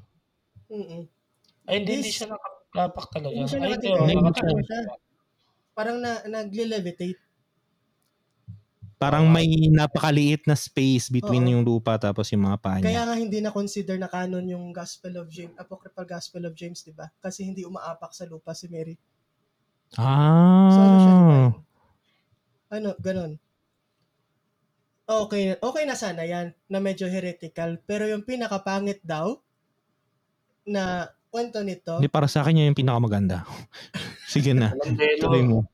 Mm-mm. 0.71 1.03
Ay, 1.67 1.83
hindi, 1.83 1.91
Yes. 1.91 1.99
hindi 1.99 2.13
siya 2.15 2.27
nakalapak 2.31 3.07
talaga. 3.11 3.35
Hindi 3.35 3.51
siya 3.51 3.59
Ay, 3.59 3.75
Hindi 3.75 4.15
nakatayo 4.15 4.61
siya. 4.63 4.81
Parang 5.75 5.99
na, 5.99 6.13
nagle-levitate. 6.25 7.21
Parang 9.01 9.25
may 9.33 9.49
napakaliit 9.73 10.45
na 10.45 10.53
space 10.53 11.09
between 11.09 11.49
Oo. 11.49 11.53
yung 11.57 11.63
lupa 11.65 11.97
tapos 11.97 12.29
yung 12.29 12.45
mga 12.45 12.59
paa 12.61 12.85
Kaya 12.85 13.01
niya. 13.01 13.09
nga 13.09 13.17
hindi 13.17 13.41
na 13.41 13.49
consider 13.49 13.97
na 13.97 14.13
canon 14.13 14.45
yung 14.45 14.77
Gospel 14.77 15.17
of 15.17 15.33
James, 15.33 15.57
Apocryphal 15.57 16.05
Gospel 16.05 16.45
of 16.45 16.53
James, 16.53 16.85
di 16.85 16.93
ba? 16.93 17.09
Kasi 17.17 17.49
hindi 17.49 17.65
umaapak 17.65 18.13
sa 18.13 18.29
lupa 18.29 18.53
si 18.53 18.69
Mary. 18.69 19.01
So 19.97 20.05
ano 20.05 20.97
siya? 21.01 21.15
Ah. 21.17 21.49
Ano, 22.77 22.93
ganon. 23.01 23.41
Okay, 25.09 25.57
okay 25.59 25.85
na 25.89 25.97
sana 25.97 26.23
yan, 26.29 26.53
na 26.69 26.79
medyo 26.79 27.09
heretical. 27.09 27.81
Pero 27.89 28.05
yung 28.05 28.23
pinakapangit 28.23 29.01
daw, 29.01 29.41
na 30.69 31.09
kwento 31.33 31.65
nito, 31.65 31.99
Hindi, 31.99 32.13
para 32.13 32.29
sa 32.29 32.45
akin 32.45 32.61
yun 32.61 32.69
yung 32.71 32.81
pinakamaganda. 32.85 33.49
Sige 34.33 34.53
na. 34.53 34.77
Tuloy 35.19 35.43
mo. 35.43 35.65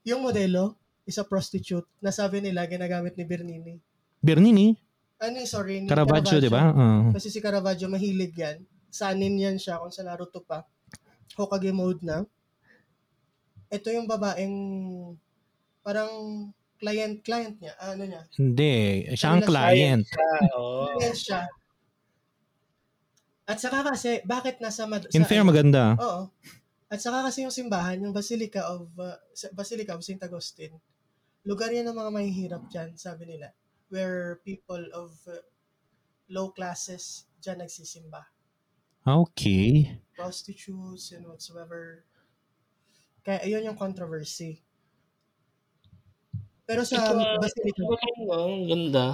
yung 0.00 0.24
modelo, 0.24 0.79
is 1.10 1.18
a 1.18 1.26
prostitute, 1.26 1.90
nasabi 1.98 2.38
nila, 2.38 2.64
ginagamit 2.64 3.18
ni 3.18 3.24
Bernini. 3.24 3.74
Bernini, 4.16 4.78
Ano 5.18 5.36
yung 5.36 5.50
sorry, 5.50 5.82
ni 5.82 5.86
Caravaggio, 5.86 6.38
di 6.38 6.48
ba? 6.48 6.70
Oo. 6.70 7.12
Kasi 7.12 7.28
si 7.28 7.38
Caravaggio 7.38 7.84
mahilig 7.86 8.32
yan. 8.32 8.62
Sanin 8.88 9.36
yan 9.36 9.58
siya 9.58 9.76
kung 9.76 9.90
sa 9.90 10.00
Naruto 10.00 10.40
pa. 10.40 10.64
Hokage 11.34 11.70
mode 11.70 12.00
na. 12.00 12.24
Ito 13.68 13.92
yung 13.92 14.08
babaeng 14.08 14.54
parang 15.80 16.08
client 16.76 17.20
client 17.20 17.60
niya. 17.60 17.76
Ah, 17.76 17.92
Ano 17.92 18.02
niya? 18.02 18.24
Hindi. 18.32 19.04
Siya 19.12 19.28
ang 19.28 19.36
na 19.36 19.44
siya? 19.44 19.50
client. 19.50 20.04
Oo. 20.56 20.88
Client 20.96 21.18
siya. 21.18 21.40
At 23.44 23.58
saka 23.58 23.82
kasi, 23.84 24.22
bakit 24.24 24.56
nasa... 24.58 24.86
Mad- 24.86 25.10
In 25.10 25.20
sa- 25.20 25.28
fair, 25.28 25.42
maganda. 25.42 25.98
Oo. 25.98 26.30
At 26.88 26.98
saka 26.98 27.22
kasi 27.22 27.44
yung 27.44 27.52
simbahan, 27.52 28.00
yung 28.00 28.10
Basilica 28.10 28.66
of 28.66 28.88
uh, 28.96 29.14
Basilica 29.52 29.92
of 29.92 30.02
St. 30.02 30.18
Augustine, 30.18 30.74
lugar 31.44 31.72
yan 31.72 31.88
ng 31.88 31.96
mga 31.96 32.12
mahihirap 32.12 32.62
dyan, 32.68 32.90
sabi 32.96 33.24
nila, 33.36 33.52
where 33.88 34.40
people 34.44 34.82
of 34.92 35.14
uh, 35.26 35.40
low 36.30 36.52
classes 36.52 37.26
dyan 37.40 37.64
nagsisimba. 37.64 38.28
Okay. 39.00 39.96
Prostitutes 40.12 41.16
and 41.16 41.24
whatsoever. 41.24 42.04
Kaya 43.24 43.40
ayun 43.44 43.72
yung 43.72 43.80
controversy. 43.80 44.60
Pero 46.68 46.84
sa 46.86 47.02
Ito, 47.02 47.12
ah, 47.18 47.36
Basilica, 47.40 47.82
Ito 47.82 47.94
lang, 47.96 48.18
no? 48.28 48.40
Ang 48.46 48.66
ganda. 48.68 49.06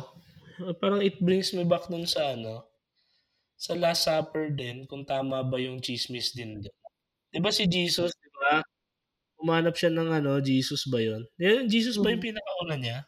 Parang 0.82 1.00
it 1.00 1.16
brings 1.22 1.54
me 1.54 1.64
back 1.64 1.88
dun 1.88 2.04
sa 2.04 2.36
ano, 2.36 2.66
sa 3.56 3.72
Last 3.72 4.04
Supper 4.04 4.52
din, 4.52 4.84
kung 4.84 5.08
tama 5.08 5.40
ba 5.40 5.56
yung 5.56 5.80
chismis 5.80 6.36
din. 6.36 6.60
Di 7.32 7.38
ba 7.40 7.48
si 7.48 7.64
Jesus? 7.64 8.12
Umanap 9.46 9.78
siya 9.78 9.94
ng 9.94 10.10
ano, 10.10 10.42
Jesus 10.42 10.90
ba 10.90 10.98
yun? 10.98 11.22
Yung 11.38 11.70
Jesus 11.70 12.02
ba 12.02 12.10
yung 12.10 12.18
Mhm. 12.18 12.34
pinakauna 12.34 12.74
niya? 12.74 12.98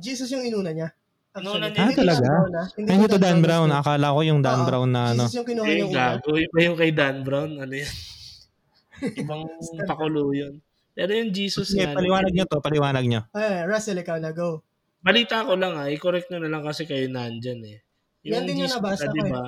Jesus 0.00 0.32
yung 0.32 0.40
inuna 0.40 0.72
niya. 0.72 0.88
Actually. 1.36 1.68
niya. 1.68 1.76
Ah, 1.76 1.84
Hindi 1.84 1.96
talaga? 2.00 2.16
Dan 2.16 2.32
Brown. 2.32 2.52
Hindi 2.72 2.88
Ay, 2.88 3.04
ito 3.04 3.18
Dan 3.20 3.38
Brown. 3.44 3.68
Akala 3.68 4.06
ko 4.08 4.20
yung 4.24 4.40
Dan. 4.40 4.60
Brown 4.64 4.88
na 4.88 5.02
ano. 5.12 5.24
Jesus 5.28 5.36
yung 5.36 5.44
kinuha 5.44 5.66
niya 5.68 5.84
una. 5.84 5.96
gago. 6.16 6.30
Iba 6.32 6.58
yung 6.64 6.76
kay 6.80 6.90
Dan 6.96 7.16
Brown. 7.20 7.50
Ano 7.60 7.74
yan? 7.76 7.92
Ibang 9.20 9.42
pakulo 9.84 10.32
yun. 10.32 10.64
Pero 10.96 11.12
yung 11.12 11.28
Jesus 11.28 11.76
Sige, 11.76 11.84
nga, 11.84 11.92
paliwanag 11.92 12.32
nyo 12.32 12.44
to. 12.48 12.56
Paliwanag 12.64 13.04
nyo. 13.04 13.20
Eh, 13.36 13.68
Russell, 13.68 14.00
ikaw 14.00 14.16
na, 14.16 14.32
go. 14.32 14.64
balita 15.04 15.44
ko 15.44 15.54
lang 15.54 15.76
ah, 15.76 15.86
i-correct 15.86 16.32
nyo 16.32 16.40
na 16.40 16.48
lang 16.50 16.64
kasi 16.64 16.88
kayo 16.88 17.04
nandyan 17.06 17.60
eh. 17.68 17.78
Yan 18.24 18.48
din 18.48 18.64
yung 18.64 18.72
Jesus 18.72 18.80
nabasa 18.80 19.06
na, 19.06 19.12
ko 19.12 19.22
eh. 19.22 19.30
ba? 19.30 19.44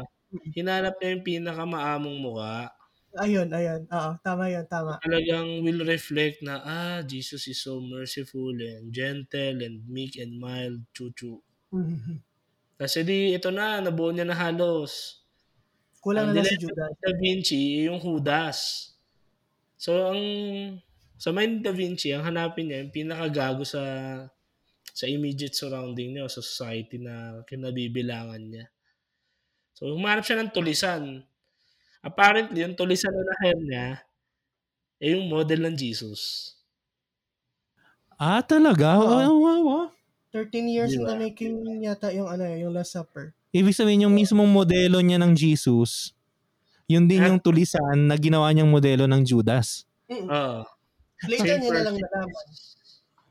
Hinanap 0.55 0.95
niya 1.01 1.09
yung 1.17 1.25
pinakamaamong 1.25 2.19
mukha. 2.21 2.69
Ayun, 3.17 3.49
ayun. 3.57 3.89
Oo, 3.89 4.11
tama 4.21 4.53
yun, 4.53 4.69
tama. 4.69 5.01
Talagang 5.03 5.63
will 5.65 5.87
reflect 5.87 6.43
na, 6.43 6.55
ah, 6.65 6.99
Jesus 7.07 7.47
is 7.47 7.63
so 7.63 7.79
merciful 7.81 8.51
and 8.59 8.91
gentle 8.93 9.63
and 9.63 9.87
meek 9.87 10.17
and 10.19 10.33
mild, 10.43 10.91
chuchu. 10.97 11.39
Mhm. 11.73 12.23
Kasi 12.81 13.03
di, 13.03 13.35
ito 13.35 13.51
na, 13.51 13.83
nabuo 13.83 14.15
niya 14.15 14.23
na 14.23 14.39
halos. 14.39 15.27
Kulang 16.03 16.27
Ang 16.27 16.35
na 16.35 16.35
lang 16.35 16.47
si 16.47 16.55
Judas. 16.63 16.99
Da 17.03 17.11
Vinci, 17.19 17.87
yung 17.89 17.99
Judas. 18.03 18.91
So, 19.79 20.11
ang 20.15 20.23
sa 21.19 21.31
mind 21.35 21.63
Da 21.67 21.73
Vinci, 21.75 22.11
ang 22.15 22.27
hanapin 22.27 22.71
niya, 22.71 22.83
yung 22.87 22.95
pinakagago 22.95 23.63
sa 23.67 23.83
sa 24.95 25.07
immediate 25.07 25.55
surrounding 25.57 26.17
niya, 26.17 26.27
o 26.27 26.33
sa 26.33 26.43
society 26.45 26.99
na 27.03 27.43
kinabibilangan 27.49 28.43
niya. 28.43 28.67
So, 29.77 29.95
humanap 29.95 30.25
siya 30.25 30.43
ng 30.43 30.51
tulisan. 30.55 31.23
Apparently, 32.03 32.63
yung 32.63 32.79
tulisan 32.79 33.11
na 33.11 33.23
naher 33.27 33.59
niya, 33.59 33.87
eh 35.03 35.15
yung 35.15 35.27
model 35.31 35.67
ng 35.67 35.77
Jesus. 35.79 36.55
Ah, 38.19 38.43
talaga? 38.43 38.99
Oo. 38.99 39.15
Wow, 39.15 39.35
wow, 39.39 39.61
wow. 39.63 39.87
13 40.35 40.69
years 40.69 40.93
in 40.93 41.03
Di 41.03 41.09
the 41.09 41.17
making 41.17 41.55
yata 41.81 42.13
yung 42.13 42.29
ano 42.29 42.45
yung 42.45 42.75
Last 42.75 42.93
Supper. 42.93 43.33
Ibig 43.49 43.73
sabihin 43.73 44.05
yung 44.05 44.13
mismong 44.13 44.51
modelo 44.51 45.01
niya 45.01 45.17
ng 45.17 45.33
Jesus, 45.33 46.13
yun 46.85 47.09
din 47.09 47.25
At- 47.25 47.33
yung 47.33 47.41
tulisan 47.41 47.97
na 48.05 48.15
ginawa 48.21 48.53
niyang 48.53 48.69
modelo 48.69 49.09
ng 49.09 49.23
Judas. 49.25 49.89
Mm. 50.09 50.29
Oo. 50.29 50.61
Later 51.27 51.57
Same 51.57 51.61
niya 51.65 51.73
na 51.73 51.83
lang 51.89 51.97
nalaman. 51.97 52.47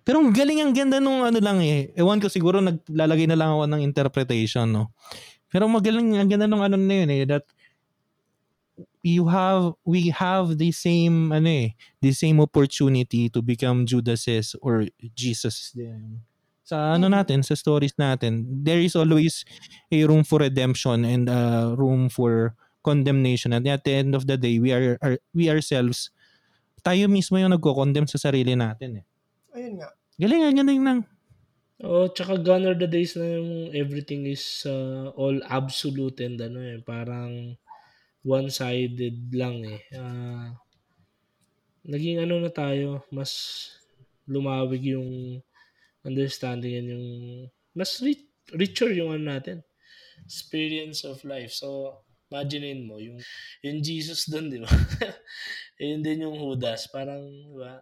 Pero 0.08 0.24
ang 0.24 0.32
galing 0.32 0.60
ang 0.64 0.72
ganda 0.72 1.04
nung 1.04 1.20
ano 1.24 1.36
lang 1.40 1.60
eh. 1.60 1.92
Ewan 1.96 2.24
ko 2.24 2.32
siguro 2.32 2.64
naglalagay 2.64 3.28
na 3.28 3.36
lang 3.36 3.52
ako 3.52 3.64
ng 3.68 3.82
interpretation, 3.84 4.68
no? 4.72 4.96
Pero 5.52 5.68
magaling 5.68 6.16
ang 6.16 6.32
ganda 6.32 6.48
nung 6.48 6.64
ano 6.64 6.80
na 6.80 6.96
yun 7.04 7.10
eh 7.12 7.24
that 7.28 7.44
you 9.02 9.28
have 9.28 9.74
we 9.84 10.10
have 10.14 10.58
the 10.58 10.70
same 10.70 11.32
ano 11.34 11.50
eh 11.50 11.70
the 12.02 12.14
same 12.14 12.38
opportunity 12.40 13.30
to 13.30 13.42
become 13.42 13.86
Judases 13.86 14.54
or 14.62 14.86
Jesus 15.18 15.74
din. 15.74 16.22
Sa 16.68 16.94
ano 17.00 17.08
Mhm. 17.08 17.16
natin, 17.16 17.40
sa 17.48 17.56
stories 17.56 17.96
natin, 17.96 18.44
there 18.44 18.84
is 18.84 18.92
always 18.94 19.48
a 19.88 20.04
room 20.04 20.28
for 20.28 20.44
redemption 20.44 21.08
and 21.08 21.32
a 21.32 21.72
room 21.74 22.12
for 22.12 22.52
condemnation. 22.84 23.56
And 23.56 23.64
at 23.72 23.88
the 23.88 23.96
end 23.96 24.12
of 24.16 24.28
the 24.28 24.36
day, 24.36 24.60
we 24.60 24.76
are, 24.76 25.00
are 25.00 25.16
we 25.32 25.48
ourselves 25.48 26.12
tayo 26.84 27.08
mismo 27.12 27.36
yung 27.36 27.52
nagko-condemn 27.52 28.08
sa 28.08 28.20
sarili 28.20 28.56
natin 28.56 29.04
eh. 29.04 29.06
Ayun 29.56 29.80
nga. 29.80 29.90
Galing 30.16 30.40
nga, 30.44 30.52
galing 30.56 30.82
lang. 30.84 31.00
Oh, 31.84 32.08
tsaka 32.10 32.40
gone 32.42 32.66
are 32.66 32.80
the 32.80 32.88
days 32.90 33.14
na 33.14 33.28
yung 33.38 33.70
everything 33.76 34.26
is 34.26 34.64
uh, 34.66 35.12
all 35.14 35.36
absolute 35.46 36.18
and 36.26 36.40
ano 36.42 36.58
eh, 36.64 36.80
parang 36.82 37.54
one-sided 38.28 39.32
lang 39.32 39.64
eh. 39.64 39.82
Ah, 39.96 40.52
naging 41.88 42.20
ano 42.20 42.44
na 42.44 42.52
tayo, 42.52 43.08
mas 43.08 43.32
lumawig 44.28 44.92
yung 44.92 45.40
understanding 46.04 46.76
and 46.84 46.88
yung 46.92 47.08
mas 47.72 48.04
rich, 48.04 48.28
richer 48.52 48.92
yung 48.92 49.16
ano 49.16 49.32
natin 49.32 49.64
experience 50.28 51.08
of 51.08 51.24
life. 51.24 51.56
So, 51.56 52.02
imaginein 52.28 52.84
mo 52.84 53.00
yung 53.00 53.22
yung 53.64 53.80
Jesus 53.80 54.28
doon, 54.28 54.52
di 54.52 54.60
ba? 54.60 54.68
Yun 55.80 56.02
din 56.04 56.28
yung 56.28 56.36
Judas, 56.36 56.90
parang, 56.92 57.24
di 57.24 57.56
ba? 57.56 57.80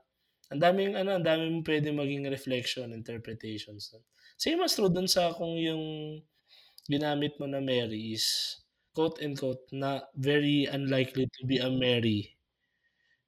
Ang 0.54 0.62
daming 0.62 0.94
ano, 0.94 1.18
ang 1.18 1.26
daming 1.26 1.66
pwede 1.66 1.90
maging 1.90 2.30
reflection, 2.30 2.94
interpretations. 2.94 3.90
Same 4.38 4.62
as 4.62 4.78
true 4.78 4.92
dun 4.92 5.10
sa 5.10 5.34
kung 5.34 5.58
yung 5.58 6.20
ginamit 6.86 7.34
mo 7.42 7.50
na 7.50 7.58
Mary 7.64 8.14
is 8.14 8.60
quote 8.96 9.20
and 9.22 9.38
quote 9.38 9.62
na 9.72 10.02
very 10.16 10.66
unlikely 10.66 11.28
to 11.36 11.42
be 11.46 11.58
a 11.60 11.70
Mary. 11.70 12.34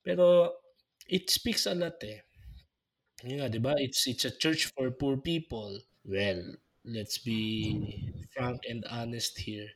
Pero 0.03 0.55
it 1.07 1.29
speaks 1.29 1.67
a 1.67 1.75
lot 1.75 1.99
eh. 2.03 2.23
Yun 3.27 3.43
nga, 3.43 3.49
di 3.49 3.59
ba? 3.59 3.73
It's, 3.77 4.07
it's 4.07 4.25
a 4.25 4.33
church 4.33 4.71
for 4.73 4.89
poor 4.93 5.17
people. 5.17 5.81
Well, 6.05 6.41
let's 6.85 7.17
be 7.19 7.41
frank 8.31 8.63
and 8.69 8.85
honest 8.87 9.37
here. 9.41 9.67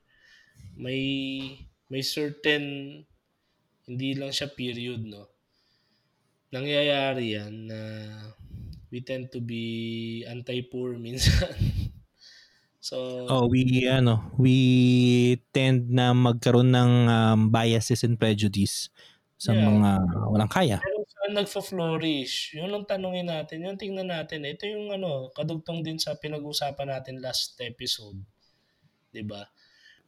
May 0.78 1.68
may 1.92 2.02
certain 2.02 3.04
hindi 3.84 4.16
lang 4.16 4.32
siya 4.32 4.48
period, 4.56 5.04
no? 5.04 5.28
Nangyayari 6.56 7.36
yan 7.36 7.54
na 7.68 7.82
we 8.92 9.04
tend 9.04 9.32
to 9.32 9.40
be 9.44 10.24
anti-poor 10.28 10.96
minsan. 11.04 11.81
So, 12.82 12.98
Oh, 13.30 13.46
we 13.48 13.86
ano, 13.88 14.34
we 14.42 14.56
tend 15.56 15.88
na 15.94 16.12
magkaroon 16.12 16.70
ng 16.74 16.92
um, 17.08 17.40
biases 17.54 18.04
and 18.04 18.18
prejudice 18.20 18.90
sa 19.38 19.54
Yeah. 19.54 19.66
mga 19.70 19.90
walang 20.34 20.52
kaya. 20.52 20.80
Pero 20.84 21.00
saan 21.14 21.34
nagfo-flourish? 21.38 22.36
Yun 22.58 22.72
ang 22.74 22.86
tanungin 22.92 23.28
natin. 23.30 23.66
Yung 23.68 23.78
tingnan 23.82 24.10
natin. 24.16 24.46
Ito 24.48 24.64
yung 24.74 24.88
ano, 24.98 25.30
kadugtong 25.38 25.82
din 25.86 25.98
sa 26.02 26.18
pinag-usapan 26.18 26.88
natin 26.94 27.22
last 27.26 27.58
episode. 27.62 28.18
'Di 29.14 29.24
ba? 29.28 29.44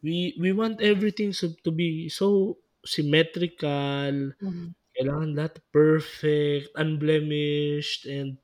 We 0.05 0.35
we 0.39 0.51
want 0.53 0.81
everything 0.81 1.31
so, 1.33 1.53
to 1.65 1.71
be 1.71 2.09
so 2.09 2.59
symmetrical. 2.85 4.35
Mhm. 4.41 4.73
Kailangan 4.95 5.31
lahat 5.37 5.55
perfect, 5.73 6.73
unblemished, 6.77 8.05
and 8.09 8.37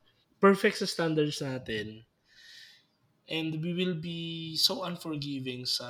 perfect 0.44 0.82
sa 0.82 0.88
standards 0.90 1.40
natin. 1.44 2.09
And 3.30 3.62
we 3.62 3.72
will 3.78 3.94
be 3.96 4.58
so 4.58 4.82
unforgiving 4.84 5.66
sa 5.70 5.88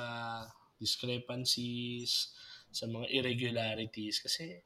discrepancies, 0.76 2.36
sa 2.70 2.84
mga 2.86 3.08
irregularities. 3.10 4.20
Kasi 4.20 4.60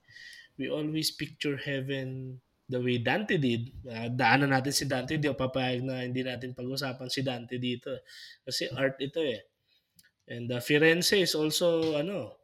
we 0.59 0.66
always 0.70 1.14
picture 1.14 1.57
heaven 1.57 2.39
the 2.66 2.81
way 2.81 2.99
Dante 2.99 3.37
did. 3.39 3.70
Uh, 3.87 4.09
daanan 4.11 4.51
natin 4.51 4.75
si 4.75 4.85
Dante, 4.91 5.14
hindi 5.16 5.31
papayag 5.31 5.85
na 5.87 6.03
hindi 6.03 6.25
natin 6.27 6.57
pag-usapan 6.57 7.09
si 7.12 7.20
Dante 7.22 7.57
dito. 7.62 8.03
Kasi 8.43 8.66
art 8.75 8.99
ito 8.99 9.22
eh. 9.22 9.47
And 10.29 10.49
uh, 10.53 10.61
Firenze 10.61 11.20
is 11.20 11.35
also, 11.37 11.97
ano, 12.01 12.37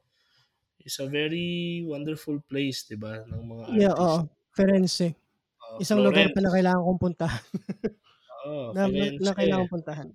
is 0.81 0.99
a 1.01 1.09
very 1.09 1.83
wonderful 1.87 2.41
place, 2.45 2.85
di 2.89 2.97
ba, 2.97 3.24
ng 3.26 3.43
mga 3.45 3.66
Yeah, 3.70 3.95
artists. 3.95 3.97
oo. 3.97 4.28
Firenze. 4.57 5.14
Uh, 5.61 5.81
Isang 5.81 6.03
lugar 6.05 6.28
Florence. 6.28 6.35
pa 6.35 6.41
na 6.43 6.53
kailangan 6.55 6.83
kong 6.87 7.01
puntahan. 7.03 7.45
Oo, 8.47 8.72
na, 8.72 8.88
Firenze. 8.88 9.24
na 9.24 9.32
kailangan 9.36 9.68
puntahan. 9.68 10.09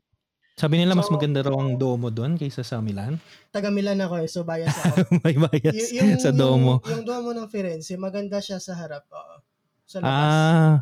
Sabi 0.55 0.79
nila 0.79 0.95
mas 0.95 1.11
So- 1.11 1.15
maganda 1.19 1.43
raw 1.43 1.59
ang 1.59 1.75
Domo 1.75 2.07
doon 2.07 2.39
kaysa 2.39 2.63
sa 2.63 2.79
Milan. 2.79 3.19
Taga 3.51 3.67
Milan 3.67 3.99
ako 3.99 4.23
eh, 4.23 4.27
so 4.31 4.47
bias 4.47 4.71
ako. 4.71 5.03
May 5.27 5.35
bias 5.35 5.91
Y- 5.91 5.99
yung, 5.99 6.15
sa 6.15 6.31
Domo. 6.31 6.79
Yung, 6.79 6.89
yung 6.89 7.03
Domo 7.03 7.35
ng 7.35 7.51
Firenze, 7.51 7.99
maganda 7.99 8.39
siya 8.39 8.63
sa 8.63 8.71
harap. 8.79 9.03
Oo. 9.11 9.35
Sa 9.83 9.99
labas. 9.99 10.15
Ah, 10.15 10.75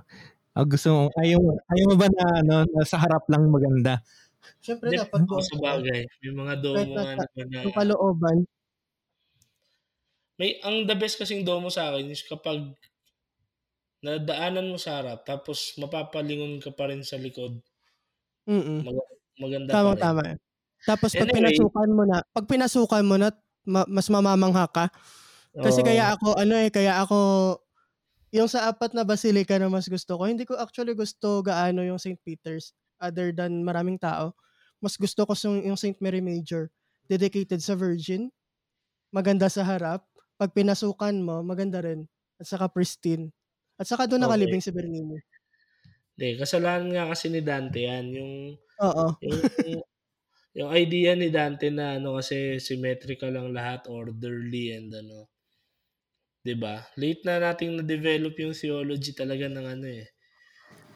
ah, 0.54 0.66
gusto 0.70 0.88
mo, 0.94 1.02
ayaw, 1.18 1.41
ayaw 1.74 1.86
mo 1.89 1.96
ba 1.98 2.08
na, 2.08 2.26
ano, 2.46 2.56
na 2.70 2.84
sa 2.86 3.02
harap 3.02 3.26
lang 3.34 3.50
maganda? 3.50 4.06
Siyempre 4.62 4.94
dapat 4.94 5.20
buong 5.28 5.41
sa 5.41 5.58
bagay. 5.58 6.06
May 6.22 6.32
mga 6.38 6.54
domo 6.62 6.84
nga 6.94 7.04
na... 7.18 7.58
yung 7.66 7.76
kalooban. 7.76 8.38
May, 10.38 10.58
ang 10.62 10.86
the 10.86 10.98
best 10.98 11.18
kasing 11.18 11.41
domo 11.41 11.74
sa 11.74 11.94
akin 11.94 12.10
is 12.10 12.22
kapag 12.26 12.74
nadaanan 14.04 14.68
mo 14.70 14.78
sa 14.78 14.99
harap 14.99 15.24
tapos 15.24 15.74
mapapalingon 15.80 16.60
ka 16.60 16.70
pa 16.76 16.91
rin 16.91 17.01
sa 17.01 17.16
likod. 17.16 17.58
Mm 18.43 18.84
Mag- 18.84 19.12
maganda 19.39 19.72
Tama, 19.72 19.91
pa 19.91 19.95
rin. 19.95 20.04
tama. 20.04 20.24
Tapos 20.84 21.12
pag 21.16 21.32
Anyway. 21.32 21.38
pinasukan 21.39 21.89
mo 21.95 22.04
na, 22.04 22.18
pag 22.36 22.45
pinasukan 22.45 23.04
mo 23.08 23.16
na, 23.16 23.32
ma- 23.64 23.88
mas 23.88 24.12
mamamangha 24.12 24.68
ka. 24.68 24.86
Kasi 25.56 25.80
Oo. 25.80 25.88
kaya 25.88 26.12
ako, 26.12 26.36
ano 26.36 26.54
eh, 26.60 26.68
kaya 26.68 26.99
ako, 26.99 27.18
yung 28.36 28.49
sa 28.51 28.68
apat 28.68 28.91
na 28.91 29.08
basilika 29.08 29.56
na 29.56 29.72
mas 29.72 29.88
gusto 29.88 30.20
ko, 30.20 30.28
hindi 30.28 30.43
ko 30.43 30.60
actually 30.60 30.91
gusto 30.97 31.39
gaano 31.39 31.86
yung 31.86 31.95
St. 32.01 32.20
Peter's 32.26 32.76
other 32.99 33.32
than 33.32 33.64
maraming 33.64 33.95
tao. 33.95 34.36
Mas 34.84 34.99
gusto 34.99 35.24
ko 35.24 35.32
yung, 35.47 35.72
yung 35.72 35.80
St. 35.80 35.95
Mary 36.04 36.20
Major, 36.20 36.68
dedicated 37.08 37.64
sa 37.64 37.80
Virgin, 37.80 38.28
maganda 39.14 39.47
sa 39.47 39.64
harap. 39.64 40.04
Pag 40.36 40.51
pinasukan 40.51 41.16
mo, 41.24 41.39
maganda 41.45 41.80
rin. 41.80 42.10
At 42.41 42.49
saka 42.49 42.68
pristine. 42.68 43.32
At 43.80 43.89
saka 43.89 44.05
doon 44.05 44.21
Okay. 44.21 44.30
nakalibing 44.30 44.61
si 44.61 44.69
Bernini. 44.69 45.24
Hindi, 46.17 46.30
kasalanan 46.38 46.89
nga 46.93 47.03
kasi 47.11 47.26
ni 47.34 47.41
Dante 47.41 47.80
yan. 47.89 48.05
Yung, 48.13 48.34
Oo. 48.78 49.24
yung, 49.26 49.39
yung 50.57 50.69
idea 50.74 51.13
ni 51.17 51.30
Dante 51.34 51.67
na 51.74 51.97
ano 51.97 52.17
kasi 52.17 52.57
symmetrical 52.61 53.32
lang 53.34 53.49
lahat, 53.53 53.86
orderly 53.89 54.74
and 54.78 54.89
ano. 54.93 55.28
'Di 56.45 56.53
ba? 56.59 56.76
Late 56.99 57.21
na 57.24 57.34
nating 57.39 57.71
na-develop 57.80 58.36
yung 58.43 58.51
theology 58.51 59.15
talaga 59.15 59.47
ng 59.47 59.63
ano 59.80 59.88
eh 59.88 60.05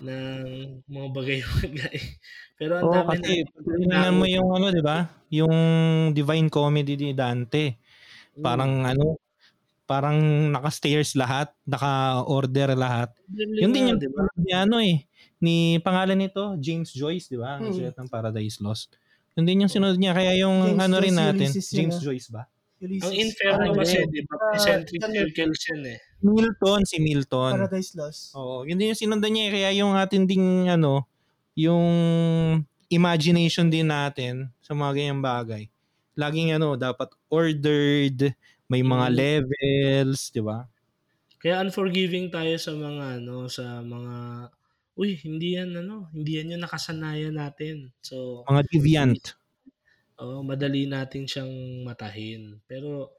ng 0.03 0.47
mga 0.87 1.07
bagay-bagay. 1.15 1.97
Pero 2.59 2.73
ang 2.79 2.89
Oo, 2.91 2.97
dami 2.97 3.15
kasi 3.17 3.41
na 3.89 3.97
tingnan 3.97 4.13
mo 4.13 4.25
yung 4.29 4.53
ano, 4.53 4.69
di 4.69 4.85
ba? 4.85 5.09
Yung 5.33 5.55
Divine 6.13 6.45
Comedy 6.53 6.93
ni 6.93 7.09
Dante. 7.17 7.81
Parang 8.43 8.85
ano, 8.85 9.17
parang 9.87 10.19
naka-stairs 10.51 11.15
lahat, 11.15 11.47
naka-order 11.63 12.75
lahat. 12.75 13.09
Yun 13.31 13.71
din 13.71 13.83
yung 13.89 13.99
di 13.99 14.11
ba? 14.11 14.27
ni 14.35 14.51
ano 14.51 14.77
eh, 14.77 15.07
ni 15.39 15.55
pangalan 15.79 16.19
nito, 16.19 16.59
James 16.59 16.91
Joyce, 16.91 17.31
di 17.31 17.39
ba? 17.39 17.55
Ang 17.55 17.71
Mm. 17.71 17.73
sulat 17.73 17.95
ng 17.95 18.09
Paradise 18.11 18.59
Lost. 18.59 18.99
Yun 19.33 19.45
din 19.45 19.63
yung 19.63 19.71
sinunod 19.71 19.95
niya. 19.95 20.11
Kaya 20.11 20.35
yung 20.35 20.75
James 20.75 20.83
ano 20.83 20.95
rin 20.99 21.15
natin, 21.15 21.47
Ulysses 21.47 21.69
James 21.71 21.95
ah. 21.95 22.03
Joyce 22.03 22.27
ba? 22.27 22.43
Ulysses. 22.77 23.05
Ang 23.05 23.13
inferno 23.15 23.63
Ah, 23.63 23.73
kasi, 23.73 23.95
di 24.05 24.21
ba? 24.21 24.35
Ah, 24.37 24.53
Eccentric 24.53 24.99
circles 25.01 25.61
yan 25.71 25.81
eh. 25.87 25.99
Milton, 26.19 26.81
si 26.83 26.97
Milton. 26.99 27.51
Paradise 27.55 27.91
Lost. 27.95 28.21
Oo, 28.33 28.65
yun 28.65 28.75
din 28.75 28.91
yung 28.91 28.99
sinundan 28.99 29.31
niya. 29.31 29.45
eh. 29.45 29.51
Kaya 29.53 29.69
yung 29.77 29.93
atin 29.93 30.25
ding 30.25 30.67
ano, 30.67 31.05
yung 31.55 31.85
imagination 32.87 33.67
din 33.67 33.87
natin 33.87 34.49
sa 34.59 34.73
mga 34.73 34.91
ganyang 34.93 35.21
bagay. 35.21 35.63
Laging 36.13 36.53
ano, 36.53 36.73
dapat 36.73 37.13
ordered, 37.29 38.33
may 38.71 38.83
mga 38.83 39.07
Mm. 39.07 39.21
levels, 39.21 40.31
di 40.35 40.41
ba? 40.43 40.67
Kaya 41.41 41.55
unforgiving 41.65 42.25
tayo 42.35 42.53
sa 42.65 42.71
mga 42.85 43.05
ano, 43.21 43.37
sa 43.57 43.65
mga 43.93 44.15
uy, 45.01 45.09
hindi 45.25 45.49
yan 45.57 45.71
ano, 45.81 45.97
hindi 46.15 46.31
yan 46.37 46.51
yung 46.57 46.63
nakasanayan 46.65 47.35
natin. 47.41 47.75
So, 48.09 48.17
Mga 48.49 48.61
deviant. 48.71 49.23
oh, 50.21 50.41
madali 50.45 50.85
natin 50.89 51.25
siyang 51.29 51.83
matahin. 51.87 52.61
Pero 52.69 53.13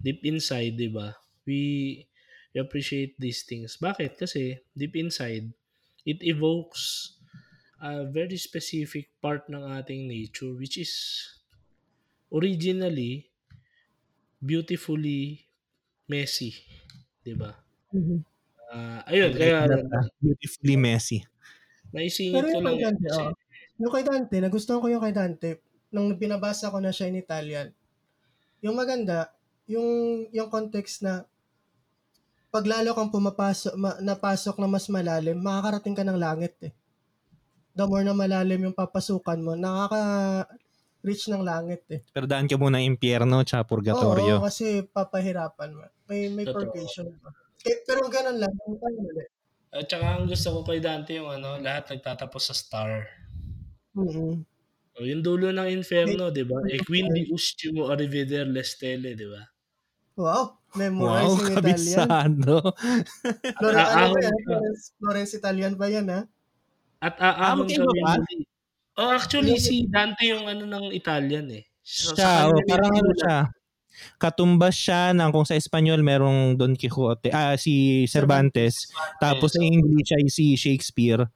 deep 0.00 0.22
inside, 0.26 0.76
'di 0.78 0.90
ba? 0.92 1.16
We, 1.48 1.60
we 2.54 2.58
appreciate 2.60 3.16
these 3.20 3.42
things. 3.48 3.78
Bakit? 3.80 4.18
Kasi 4.20 4.60
deep 4.76 4.94
inside, 4.96 5.52
it 6.06 6.20
evokes 6.24 7.16
a 7.80 8.06
very 8.08 8.36
specific 8.38 9.12
part 9.24 9.48
ng 9.52 9.62
ating 9.78 10.08
nature 10.08 10.52
which 10.56 10.78
is 10.78 10.92
originally 12.32 13.29
beautifully 14.40 15.46
messy, 16.08 16.52
'di 17.24 17.34
ba? 17.38 17.52
Mhm. 17.92 18.24
Ah, 18.70 19.02
ayun, 19.10 19.32
kaya 19.34 19.66
Beautifully 20.22 20.76
messy. 20.76 21.18
naisingit 21.94 22.46
ko 22.52 22.58
lang 22.64 22.76
Dante, 22.82 23.06
kasi 23.06 23.20
oh. 23.20 23.32
Yung 23.80 23.92
kay 23.94 24.04
Dante, 24.04 24.36
nagustuhan 24.38 24.80
ko 24.84 24.88
yung 24.92 25.02
kay 25.04 25.14
Dante. 25.16 25.50
Nung 25.94 26.14
binabasa 26.20 26.68
ko 26.70 26.78
na 26.78 26.92
siya 26.94 27.08
in 27.10 27.18
Italian, 27.18 27.72
yung 28.64 28.76
maganda, 28.78 29.32
yung, 29.70 30.26
yung 30.34 30.48
context 30.52 31.02
na 31.06 31.26
pag 32.54 32.66
lalo 32.66 32.90
kang 32.98 33.14
pumapasok, 33.14 33.74
ma, 33.78 33.90
napasok 34.02 34.56
na 34.58 34.66
mas 34.74 34.86
malalim, 34.90 35.38
makakarating 35.38 35.94
ka 35.98 36.02
ng 36.06 36.18
langit 36.18 36.54
eh. 36.66 36.72
The 37.78 37.86
more 37.86 38.02
na 38.02 38.14
malalim 38.14 38.66
yung 38.66 38.74
papasukan 38.74 39.38
mo, 39.42 39.54
nakaka-reach 41.00 41.24
ng 41.32 41.42
langit 41.44 41.82
eh. 41.90 42.00
Pero 42.12 42.26
daan 42.28 42.46
ka 42.46 42.56
muna 42.60 42.78
impyerno 42.80 43.40
tsaka 43.42 43.64
Oo, 43.64 43.70
purgatorio. 43.72 44.36
kasi 44.40 44.84
papahirapan 44.84 45.70
mo. 45.72 45.84
May, 46.08 46.28
may 46.28 46.44
Totoo. 46.44 46.68
purgation 46.68 47.08
pa. 47.20 47.32
Eh, 47.64 47.84
pero 47.84 48.08
ganun 48.08 48.40
lang, 48.40 48.52
yung 48.66 48.78
time 48.80 49.00
ulit. 49.04 49.28
At 49.70 49.86
saka 49.86 50.06
ang 50.18 50.26
gusto 50.26 50.48
ko 50.50 50.60
kay 50.66 50.80
Dante 50.82 51.14
yung 51.14 51.30
ano, 51.30 51.60
lahat 51.62 51.94
nagtatapos 51.94 52.42
sa 52.50 52.54
star. 52.56 53.06
Mm-mm. 53.94 54.42
O, 54.98 55.04
yung 55.06 55.22
dulo 55.22 55.54
ng 55.54 55.70
inferno, 55.70 56.28
di 56.34 56.42
ba? 56.42 56.58
E 56.66 56.82
quindi 56.82 57.30
ustimo 57.30 57.86
a 57.88 57.94
riveder 57.94 58.50
le 58.50 58.66
stelle, 58.66 59.14
di 59.14 59.26
ba? 59.28 59.40
Wow, 60.18 60.58
Wow, 60.70 60.76
memorizing 60.76 61.54
Italian. 61.54 61.56
kabisado. 61.56 62.56
Florence, 63.56 63.90
ano 63.94 64.06
ba 64.10 64.20
yan? 64.20 64.36
Florence, 64.98 65.32
Italian 65.38 65.74
ba 65.78 65.86
yan, 65.86 66.06
ha? 66.10 66.20
At 67.00 67.14
aahon 67.16 67.64
magkaiba 67.64 67.86
kami 67.86 68.02
ba? 68.02 68.14
Oh, 68.98 69.10
actually, 69.14 69.56
si 69.62 69.86
Dante 69.86 70.26
yung 70.26 70.50
ano 70.50 70.66
ng 70.66 70.90
Italian 70.90 71.46
eh. 71.54 71.64
So, 71.80 72.14
siya, 72.14 72.50
oh, 72.50 72.58
parang 72.66 72.90
ano 72.90 73.10
sinulat. 73.14 73.20
siya. 73.22 73.38
Katumbas 74.16 74.74
siya 74.76 75.12
ng 75.12 75.28
kung 75.28 75.44
sa 75.44 75.58
Espanyol 75.58 76.00
merong 76.00 76.56
Don 76.56 76.72
Quixote, 76.72 77.28
ah 77.30 77.52
si 77.60 78.06
Cervantes, 78.08 78.88
tapos 79.20 79.52
sa 79.52 79.60
English 79.60 80.10
ay 80.16 80.24
si 80.32 80.56
Shakespeare. 80.56 81.28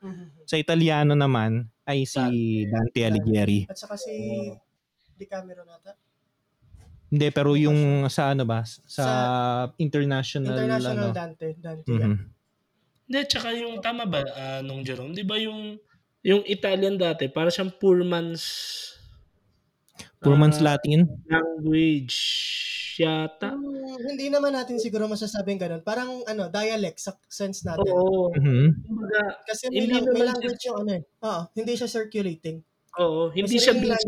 Sa 0.49 0.57
Italiano 0.57 1.13
naman 1.13 1.69
ay 1.85 2.09
si 2.09 2.21
Dante 2.65 3.01
Alighieri. 3.05 3.69
At 3.69 3.77
saka 3.77 4.01
si 4.01 4.13
Oh. 4.49 4.57
Decameron 5.15 5.69
nata. 5.69 5.95
Hindi, 7.07 7.29
pero 7.31 7.55
yung 7.55 8.09
sa 8.11 8.33
ano 8.35 8.43
ba? 8.43 8.65
Sa, 8.67 9.05
international, 9.79 10.57
International 10.59 10.97
ano. 10.99 11.15
Dante. 11.15 11.47
Dante 11.55 11.87
Mhm. 11.87 12.01
yan. 12.01 12.13
Hindi, 13.05 13.21
tsaka 13.29 13.49
yung 13.55 13.79
tama 13.79 14.09
ba 14.09 14.25
ah, 14.25 14.61
nung 14.65 14.81
Jerome? 14.83 15.13
Di 15.13 15.23
ba 15.23 15.37
yung 15.39 15.77
yung 16.25 16.43
Italian 16.49 16.97
dati, 16.97 17.29
para 17.29 17.53
siyang 17.53 17.71
poor 17.77 18.01
man's 18.03 18.45
Poor 20.19 20.41
man's 20.41 20.57
ah, 20.65 20.73
Latin. 20.73 21.05
language 21.29 22.17
yata. 22.97 23.53
Hmm, 23.53 23.99
hindi 24.09 24.33
naman 24.33 24.57
natin 24.57 24.81
siguro 24.81 25.05
masasabing 25.05 25.61
ganun. 25.61 25.83
Parang 25.85 26.25
ano, 26.25 26.49
dialect 26.49 26.97
sa 26.97 27.13
sense 27.29 27.61
natin. 27.67 27.93
Oo. 27.93 28.33
Mhm. 28.33 28.67
Kumbaga, 28.89 29.23
Kasi 29.45 29.69
may, 29.69 29.85
Hindi 29.85 30.01
lang- 30.01 30.15
may 30.17 30.25
language 30.25 30.63
yung 30.65 30.79
ano 30.81 30.91
eh. 30.97 31.03
Oo, 31.21 31.41
hindi 31.53 31.73
siya 31.77 31.89
circulating. 31.91 32.65
Oo, 32.97 33.35
hindi 33.35 33.59
May 33.59 33.61
siya 33.61 33.75
taga-Milan. 33.75 34.01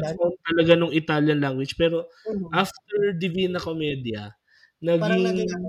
nag-form 0.00 0.34
talaga 0.46 0.72
nung 0.78 0.94
Italian 0.94 1.38
language 1.42 1.74
pero 1.74 2.06
Mhm. 2.24 2.46
after 2.54 2.98
Divina 3.18 3.58
Commedia 3.58 4.30
Parang 4.80 5.18
naging 5.20 5.50
naging 5.50 5.50
ano, 5.58 5.68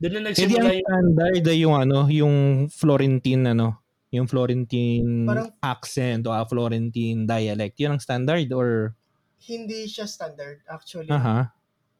doon 0.00 0.12
na 0.16 0.20
Hindi 0.32 0.54
nagsimula 0.56 0.60
ang 0.64 0.70
yung 0.70 0.86
standard 0.86 1.44
yung 1.58 1.74
ano, 1.76 1.98
yung 2.08 2.34
Florentine 2.70 3.44
ano, 3.52 3.82
yung 4.10 4.26
Florentine 4.26 5.24
Parang- 5.24 5.54
accent 5.60 6.26
o 6.26 6.34
ah, 6.34 6.42
Florentine 6.42 7.24
dialect. 7.24 7.78
Yun 7.78 7.94
ang 7.94 8.02
standard 8.02 8.50
or 8.50 8.94
hindi 9.40 9.86
siya 9.86 10.04
standard 10.04 10.60
actually. 10.66 11.08
aha. 11.08 11.54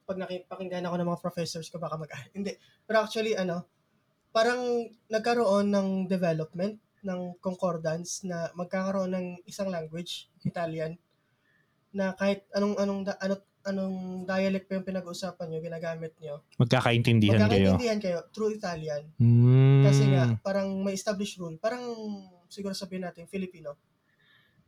Pag 0.04 0.18
nakipakinggan 0.18 0.84
ako 0.84 0.94
ng 0.96 1.08
mga 1.08 1.22
professors 1.22 1.70
ko 1.70 1.78
baka 1.78 1.96
mag 1.96 2.10
Hindi. 2.36 2.58
Pero 2.84 3.00
actually 3.00 3.34
ano, 3.34 3.64
parang 4.30 4.60
nagkaroon 5.06 5.70
ng 5.70 5.88
development 6.06 6.76
ng 7.00 7.40
concordance 7.40 8.22
na 8.22 8.52
magkakaroon 8.52 9.08
ng 9.08 9.26
isang 9.46 9.72
language, 9.72 10.28
Italian, 10.44 11.00
na 11.90 12.12
kahit 12.12 12.44
anong 12.52 12.76
anong 12.76 13.00
da- 13.02 13.18
ano 13.18 13.34
anong 13.60 13.96
dialect 14.24 14.66
pa 14.66 14.76
yung 14.76 14.84
pinag-uusapan 14.84 15.46
nyo, 15.46 15.60
ginagamit 15.60 16.12
nyo, 16.18 16.40
Magkakaintindihan 16.56 17.36
kayo. 17.36 17.76
magkakaintindihan 17.76 18.00
kayo 18.00 18.18
through 18.32 18.52
Italian. 18.52 19.04
Hmm. 19.16 19.59
Kasi 19.90 20.04
nga, 20.06 20.24
parang 20.46 20.70
may 20.86 20.94
established 20.94 21.42
rule. 21.42 21.58
Parang 21.58 21.82
siguro 22.46 22.70
sabihin 22.70 23.10
natin, 23.10 23.26
Filipino. 23.26 23.74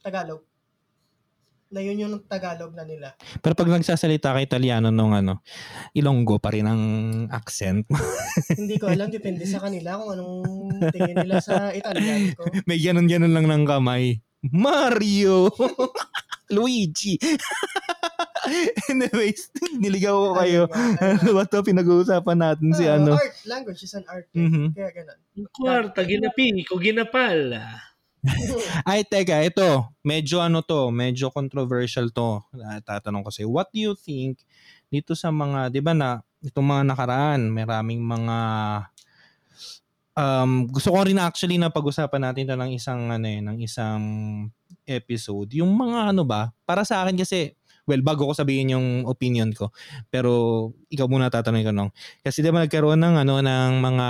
Tagalog. 0.03 0.43
Na 1.73 1.81
yun 1.81 2.03
yung 2.03 2.15
Tagalog 2.27 2.75
na 2.75 2.85
nila. 2.85 3.15
Pero 3.41 3.55
pag 3.57 3.71
nagsasalita 3.71 4.35
ka 4.35 4.45
Italiano 4.45 4.91
nung 4.91 5.15
ano, 5.15 5.41
Ilonggo 5.95 6.43
pa 6.43 6.53
rin 6.53 6.67
ang 6.67 6.83
accent. 7.31 7.87
Hindi 8.61 8.77
ko 8.77 8.91
alam, 8.91 9.09
depende 9.09 9.47
sa 9.47 9.63
kanila 9.63 9.97
kung 9.97 10.11
anong 10.19 10.35
tingin 10.93 11.17
nila 11.23 11.39
sa 11.41 11.71
Italian 11.73 12.35
ko. 12.37 12.45
May 12.69 12.83
ganun-ganun 12.83 13.33
lang 13.33 13.47
ng 13.47 13.65
kamay. 13.65 14.21
Mario. 14.51 15.49
Luigi. 16.55 17.17
Anyways, 18.91 19.49
niligaw 19.79 20.15
ko 20.15 20.29
kayo. 20.37 20.63
Ayun 20.67 21.21
nga. 21.23 21.33
Ba't 21.37 21.49
to 21.51 21.63
pinag-uusapan 21.63 22.39
natin 22.39 22.69
si 22.75 22.85
Ah, 22.87 22.99
ano? 22.99 23.15
Art, 23.15 23.37
language 23.47 23.83
is 23.87 23.95
an 23.95 24.05
art. 24.11 24.27
eh. 24.35 24.39
Mhm. 24.43 24.75
Kaya 24.75 24.91
ganun. 24.93 25.19
Yung 25.39 25.49
kwarta, 25.51 26.01
ginapi, 26.03 26.67
ko 26.67 26.77
ginapal. 26.79 27.57
Ay, 28.89 29.03
teka, 29.03 29.43
ito. 29.43 29.91
Medyo 30.03 30.39
ano 30.39 30.63
to, 30.63 30.91
medyo 30.95 31.31
controversial 31.31 32.11
to. 32.11 32.39
Tatanong 32.87 33.27
ko 33.27 33.31
sa'yo. 33.35 33.51
What 33.51 33.71
do 33.75 33.83
you 33.83 33.95
think 33.99 34.43
dito 34.87 35.15
sa 35.19 35.31
mga, 35.35 35.73
di 35.73 35.81
ba 35.83 35.91
na, 35.95 36.23
itong 36.43 36.67
mga 36.67 36.83
nakaraan, 36.95 37.41
maraming 37.51 38.03
mga 38.03 38.39
um, 40.15 40.69
gusto 40.69 40.93
ko 40.93 41.01
rin 41.07 41.19
actually 41.19 41.57
na 41.57 41.73
pag-usapan 41.73 42.31
natin 42.31 42.47
to 42.51 42.57
ng 42.59 42.73
isang 42.77 43.11
ano 43.11 43.27
eh, 43.27 43.41
ng 43.41 43.59
isang 43.63 44.03
episode. 44.85 45.49
Yung 45.57 45.73
mga 45.73 46.13
ano 46.13 46.23
ba, 46.27 46.51
para 46.67 46.83
sa 46.83 47.03
akin 47.03 47.17
kasi 47.19 47.55
well, 47.87 48.03
bago 48.03 48.31
ko 48.31 48.33
sabihin 48.35 48.75
yung 48.75 48.87
opinion 49.11 49.51
ko, 49.53 49.75
pero 50.09 50.71
ikaw 50.89 51.07
muna 51.11 51.33
tatanungin 51.33 51.71
ko 51.71 51.73
nung. 51.75 51.91
Kasi 52.23 52.43
di 52.43 52.51
ba 52.51 52.63
nagkaroon 52.63 53.01
ng 53.01 53.15
ano 53.27 53.35
ng 53.43 53.73
mga 53.83 54.09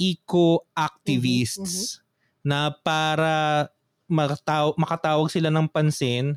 eco-activists 0.00 2.00
na 2.44 2.72
para 2.72 3.68
makataw- 4.10 4.76
makatawag 4.76 5.28
sila 5.32 5.48
ng 5.48 5.70
pansin 5.70 6.36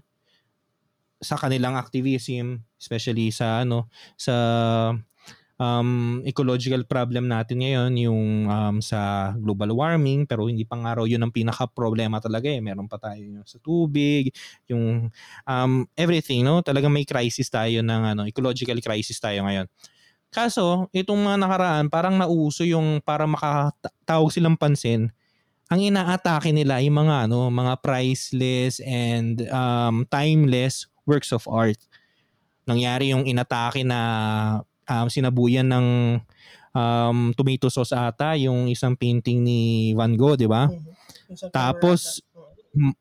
sa 1.18 1.36
kanilang 1.36 1.74
activism, 1.74 2.62
especially 2.78 3.34
sa 3.34 3.66
ano 3.66 3.90
sa 4.14 4.36
um, 5.58 6.22
ecological 6.24 6.86
problem 6.86 7.30
natin 7.30 7.62
ngayon, 7.62 7.92
yung 7.98 8.48
um, 8.48 8.78
sa 8.82 9.34
global 9.38 9.74
warming, 9.74 10.26
pero 10.30 10.46
hindi 10.46 10.64
pa 10.64 10.78
nga 10.78 11.02
raw 11.02 11.06
yun 11.06 11.22
ang 11.22 11.34
pinaka-problema 11.34 12.22
talaga 12.22 12.48
eh. 12.48 12.62
Meron 12.62 12.86
pa 12.90 13.02
tayo 13.02 13.20
yung 13.20 13.46
sa 13.46 13.58
tubig, 13.62 14.32
yung 14.70 15.10
um, 15.46 15.74
everything, 15.98 16.46
no? 16.46 16.62
Talagang 16.62 16.94
may 16.94 17.06
crisis 17.06 17.50
tayo 17.50 17.82
ng 17.82 18.02
ano, 18.16 18.22
ecological 18.30 18.78
crisis 18.80 19.18
tayo 19.18 19.44
ngayon. 19.46 19.68
Kaso, 20.30 20.92
itong 20.94 21.20
mga 21.24 21.38
nakaraan, 21.42 21.86
parang 21.90 22.16
nauso 22.20 22.62
yung 22.68 23.02
para 23.02 23.26
makatawag 23.26 24.30
silang 24.30 24.60
pansin, 24.60 25.10
ang 25.68 25.84
inaatake 25.84 26.56
nila 26.56 26.80
yung 26.80 27.04
mga 27.04 27.28
ano, 27.28 27.52
mga 27.52 27.84
priceless 27.84 28.80
and 28.84 29.44
um, 29.52 30.08
timeless 30.08 30.88
works 31.04 31.36
of 31.36 31.44
art. 31.48 31.80
Nangyari 32.68 33.12
yung 33.12 33.24
inatake 33.28 33.84
na 33.84 34.00
um, 34.88 35.08
sinabuyan 35.12 35.68
ng 35.68 35.86
um, 36.74 37.20
tomato 37.36 37.68
sauce 37.68 37.94
ata, 37.94 38.34
yung 38.40 38.72
isang 38.72 38.96
painting 38.96 39.44
ni 39.44 39.92
Van 39.94 40.16
Gogh, 40.16 40.40
di 40.40 40.48
ba? 40.48 40.68
Mhm. 40.72 41.36
Sa 41.36 41.52
Tapos, 41.52 42.24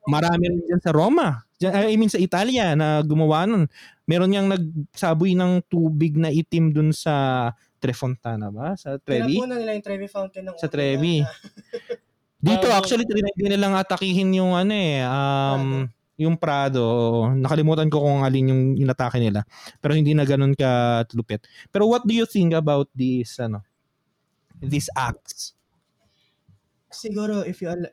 marami 0.07 0.51
rin 0.51 0.61
dyan 0.67 0.83
sa 0.83 0.93
Roma. 0.95 1.47
Dyan, 1.57 1.73
I 1.89 1.95
mean 1.97 2.11
sa 2.13 2.21
Italia 2.21 2.75
na 2.77 3.01
gumawa 3.01 3.49
nun. 3.49 3.71
Meron 4.05 4.31
niyang 4.31 4.49
nagsaboy 4.51 5.33
ng 5.35 5.65
tubig 5.67 6.15
na 6.19 6.29
itim 6.31 6.75
dun 6.75 6.91
sa 6.93 7.49
Trefontana 7.81 8.49
ba? 8.51 8.75
Sa 8.75 8.97
Trevi? 8.99 9.39
Tinapunan 9.39 9.59
nila 9.61 9.73
yung 9.77 9.85
Trevi 9.85 10.09
Fountain 10.09 10.45
ng 10.49 10.57
Sa 10.57 10.69
Trevi. 10.69 11.23
Dito 12.47 12.69
Ah, 12.69 12.79
actually 12.79 13.09
trinay 13.09 13.33
din 13.35 13.49
nilang 13.49 13.75
atakihin 13.75 14.31
yung 14.37 14.53
ano 14.53 14.71
eh, 14.71 15.01
um, 15.03 15.89
yung 16.17 16.37
Prado. 16.41 16.83
Nakalimutan 17.37 17.93
ko 17.93 18.01
kung 18.01 18.25
alin 18.25 18.53
yung 18.53 18.63
inatake 18.77 19.21
nila. 19.21 19.45
Pero 19.81 19.93
hindi 19.93 20.17
na 20.17 20.25
ganun 20.25 20.57
ka 20.57 21.05
lupit. 21.13 21.45
Pero 21.69 21.89
what 21.89 22.05
do 22.09 22.13
you 22.17 22.25
think 22.25 22.57
about 22.57 22.89
these 22.97 23.37
ano? 23.37 23.61
These 24.57 24.89
acts? 24.97 25.53
Siguro, 26.89 27.45
if 27.45 27.61
you 27.61 27.69
al- 27.69 27.93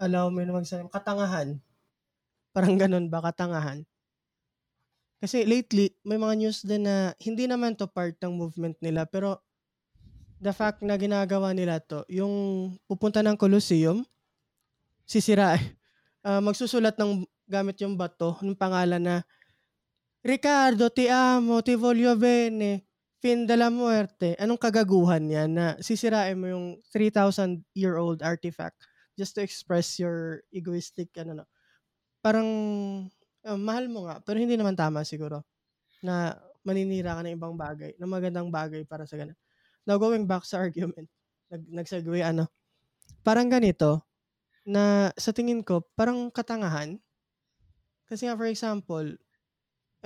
allow 0.00 0.32
me 0.32 0.48
na 0.48 0.56
magsabi, 0.56 0.88
katangahan. 0.88 1.60
Parang 2.56 2.80
ganun 2.80 3.12
ba, 3.12 3.20
katangahan. 3.20 3.84
Kasi 5.20 5.44
lately, 5.44 5.92
may 6.00 6.16
mga 6.16 6.34
news 6.40 6.64
din 6.64 6.88
na 6.88 7.12
hindi 7.20 7.44
naman 7.44 7.76
to 7.76 7.84
part 7.84 8.16
ng 8.24 8.32
movement 8.32 8.80
nila, 8.80 9.04
pero 9.04 9.44
the 10.40 10.48
fact 10.56 10.80
na 10.80 10.96
ginagawa 10.96 11.52
nila 11.52 11.76
to, 11.84 12.08
yung 12.08 12.32
pupunta 12.88 13.20
ng 13.20 13.36
Colosseum, 13.36 14.00
sisira 15.04 15.60
Ah, 16.20 16.44
magsusulat 16.44 17.00
ng 17.00 17.24
gamit 17.48 17.80
yung 17.80 17.96
bato 17.96 18.36
ng 18.44 18.52
pangalan 18.52 19.00
na 19.00 19.16
Ricardo, 20.20 20.92
ti 20.92 21.08
amo, 21.08 21.64
ti 21.64 21.72
voglio 21.80 22.12
bene, 22.12 22.84
fin 23.24 23.48
de 23.48 23.56
la 23.56 23.72
muerte. 23.72 24.36
Anong 24.36 24.60
kagaguhan 24.60 25.24
yan 25.32 25.56
na 25.56 25.66
sisirain 25.80 26.36
mo 26.36 26.44
yung 26.44 26.66
3,000 26.92 27.64
year 27.72 27.96
old 27.96 28.20
artifact 28.20 28.76
just 29.16 29.32
to 29.32 29.40
express 29.40 29.96
your 29.96 30.44
egoistic 30.52 31.08
ano 31.16 31.40
no. 31.40 31.46
Parang 32.20 32.48
ah, 33.48 33.56
mahal 33.60 33.88
mo 33.88 34.08
nga 34.08 34.20
pero 34.20 34.36
hindi 34.40 34.56
naman 34.60 34.76
tama 34.76 35.04
siguro 35.08 35.44
na 36.04 36.36
maninira 36.66 37.16
ka 37.16 37.22
ng 37.24 37.36
ibang 37.36 37.56
bagay, 37.56 37.96
ng 37.96 38.10
magandang 38.10 38.48
bagay 38.52 38.84
para 38.84 39.08
sa 39.08 39.16
ganun. 39.16 39.36
Now 39.88 39.96
going 39.96 40.28
back 40.28 40.44
sa 40.44 40.60
argument, 40.60 41.08
nag 41.48 41.64
nagsegue 41.70 42.20
ano. 42.24 42.48
Parang 43.24 43.48
ganito 43.48 44.09
na 44.70 45.10
sa 45.18 45.34
tingin 45.34 45.66
ko 45.66 45.82
parang 45.98 46.30
katangahan. 46.30 46.94
Kasi 48.06 48.30
nga 48.30 48.38
for 48.38 48.46
example, 48.46 49.06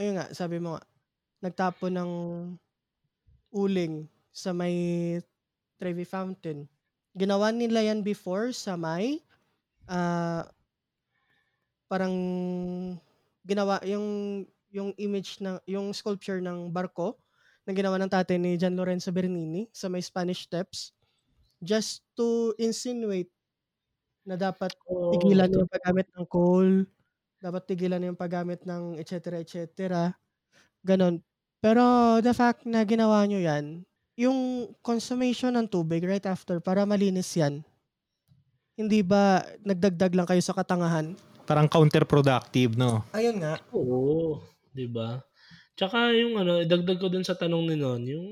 ayun 0.01 0.17
nga, 0.17 0.33
sabi 0.33 0.57
mo 0.57 0.77
nga, 0.77 0.83
nagtapo 1.45 1.93
ng 1.93 2.13
uling 3.53 4.09
sa 4.33 4.57
may 4.57 4.75
Trevi 5.77 6.09
Fountain. 6.09 6.65
Ginawa 7.13 7.53
nila 7.53 7.85
yan 7.85 8.01
before 8.01 8.57
sa 8.57 8.81
may 8.81 9.21
ah, 9.85 10.49
parang 11.85 12.17
ginawa 13.45 13.79
yung 13.85 14.43
yung 14.75 14.91
image 14.99 15.39
ng 15.39 15.61
yung 15.69 15.95
sculpture 15.95 16.41
ng 16.41 16.73
barko 16.73 17.15
na 17.69 17.77
ginawa 17.77 18.01
ng 18.01 18.11
tatay 18.11 18.41
ni 18.41 18.57
Gian 18.59 18.75
Lorenzo 18.75 19.13
Bernini 19.15 19.69
sa 19.71 19.87
may 19.87 20.03
Spanish 20.03 20.49
Steps 20.49 20.91
just 21.63 22.03
to 22.19 22.51
insinuate 22.59 23.31
na 24.25 24.37
dapat 24.41 24.73
tigilan 25.13 25.53
yung 25.53 25.69
paggamit 25.71 26.09
ng 26.17 26.27
coal, 26.29 26.85
dapat 27.41 27.63
tigilan 27.69 28.03
yung 28.05 28.19
paggamit 28.19 28.65
ng 28.65 28.97
et 29.01 29.09
cetera, 29.09 29.41
et 29.41 29.49
cetera. 29.49 30.13
Ganon. 30.85 31.21
Pero 31.65 32.19
the 32.21 32.33
fact 32.37 32.65
na 32.69 32.85
ginawa 32.85 33.25
nyo 33.29 33.41
yan, 33.41 33.85
yung 34.17 34.71
consummation 34.85 35.57
ng 35.57 35.67
tubig 35.69 36.05
right 36.05 36.25
after 36.29 36.61
para 36.61 36.85
malinis 36.85 37.33
yan, 37.37 37.65
hindi 38.75 39.01
ba 39.07 39.45
nagdagdag 39.63 40.13
lang 40.17 40.27
kayo 40.29 40.43
sa 40.43 40.57
katangahan? 40.57 41.15
Parang 41.45 41.69
counterproductive, 41.69 42.75
no? 42.75 43.05
Ayun 43.13 43.39
nga. 43.45 43.61
Oo, 43.73 44.41
'di 44.73 44.89
ba? 44.91 45.21
Tsaka 45.77 46.15
yung 46.17 46.39
ano, 46.41 46.63
idagdag 46.63 46.99
ko 47.01 47.09
dun 47.11 47.27
sa 47.27 47.37
tanong 47.39 47.71
ni 47.71 47.77
Non, 47.79 48.03
yung 48.07 48.27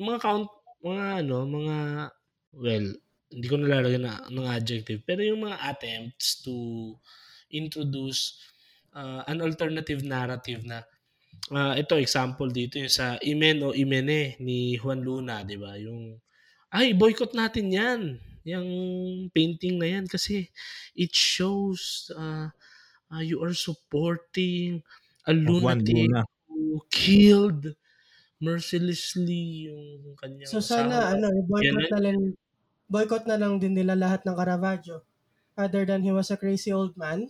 mga 0.00 0.18
count 0.20 0.48
mga 0.84 1.24
ano, 1.24 1.38
mga 1.48 1.76
well, 2.58 2.86
hindi 3.34 3.46
ko 3.50 3.56
nalalagyan 3.58 4.04
na 4.06 4.14
ng 4.30 4.46
adjective, 4.48 5.00
pero 5.08 5.20
yung 5.26 5.42
mga 5.46 5.58
attempts 5.70 6.40
to 6.46 6.54
introduce 7.50 8.38
uh, 8.94 9.22
an 9.26 9.42
alternative 9.42 10.02
narrative 10.06 10.62
na 10.66 10.78
ah, 11.52 11.74
ito 11.78 11.94
example 11.98 12.48
dito 12.50 12.78
yung 12.82 12.92
sa 12.92 13.18
Imen 13.22 13.58
o 13.66 13.74
Imene 13.76 14.36
ni 14.46 14.76
Juan 14.80 15.00
Luna, 15.04 15.42
'di 15.46 15.56
ba? 15.60 15.72
Yung 15.80 16.18
ay 16.74 16.94
boycott 16.96 17.32
natin 17.36 17.66
'yan. 17.72 18.02
Yung 18.46 18.68
painting 19.34 19.76
na 19.80 19.88
'yan 19.98 20.06
kasi 20.10 20.48
it 20.96 21.12
shows 21.14 22.10
uh, 22.16 22.48
uh, 23.12 23.22
you 23.24 23.40
are 23.44 23.54
supporting 23.56 24.82
a 25.28 25.32
lunatic 25.34 26.08
Luna. 26.08 26.24
who 26.48 26.82
killed 26.92 27.74
mercilessly 28.42 29.70
yung 29.72 30.14
kanyang 30.20 30.50
So 30.50 30.60
sana 30.62 30.96
asawa. 31.00 31.16
ano, 31.16 31.26
boycott 31.50 31.86
Ganun. 31.86 31.92
na 31.92 31.98
lang 32.04 32.18
boycott 32.94 33.26
na 33.26 33.34
lang 33.34 33.58
din 33.58 33.74
nila 33.74 33.98
lahat 33.98 34.22
ng 34.22 34.38
Caravaggio. 34.38 35.02
Other 35.58 35.82
than 35.82 36.06
he 36.06 36.14
was 36.14 36.30
a 36.30 36.38
crazy 36.38 36.70
old 36.70 36.94
man. 36.94 37.26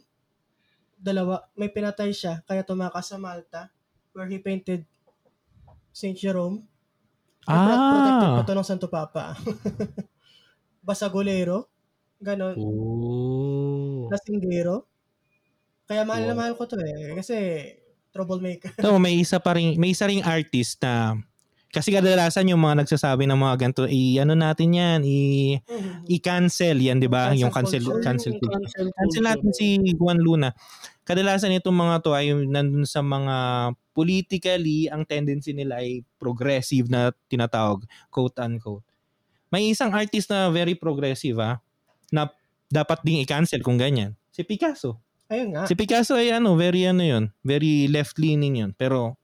Dalawa, 1.01 1.49
may 1.57 1.73
pinatay 1.73 2.13
siya 2.13 2.45
kaya 2.45 2.61
tumakas 2.61 3.09
sa 3.09 3.17
Malta 3.17 3.73
where 4.13 4.29
he 4.29 4.37
painted 4.37 4.85
St. 5.89 6.21
Jerome. 6.21 6.69
Ah. 7.49 7.65
Protected 7.97 8.29
pa 8.37 8.43
to 8.45 8.53
ng 8.57 8.69
Santo 8.69 8.89
Papa. 8.93 9.25
Basagolero. 10.87 11.73
Ganon. 12.21 12.57
Oh. 12.61 14.09
Lasinggero. 14.13 14.85
Kaya 15.85 16.05
mahal 16.09 16.25
na 16.25 16.33
Wow. 16.33 16.41
mahal 16.41 16.55
ko 16.57 16.65
to 16.69 16.77
eh. 16.81 17.13
Kasi 17.17 17.37
troublemaker. 18.13 18.73
so 18.81 18.97
may 18.97 19.17
isa 19.21 19.37
pa 19.41 19.57
rin, 19.57 19.77
may 19.77 19.93
isa 19.93 20.09
ring 20.09 20.25
artist 20.25 20.81
na 20.81 21.19
kasi 21.75 21.91
kadalasan 21.91 22.47
yung 22.47 22.63
mga 22.63 22.87
nagsasabi 22.87 23.27
ng 23.27 23.35
mga 23.35 23.55
ganito, 23.59 23.83
i 23.91 24.23
ano 24.23 24.39
natin 24.39 24.71
yan, 24.71 25.01
i 25.03 25.59
i-cancel 26.07 26.79
yan, 26.79 27.03
'di 27.03 27.11
ba? 27.11 27.35
Yung 27.35 27.51
cancel 27.51 27.83
Cancel 27.99 28.39
cancel. 28.39 28.39
Cancel 28.39 28.89
Cancel 28.95 29.25
natin 29.27 29.51
si 29.51 29.83
Juan 29.99 30.23
Luna. 30.23 30.55
Kadalasan 31.03 31.53
itong 31.59 31.75
mga 31.75 32.07
to 32.07 32.15
ay 32.15 32.31
nandun 32.31 32.87
sa 32.87 33.03
mga 33.03 33.35
politically, 33.91 34.87
ang 34.87 35.03
tendency 35.03 35.51
nila 35.51 35.83
ay 35.83 36.07
progressive 36.17 36.87
na 36.87 37.11
tinatawag, 37.27 37.83
quote 38.09 38.39
unquote. 38.39 38.87
May 39.51 39.75
isang 39.75 39.91
artist 39.91 40.31
na 40.31 40.55
very 40.55 40.79
progressive 40.79 41.39
ah, 41.43 41.59
na 42.15 42.31
dapat 42.71 43.03
ding 43.03 43.19
i-cancel 43.19 43.63
kung 43.67 43.79
ganyan. 43.79 44.15
Si 44.31 44.47
Picasso. 44.47 45.03
Ayun 45.27 45.55
nga. 45.55 45.65
Si 45.67 45.75
Picasso 45.75 46.15
ay 46.15 46.31
ano, 46.31 46.55
very 46.55 46.87
ano 46.87 47.03
yun, 47.03 47.25
very 47.43 47.91
left-leaning 47.91 48.63
yun. 48.63 48.71
Pero 48.75 49.19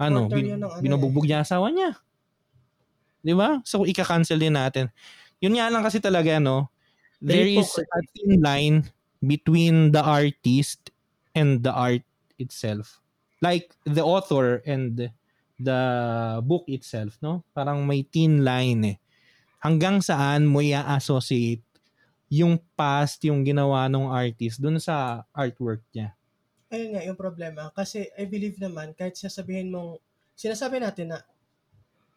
ano, 0.00 0.28
bin, 0.28 0.56
ng 0.56 0.62
ano 0.62 0.80
binubugbog 0.80 1.26
niya 1.28 1.44
asawa 1.44 1.68
niya. 1.68 1.98
'Di 3.22 3.34
ba? 3.36 3.60
So 3.66 3.84
ika-cancel 3.84 4.40
din 4.40 4.56
natin. 4.56 4.88
Yun 5.42 5.58
nga 5.58 5.70
lang 5.70 5.82
kasi 5.82 5.98
talaga 5.98 6.38
no, 6.38 6.70
there 7.22 7.46
is 7.46 7.68
a 7.78 8.00
thin 8.14 8.38
line 8.42 8.76
between 9.22 9.94
the 9.94 10.02
artist 10.02 10.90
and 11.34 11.62
the 11.62 11.70
art 11.70 12.02
itself. 12.38 12.98
Like 13.42 13.74
the 13.86 14.02
author 14.02 14.62
and 14.66 15.10
the 15.58 15.82
book 16.42 16.66
itself, 16.66 17.18
no? 17.22 17.46
Parang 17.54 17.86
may 17.86 18.02
thin 18.06 18.42
line 18.42 18.82
eh. 18.86 18.96
Hanggang 19.62 20.02
saan 20.02 20.46
mo 20.46 20.58
i-associate 20.58 21.62
yung 22.32 22.58
past, 22.74 23.22
yung 23.22 23.46
ginawa 23.46 23.86
ng 23.86 24.10
artist 24.10 24.58
dun 24.58 24.82
sa 24.82 25.26
artwork 25.30 25.86
niya. 25.94 26.14
Ayun 26.72 26.96
nga 26.96 27.04
yung 27.04 27.20
problema. 27.20 27.68
Kasi 27.76 28.08
I 28.16 28.24
believe 28.24 28.56
naman, 28.56 28.96
kahit 28.96 29.20
sasabihin 29.20 29.68
mong, 29.68 30.00
sinasabi 30.32 30.80
natin 30.80 31.12
na 31.12 31.20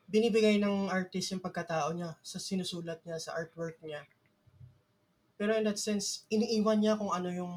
binibigay 0.08 0.56
ng 0.64 0.88
artist 0.88 1.36
yung 1.36 1.44
pagkatao 1.44 1.92
niya 1.92 2.16
sa 2.24 2.40
sinusulat 2.40 3.04
niya, 3.04 3.20
sa 3.20 3.36
artwork 3.36 3.76
niya. 3.84 4.08
Pero 5.36 5.52
in 5.60 5.68
that 5.68 5.76
sense, 5.76 6.24
iniiwan 6.32 6.80
niya 6.80 6.96
kung 6.96 7.12
ano 7.12 7.28
yung, 7.36 7.56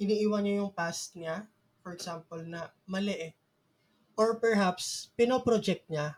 iniiwan 0.00 0.40
niya 0.40 0.64
yung 0.64 0.72
past 0.72 1.20
niya, 1.20 1.44
for 1.84 1.92
example, 1.92 2.40
na 2.48 2.72
mali 2.88 3.12
eh. 3.12 3.32
Or 4.16 4.40
perhaps, 4.40 5.12
pinoproject 5.20 5.84
niya 5.92 6.16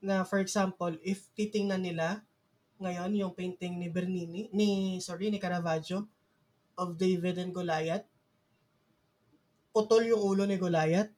na 0.00 0.22
for 0.22 0.38
example, 0.38 0.94
if 1.02 1.26
titingnan 1.34 1.82
nila 1.82 2.22
ngayon 2.80 3.12
yung 3.12 3.34
painting 3.34 3.76
ni 3.76 3.90
Bernini, 3.90 4.48
ni, 4.54 4.96
sorry, 5.02 5.34
ni 5.34 5.42
Caravaggio 5.42 6.06
of 6.78 6.96
David 6.96 7.36
and 7.36 7.52
Goliath, 7.52 8.09
putol 9.70 10.06
yung 10.06 10.22
ulo 10.22 10.44
ni 10.46 10.58
Goliath, 10.58 11.10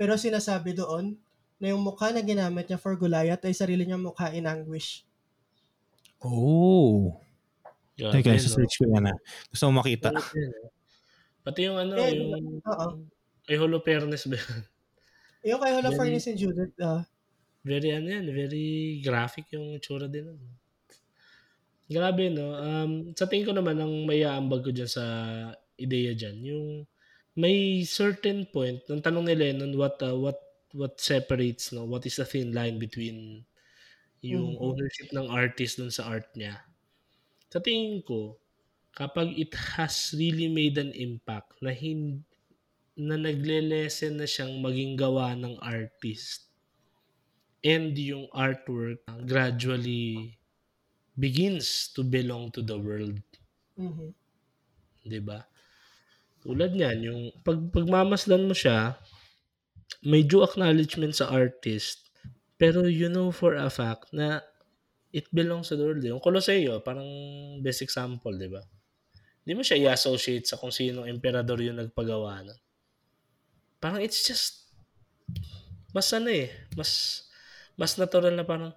pero 0.00 0.16
sinasabi 0.16 0.74
doon 0.74 1.18
na 1.60 1.74
yung 1.74 1.82
mukha 1.84 2.10
na 2.10 2.24
ginamit 2.24 2.66
niya 2.66 2.80
for 2.80 2.96
Goliath 2.96 3.44
ay 3.44 3.52
sarili 3.52 3.84
niyang 3.84 4.02
mukha 4.02 4.32
in 4.32 4.48
anguish. 4.48 5.04
Oh. 6.24 7.20
Grabe, 7.96 8.24
Teka, 8.24 8.32
no? 8.32 8.40
search 8.40 8.74
ko 8.80 8.84
yan 8.88 9.12
ah. 9.12 9.18
Gusto 9.52 9.68
mo 9.68 9.84
makita. 9.84 10.08
Pati 11.44 11.60
yung 11.68 11.76
ano, 11.76 12.00
Eh, 12.00 12.16
yung 12.16 12.60
Oo. 12.64 12.86
kay 13.44 13.56
Holofernes 13.60 14.24
ba 14.28 14.36
yun? 14.36 14.60
Yung 15.40 15.60
kay 15.60 15.72
Furnace 15.96 16.28
and 16.28 16.38
Judith, 16.40 16.76
ah, 16.84 17.04
Very 17.60 17.92
ano 17.92 18.08
yan, 18.08 18.24
very 18.32 19.00
graphic 19.04 19.52
yung 19.52 19.76
itsura 19.76 20.08
din. 20.08 20.32
Ano. 20.32 20.48
Grabe, 21.90 22.32
no? 22.32 22.56
Um, 22.56 23.12
sa 23.12 23.28
tingin 23.28 23.48
ko 23.48 23.52
naman, 23.52 23.76
ang 23.76 24.08
may 24.08 24.24
aambag 24.24 24.64
ko 24.64 24.72
dyan 24.72 24.88
sa 24.88 25.04
ideya 25.76 26.16
dyan, 26.16 26.36
yung 26.40 26.66
may 27.44 27.58
certain 28.00 28.40
point, 28.54 28.80
nung 28.88 29.02
tanong 29.06 29.24
ni 29.26 29.34
Lennon, 29.42 29.72
what, 29.80 29.96
uh, 30.08 30.16
what, 30.24 30.38
what 30.80 30.94
separates, 31.10 31.64
no? 31.76 31.82
What 31.92 32.04
is 32.08 32.16
the 32.20 32.26
thin 32.32 32.50
line 32.58 32.76
between 32.86 33.18
yung 34.32 34.50
Mhm. 34.52 34.68
ownership 34.68 35.08
ng 35.14 35.28
artist 35.42 35.74
dun 35.80 35.92
sa 35.98 36.04
art 36.14 36.28
niya? 36.38 36.54
Sa 37.52 37.58
tingin 37.66 38.00
ko, 38.10 38.20
kapag 39.00 39.28
it 39.44 39.52
has 39.78 39.96
really 40.20 40.48
made 40.60 40.76
an 40.84 40.92
impact 41.08 41.50
na 41.64 41.72
hin 41.82 42.00
na 42.98 43.16
nagle-lessen 43.24 44.14
na 44.20 44.26
siyang 44.32 44.54
maging 44.66 44.94
gawa 45.04 45.28
ng 45.38 45.56
artist 45.62 46.50
and 47.64 47.96
yung 47.98 48.28
artwork 48.36 49.00
gradually 49.26 50.38
begins 51.18 51.88
to 51.92 52.04
belong 52.04 52.50
to 52.52 52.62
the 52.62 52.78
world, 52.78 53.22
mhm. 53.76 54.10
'di 55.04 55.20
ba? 55.26 55.49
Tulad 56.44 56.72
niyan, 56.76 56.98
yung 57.04 57.20
pag 57.44 57.58
pagmamasdan 57.74 58.48
mo 58.48 58.54
siya, 58.56 58.96
may 60.10 60.22
due 60.30 60.44
acknowledgement 60.48 61.14
sa 61.16 61.28
artist, 61.32 61.98
pero 62.60 62.84
you 62.84 63.08
know 63.08 63.28
for 63.32 63.52
a 63.56 63.68
fact 63.72 64.12
na 64.12 64.40
it 65.18 65.26
belongs 65.38 65.68
to 65.70 65.76
the 65.78 65.84
world. 65.86 66.04
Yung 66.04 66.22
Coloseo, 66.26 66.74
parang 66.88 67.08
best 67.64 67.82
example, 67.86 68.34
'di 68.36 68.48
ba? 68.52 68.62
Hindi 69.44 69.52
mo 69.58 69.62
siya 69.66 69.80
i-associate 69.84 70.46
sa 70.48 70.58
kung 70.60 70.74
sino 70.74 71.08
emperador 71.08 71.60
yung 71.64 71.80
nagpagawa 71.80 72.44
nun. 72.46 72.60
Parang 73.80 74.00
it's 74.02 74.22
just 74.26 74.70
mas 75.94 76.08
ano 76.14 76.30
eh, 76.30 76.48
mas 76.78 77.24
mas 77.78 77.96
natural 77.98 78.34
na 78.36 78.44
parang 78.46 78.72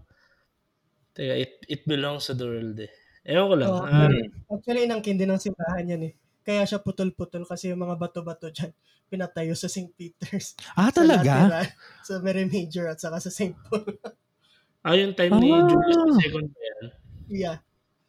teka, 1.14 1.34
it, 1.44 1.52
it 1.70 1.82
belongs 1.88 2.26
to 2.28 2.34
the 2.34 2.46
world 2.46 2.78
eh. 2.80 2.92
Ewan 3.26 3.48
ko 3.52 3.56
lang. 3.56 3.74
Oo, 3.74 3.80
ah, 3.82 4.10
actually, 4.10 4.20
actually, 4.54 4.82
inangkin 4.88 5.16
din 5.20 5.30
ng 5.32 5.42
simbahan 5.46 5.86
yan 5.92 6.02
eh. 6.12 6.14
Kaya 6.44 6.68
siya 6.68 6.80
putol-putol 6.80 7.48
kasi 7.48 7.72
yung 7.72 7.82
mga 7.82 7.96
bato-bato 7.96 8.52
dyan, 8.52 8.76
pinatayo 9.08 9.56
sa 9.56 9.72
St. 9.72 9.90
Peter's. 9.96 10.60
Ah, 10.76 10.92
Sa 10.92 11.00
talaga? 11.00 11.24
Lateran, 11.48 11.68
sa 12.04 12.14
Mary 12.20 12.46
Major 12.46 12.92
at 12.92 13.00
saka 13.00 13.18
sa 13.18 13.32
St. 13.32 13.56
Paul. 13.56 13.88
ah, 14.86 14.96
yung 14.96 15.16
time 15.16 15.32
ni 15.40 15.50
Ah. 15.50 15.64
Julius 15.64 16.04
II 16.20 16.30
ba 16.30 16.40
yan? 16.44 16.86
yeah. 17.32 17.58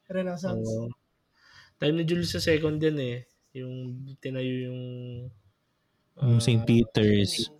Renaissance. 0.05 0.66
Oo. 0.66 0.91
time 1.78 1.95
ni 1.97 2.05
Julius 2.05 2.35
II 2.37 2.76
din 2.76 2.97
eh. 2.99 3.16
Yung 3.55 3.74
tinayo 4.18 4.68
yung 4.68 4.80
Yung 6.18 6.39
ah, 6.39 6.43
St. 6.43 6.62
Peter's. 6.62 7.51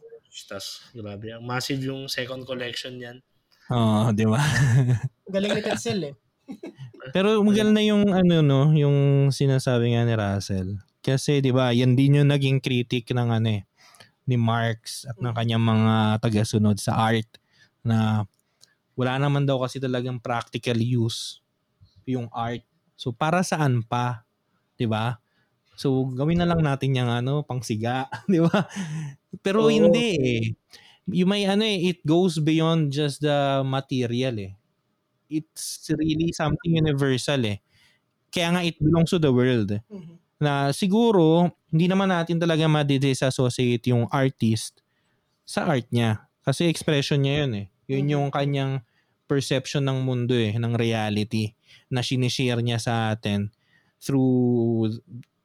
Tas, 0.51 0.91
grabe. 0.91 1.31
Ang 1.31 1.47
massive 1.47 1.79
yung 1.81 2.11
second 2.11 2.43
collection 2.43 2.99
yan. 2.99 3.22
Oo, 3.70 4.11
di 4.11 4.27
ba? 4.27 4.43
Galing 5.35 5.55
ni 5.55 5.62
Tetzel 5.62 6.01
eh. 6.11 6.14
Pero 7.13 7.43
maganda 7.45 7.83
yung 7.85 8.09
ano 8.09 8.41
no, 8.41 8.73
yung 8.73 9.29
sinasabi 9.35 9.93
nga 9.93 10.07
ni 10.07 10.15
Russell. 10.17 10.81
Kasi 11.05 11.45
'di 11.45 11.53
ba, 11.53 11.75
yan 11.75 11.99
din 11.99 12.23
yung 12.23 12.31
naging 12.33 12.63
critic 12.65 13.13
ng 13.13 13.29
ano 13.29 13.49
eh, 13.61 13.63
ni 14.25 14.37
Marx 14.41 15.05
at 15.05 15.19
ng 15.21 15.35
kanyang 15.37 15.61
mga 15.65 15.95
tagasunod 16.25 16.77
sa 16.81 16.97
art 16.97 17.29
na 17.85 18.25
wala 18.97 19.19
naman 19.21 19.45
daw 19.45 19.61
kasi 19.61 19.83
talagang 19.83 20.23
practical 20.23 20.79
use 20.79 21.43
yung 22.09 22.29
art. 22.33 22.65
So 22.97 23.13
para 23.13 23.45
saan 23.45 23.85
pa, 23.85 24.25
'di 24.81 24.89
ba? 24.89 25.21
So 25.77 26.07
gawin 26.15 26.41
na 26.41 26.49
lang 26.49 26.63
natin 26.65 26.97
yung 26.97 27.11
ano, 27.13 27.45
pangsiga, 27.45 28.09
'di 28.31 28.41
ba? 28.45 28.69
Pero 29.45 29.69
Oo. 29.69 29.73
hindi 29.73 30.09
eh. 30.17 30.43
Yung 31.13 31.31
may 31.31 31.45
ano 31.45 31.67
eh, 31.69 31.93
it 31.93 32.01
goes 32.07 32.41
beyond 32.41 32.89
just 32.95 33.21
the 33.21 33.61
material 33.67 34.37
eh 34.41 34.55
it's 35.31 35.89
really 35.95 36.33
something 36.35 36.72
universal 36.77 37.41
eh. 37.47 37.59
Kaya 38.35 38.49
nga 38.57 38.62
it 38.66 38.77
belongs 38.83 39.11
to 39.14 39.20
the 39.22 39.31
world. 39.33 39.72
Mhm. 39.91 40.18
Na 40.43 40.70
siguro, 40.75 41.51
hindi 41.72 41.87
naman 41.89 42.11
natin 42.12 42.39
talaga 42.43 42.66
madidisassociate 42.68 43.87
yung 43.93 44.07
artist 44.12 44.83
sa 45.45 45.68
art 45.68 45.89
niya. 45.93 46.27
Kasi 46.45 46.68
expression 46.68 47.22
niya 47.25 47.45
yun 47.47 47.53
eh. 47.64 47.66
Yun 47.91 48.05
Mhm. 48.09 48.12
yung 48.12 48.29
kanyang 48.33 48.72
perception 49.29 49.85
ng 49.89 50.05
mundo 50.05 50.37
eh, 50.37 50.53
ng 50.57 50.75
reality 50.77 51.53
na 51.93 52.05
sinishare 52.05 52.61
niya 52.61 52.79
sa 52.83 52.95
atin 53.16 53.51
through 54.01 54.93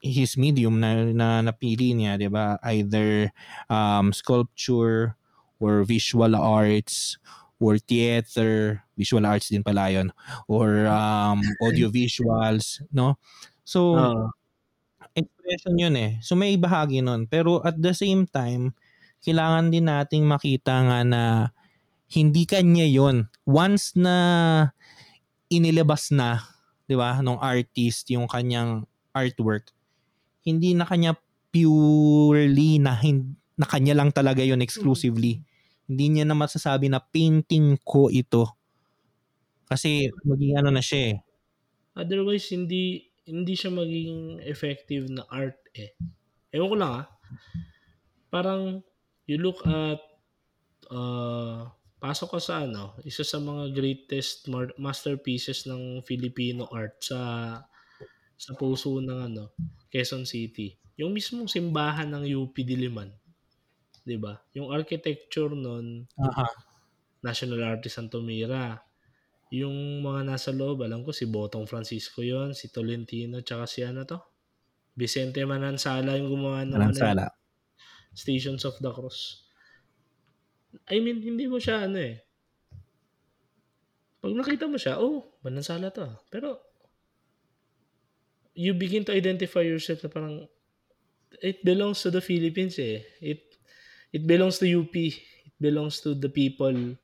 his 0.03 0.35
medium 0.39 0.79
na, 0.79 1.03
na 1.11 1.27
napili 1.43 1.91
niya, 1.95 2.15
'di 2.19 2.29
ba? 2.31 2.59
Either 2.63 3.31
um, 3.71 4.11
sculpture 4.15 5.15
or 5.59 5.83
visual 5.83 6.35
arts 6.35 7.19
or 7.59 7.75
theater, 7.77 8.81
visual 8.95 9.23
arts 9.27 9.51
din 9.51 9.61
pala 9.61 9.91
yun, 9.91 10.09
or 10.47 10.87
um, 10.87 11.43
audio 11.65 11.91
visuals, 11.91 12.79
no? 12.89 13.19
So, 13.67 13.99
Oo. 13.99 14.31
expression 15.13 15.75
yun 15.75 15.95
eh. 15.99 16.11
So, 16.23 16.39
may 16.39 16.55
bahagi 16.55 17.03
nun. 17.03 17.27
Pero 17.27 17.59
at 17.61 17.75
the 17.77 17.91
same 17.91 18.25
time, 18.25 18.73
kailangan 19.19 19.69
din 19.69 19.91
nating 19.91 20.23
makita 20.23 20.87
nga 20.87 20.99
na 21.03 21.23
hindi 22.09 22.47
kanya 22.47 22.87
yon 22.87 23.27
Once 23.45 23.93
na 23.93 24.15
inilabas 25.51 26.09
na, 26.15 26.41
di 26.87 26.95
ba, 26.95 27.19
nung 27.21 27.37
artist 27.37 28.09
yung 28.09 28.25
kanyang 28.25 28.87
artwork, 29.13 29.69
hindi 30.47 30.73
na 30.73 30.87
kanya 30.87 31.13
purely 31.51 32.79
na, 32.79 32.95
hin- 32.97 33.35
na 33.59 33.67
kanya 33.67 33.93
lang 33.97 34.09
talaga 34.09 34.41
yon 34.41 34.63
exclusively. 34.63 35.43
Hindi 35.89 36.05
niya 36.21 36.25
na 36.29 36.37
masasabi 36.37 36.85
na 36.85 37.01
painting 37.01 37.81
ko 37.81 38.13
ito. 38.13 38.45
Kasi 39.65 40.13
maging 40.21 40.61
ano 40.61 40.69
na 40.69 40.85
siya 40.85 41.01
eh. 41.13 41.17
Otherwise, 41.97 42.53
hindi 42.53 43.09
hindi 43.29 43.53
siya 43.53 43.73
maging 43.73 44.41
effective 44.45 45.09
na 45.09 45.25
art 45.29 45.57
eh. 45.73 45.93
Ewan 46.53 46.69
ko 46.69 46.77
lang 46.77 46.93
ah. 47.03 47.07
Parang, 48.29 48.81
you 49.25 49.37
look 49.41 49.61
at, 49.65 50.01
uh, 50.89 51.69
pasok 52.01 52.37
ka 52.37 52.39
sa 52.41 52.65
ano, 52.65 52.97
isa 53.05 53.21
sa 53.21 53.37
mga 53.37 53.73
greatest 53.73 54.49
masterpieces 54.77 55.69
ng 55.69 56.01
Filipino 56.05 56.65
art 56.69 56.97
sa 57.01 57.19
sa 58.39 58.51
puso 58.55 58.97
ng 59.03 59.19
ano, 59.29 59.53
Quezon 59.91 60.23
City. 60.23 60.79
Yung 60.95 61.11
mismong 61.11 61.51
simbahan 61.51 62.09
ng 62.09 62.23
UP 62.33 62.55
Diliman. 62.63 63.11
'Di 64.09 64.17
ba? 64.17 64.33
Yung 64.57 64.73
architecture 64.73 65.53
nun, 65.53 66.09
Aha. 66.17 66.49
National 67.21 67.77
Artist 67.77 68.01
Santomira. 68.01 68.81
Yung 69.53 70.01
mga 70.01 70.25
nasa 70.25 70.49
loob, 70.49 70.81
alam 70.85 71.05
ko 71.05 71.13
si 71.13 71.29
Botong 71.29 71.69
Francisco 71.69 72.25
yon 72.25 72.57
si 72.57 72.73
Tolentino, 72.73 73.41
tsaka 73.45 73.69
si 73.69 73.85
ano 73.85 74.05
to? 74.05 74.17
Vicente 74.97 75.41
Manansala 75.45 76.17
yung 76.17 76.33
gumawa 76.33 76.65
ng 76.65 76.73
ano, 76.73 76.89
Manansala. 76.89 77.25
Stations 78.13 78.65
of 78.65 78.77
the 78.81 78.89
Cross. 78.89 79.45
I 80.89 81.01
mean, 81.01 81.21
hindi 81.21 81.49
mo 81.49 81.57
siya 81.57 81.89
ano 81.89 81.97
eh. 81.97 82.21
Pag 84.21 84.33
nakita 84.37 84.69
mo 84.69 84.77
siya, 84.77 85.01
oh, 85.01 85.33
Manansala 85.41 85.89
to. 85.89 86.05
Pero, 86.29 86.61
you 88.53 88.77
begin 88.77 89.01
to 89.01 89.15
identify 89.15 89.65
yourself 89.65 90.05
na 90.05 90.13
parang, 90.13 90.45
it 91.41 91.65
belongs 91.65 92.05
to 92.05 92.13
the 92.13 92.21
Philippines 92.21 92.77
eh. 92.77 93.01
It, 93.17 93.48
it 94.13 94.27
belongs 94.27 94.59
to 94.59 94.67
UP. 94.67 94.95
It 94.95 95.55
belongs 95.59 95.99
to 96.01 96.15
the 96.15 96.29
people 96.29 96.95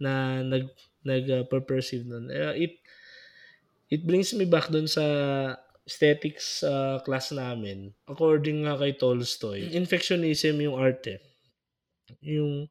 na 0.00 0.42
nag, 0.42 0.68
nag 1.04 1.30
uh, 1.30 1.44
nun. 2.06 2.30
Uh, 2.30 2.54
it, 2.56 2.78
it 3.90 4.06
brings 4.06 4.32
me 4.34 4.44
back 4.46 4.68
dun 4.70 4.86
sa 4.86 5.04
aesthetics 5.86 6.62
uh, 6.62 7.00
class 7.02 7.32
namin. 7.34 7.90
According 8.06 8.62
nga 8.64 8.78
kay 8.78 8.94
Tolstoy, 8.94 9.66
infectionism 9.74 10.62
yung 10.62 10.78
art 10.78 11.02
eh. 11.10 11.18
Yung, 12.22 12.70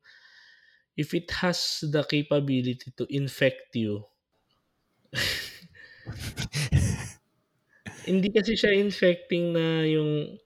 if 0.97 1.13
it 1.13 1.29
has 1.43 1.83
the 1.83 2.03
capability 2.03 2.91
to 2.95 3.03
infect 3.11 3.75
you, 3.75 4.03
hindi 8.09 8.29
kasi 8.33 8.57
siya 8.57 8.73
infecting 8.73 9.53
na 9.53 9.85
yung 9.85 10.39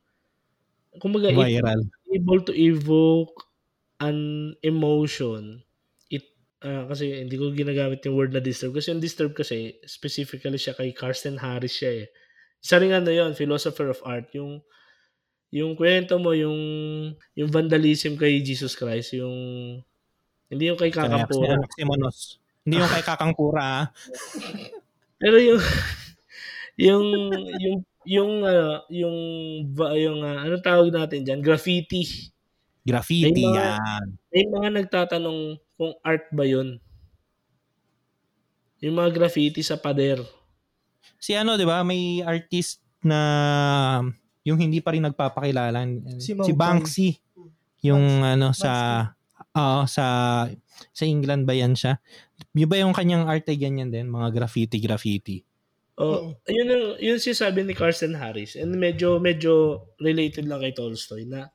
kumbaga 1.02 1.30
it- 1.34 1.38
Viral. 1.38 1.82
Able 2.14 2.42
to 2.42 2.54
evoke 2.54 3.34
an 4.02 4.54
emotion 4.62 5.62
it 6.14 6.24
ah, 6.62 6.86
kasi 6.88 7.26
hindi 7.26 7.36
ko 7.36 7.52
ginagamit 7.52 8.06
yung 8.06 8.18
word 8.18 8.32
na 8.32 8.44
disturb 8.44 8.78
kasi 8.78 8.94
yung 8.94 9.04
disturb 9.04 9.34
kasi 9.34 9.78
specifically 9.86 10.58
siya 10.58 10.78
kay 10.78 10.94
Carsten 10.94 11.42
Harris 11.42 11.78
siya 11.78 12.06
eh 12.06 12.08
isa 12.64 12.80
rin 12.80 12.96
ano 12.96 13.12
yun 13.12 13.36
philosopher 13.36 13.92
of 13.92 14.00
art 14.08 14.32
yung 14.32 14.64
yung 15.54 15.78
kwento 15.78 16.18
mo 16.18 16.34
yung 16.34 16.58
yung 17.38 17.50
vandalism 17.52 18.18
kay 18.18 18.42
Jesus 18.42 18.74
Christ 18.74 19.14
yung 19.18 19.36
hindi 20.54 20.70
yung 20.70 20.78
kay 20.78 20.94
Kakampura 20.94 21.58
Anak 21.58 21.74
Simonos. 21.74 22.38
Hindi 22.62 22.78
yung 22.78 22.92
kay 22.94 23.04
Kakangkura. 23.10 23.66
ah. 23.66 23.86
Pero 25.18 25.42
yung 25.42 25.62
yung 26.86 27.06
yung 27.58 27.78
yung 28.06 28.44
ano, 28.44 28.84
yung 28.90 29.18
ba- 29.72 29.96
yung 29.96 30.20
ah, 30.22 30.44
ano 30.44 30.56
tawag 30.60 30.90
natin 30.90 31.24
diyan, 31.24 31.40
graffiti. 31.40 32.30
Graffiti 32.84 33.32
May 33.32 33.48
mga- 33.48 33.64
yan. 33.80 34.06
May 34.30 34.46
mga 34.50 34.70
nagtatanong 34.82 35.40
kung 35.76 35.94
art 36.04 36.28
ba 36.32 36.44
'yun. 36.44 36.78
Yung 38.84 39.00
mga 39.00 39.16
graffiti 39.16 39.64
sa 39.64 39.80
pader. 39.80 40.20
Si 41.16 41.32
ano, 41.32 41.56
di 41.56 41.64
ba, 41.64 41.80
may 41.88 42.20
artist 42.20 42.84
na 43.00 43.20
yung 44.44 44.60
hindi 44.60 44.84
pa 44.84 44.92
rin 44.92 45.08
nagpapakilala. 45.08 45.88
Si 46.20 46.36
Si. 46.36 46.52
Banksy. 46.52 47.10
Yung 47.84 48.24
ano 48.24 48.52
sa 48.52 48.72
oo, 49.56 49.88
sa 49.88 50.06
sa 50.92 51.04
England 51.04 51.48
ba 51.48 51.56
yan 51.56 51.76
siya? 51.76 52.00
Yung 52.56 52.68
ba 52.72 52.76
yung 52.80 52.92
kanyang 52.96 53.28
art 53.28 53.48
ay 53.48 53.56
ganyan 53.56 53.88
din, 53.92 54.12
mga 54.12 54.36
graffiti 54.36 54.80
graffiti. 54.84 55.44
Oh, 55.94 56.34
yun 56.50 56.68
ang 56.74 56.86
yun 56.98 57.22
si 57.22 57.38
sabi 57.38 57.62
ni 57.62 57.78
Carson 57.78 58.18
Harris. 58.18 58.58
And 58.58 58.74
medyo 58.82 59.22
medyo 59.22 59.86
related 60.02 60.50
lang 60.50 60.66
kay 60.66 60.74
Tolstoy 60.74 61.30
na 61.30 61.54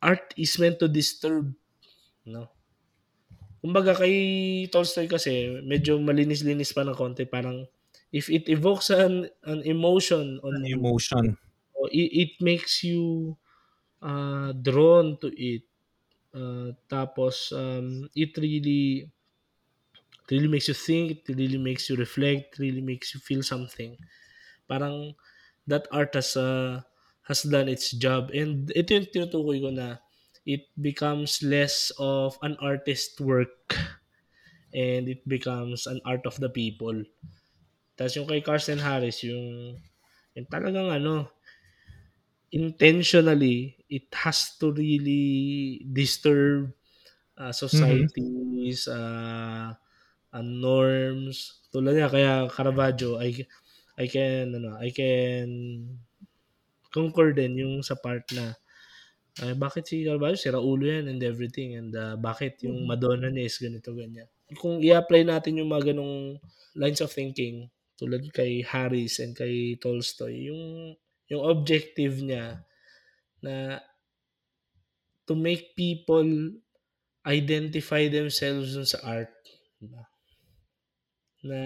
art 0.00 0.32
is 0.40 0.56
meant 0.56 0.80
to 0.80 0.88
disturb, 0.88 1.52
no? 2.24 2.48
Kumbaga 3.62 3.92
kay 3.94 4.14
Tolstoy 4.72 5.06
kasi 5.06 5.60
medyo 5.62 6.00
malinis-linis 6.00 6.72
pa 6.74 6.82
ng 6.82 6.96
konti 6.98 7.28
parang 7.28 7.68
if 8.10 8.32
it 8.32 8.48
evokes 8.48 8.88
an 8.90 9.28
an 9.44 9.60
emotion 9.68 10.40
on 10.42 10.64
you, 10.64 10.80
Emotion. 10.80 11.36
o 11.76 11.86
it, 11.92 12.10
it 12.12 12.32
makes 12.40 12.82
you 12.84 13.36
uh, 14.02 14.52
drawn 14.56 15.18
to 15.20 15.28
it. 15.36 15.64
Uh, 16.32 16.72
tapos 16.88 17.52
um, 17.52 18.08
it 18.16 18.32
really 18.40 19.06
it 20.24 20.30
really 20.34 20.48
makes 20.48 20.68
you 20.68 20.74
think, 20.74 21.12
it 21.28 21.34
really 21.34 21.58
makes 21.58 21.90
you 21.90 21.96
reflect, 21.96 22.56
it 22.56 22.58
really 22.62 22.80
makes 22.82 23.14
you 23.14 23.20
feel 23.20 23.42
something. 23.42 23.96
Parang 24.68 25.14
that 25.66 25.88
art 25.92 26.14
has 26.14 26.36
uh, 26.36 26.82
has 27.28 27.42
done 27.44 27.68
its 27.68 27.92
job 27.94 28.30
and 28.34 28.70
ito 28.74 28.94
yung 28.98 29.08
tinutukoy 29.10 29.58
ko 29.62 29.70
na 29.70 30.02
it 30.46 30.66
becomes 30.80 31.42
less 31.42 31.92
of 32.02 32.34
an 32.42 32.58
artist 32.58 33.20
work 33.22 33.74
and 34.74 35.08
it 35.08 35.22
becomes 35.28 35.86
an 35.86 36.00
art 36.04 36.24
of 36.26 36.38
the 36.40 36.48
people. 36.50 37.04
Tapos 37.96 38.16
yung 38.16 38.28
kay 38.28 38.40
Carson 38.42 38.80
Harris, 38.80 39.22
yung, 39.24 39.76
yung 40.36 40.48
talagang 40.50 40.90
ano, 40.92 41.30
intentionally, 42.52 43.84
it 43.88 44.12
has 44.12 44.56
to 44.58 44.72
really 44.72 45.86
disturb 45.92 46.72
uh, 47.38 47.52
societies, 47.52 48.88
uh, 48.88 49.74
uh, 50.32 50.44
norms. 50.44 51.62
Tulad 51.72 51.96
niya, 51.96 52.08
kaya 52.08 52.32
Caravaggio, 52.48 53.20
I, 53.20 53.44
I 54.00 54.06
can, 54.08 54.56
ano, 54.56 54.76
I 54.80 54.90
can 54.90 55.48
concur 56.92 57.32
din 57.32 57.56
yung 57.56 57.74
sa 57.80 57.96
part 57.96 58.24
na 58.36 58.52
ay, 59.40 59.56
bakit 59.56 59.88
si 59.88 60.04
Caravaggio, 60.04 60.36
sira 60.36 60.60
ulo 60.60 60.84
yan 60.84 61.08
and 61.08 61.24
everything 61.24 61.72
and 61.80 61.96
uh, 61.96 62.20
bakit 62.20 62.60
yung 62.68 62.84
Madonna 62.84 63.32
niya 63.32 63.48
is 63.48 63.56
ganito, 63.56 63.96
ganyan. 63.96 64.28
Kung 64.60 64.84
i-apply 64.84 65.24
natin 65.24 65.56
yung 65.56 65.72
mga 65.72 65.96
ganong 65.96 66.36
lines 66.76 67.00
of 67.00 67.08
thinking 67.08 67.72
tulad 67.96 68.28
kay 68.28 68.60
Harris 68.60 69.24
and 69.24 69.32
kay 69.32 69.80
Tolstoy, 69.80 70.52
yung 70.52 70.92
yung 71.32 71.42
objective 71.48 72.20
niya 72.20 72.60
na 73.40 73.80
to 75.24 75.32
make 75.32 75.72
people 75.72 76.28
identify 77.24 78.04
themselves 78.12 78.76
dun 78.76 78.84
sa 78.84 79.00
art. 79.00 79.32
Diba? 79.80 80.11
Na 81.42 81.58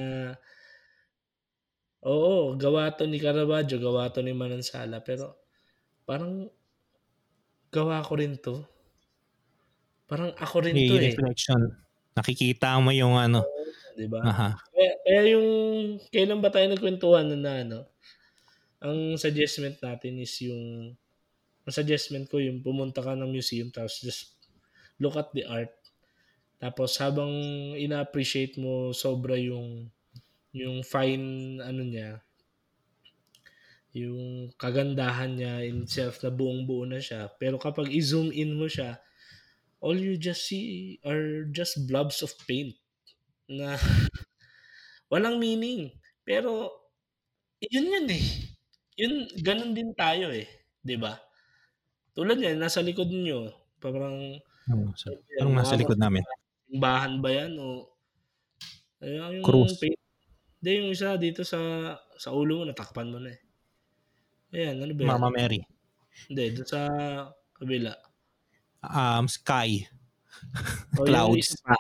oo, 2.07 2.55
gawa 2.55 2.95
to 2.95 3.05
ni 3.05 3.19
Caravaggio, 3.19 3.83
gawa 3.83 4.09
to 4.09 4.23
ni 4.23 4.33
Manansala, 4.33 5.03
pero 5.03 5.37
parang 6.07 6.49
gawa 7.75 8.01
ko 8.01 8.13
rin 8.17 8.39
to. 8.39 8.63
Parang 10.07 10.33
ako 10.39 10.57
rin 10.65 10.75
to 10.75 10.95
May 10.97 11.03
eh. 11.03 11.05
reflection. 11.13 11.61
Nakikita 12.17 12.79
mo 12.81 12.95
yung 12.95 13.19
ano. 13.19 13.45
Di 13.93 14.09
ba? 14.09 14.25
Aha. 14.25 14.49
Kaya, 14.73 14.93
kaya 15.05 15.23
yung, 15.37 15.49
kailan 16.09 16.41
ba 16.41 16.49
tayo 16.49 16.67
nagkwentuhan 16.73 17.29
na, 17.33 17.37
na 17.37 17.53
ano, 17.61 17.79
ang 18.81 19.21
suggestment 19.21 19.77
natin 19.85 20.21
is 20.21 20.33
yung, 20.41 20.95
ang 21.67 21.73
suggestment 21.75 22.31
ko 22.33 22.41
yung 22.41 22.65
pumunta 22.65 23.05
ka 23.05 23.13
ng 23.13 23.29
museum 23.29 23.69
tapos 23.69 24.01
just 24.01 24.37
look 24.97 25.17
at 25.21 25.29
the 25.37 25.45
art. 25.45 25.76
Tapos 26.63 26.91
habang 27.03 27.33
ina-appreciate 27.77 28.55
mo 28.63 28.91
sobra 29.03 29.37
yung 29.49 29.69
yung 30.61 30.79
fine 30.93 31.27
ano 31.71 31.83
niya, 31.85 32.11
yung 33.97 34.53
kagandahan 34.61 35.41
niya 35.41 35.65
in 35.65 35.89
itself 35.89 36.21
na 36.21 36.29
buong 36.29 36.69
buo 36.69 36.85
na 36.85 37.01
siya. 37.01 37.33
Pero 37.41 37.57
kapag 37.57 37.89
i-zoom 37.89 38.29
in 38.35 38.53
mo 38.61 38.69
siya, 38.69 39.01
all 39.81 39.97
you 39.99 40.17
just 40.21 40.47
see 40.49 40.99
are 41.07 41.47
just 41.53 41.87
blobs 41.89 42.21
of 42.25 42.33
paint 42.49 42.77
na 43.49 43.77
walang 45.13 45.39
meaning. 45.39 45.93
Pero 46.27 46.71
yun 47.63 47.87
yun 47.93 48.09
eh. 48.11 48.25
Yun, 48.99 49.15
ganun 49.45 49.73
din 49.77 49.93
tayo 49.97 50.33
eh. 50.33 50.49
ba? 51.01 51.21
Tulad 52.17 52.39
yan, 52.41 52.59
nasa 52.59 52.81
likod 52.83 53.09
nyo. 53.13 53.53
Parang, 53.79 54.41
Ano, 54.71 54.91
sa- 54.99 55.15
Parang 55.39 55.55
nasa 55.55 55.75
likod 55.79 55.99
namin. 55.99 56.23
Bahan 56.71 57.23
ba 57.23 57.31
yan 57.31 57.55
o 57.59 57.97
Ayun, 58.97 59.45
yung 59.45 59.69
paint. 59.77 60.01
Hindi, 60.57 60.71
yung 60.81 60.91
isa 60.91 61.21
dito 61.21 61.45
sa 61.45 61.59
sa 62.17 62.33
ulo 62.33 62.59
mo, 62.59 62.65
natakpan 62.65 63.13
mo 63.13 63.21
na 63.21 63.29
eh. 63.29 63.41
Ayan, 64.57 64.81
ano 64.81 64.93
ba 64.97 65.01
yan? 65.05 65.11
Mama 65.13 65.29
Mary. 65.29 65.61
Hindi, 66.33 66.57
doon 66.57 66.69
sa 66.69 66.81
kabila. 67.53 67.93
Um, 68.81 69.29
Sky. 69.29 69.85
O, 70.97 71.05
yung 71.05 71.09
Clouds. 71.13 71.39
isa 71.45 71.57
pa. 71.61 71.77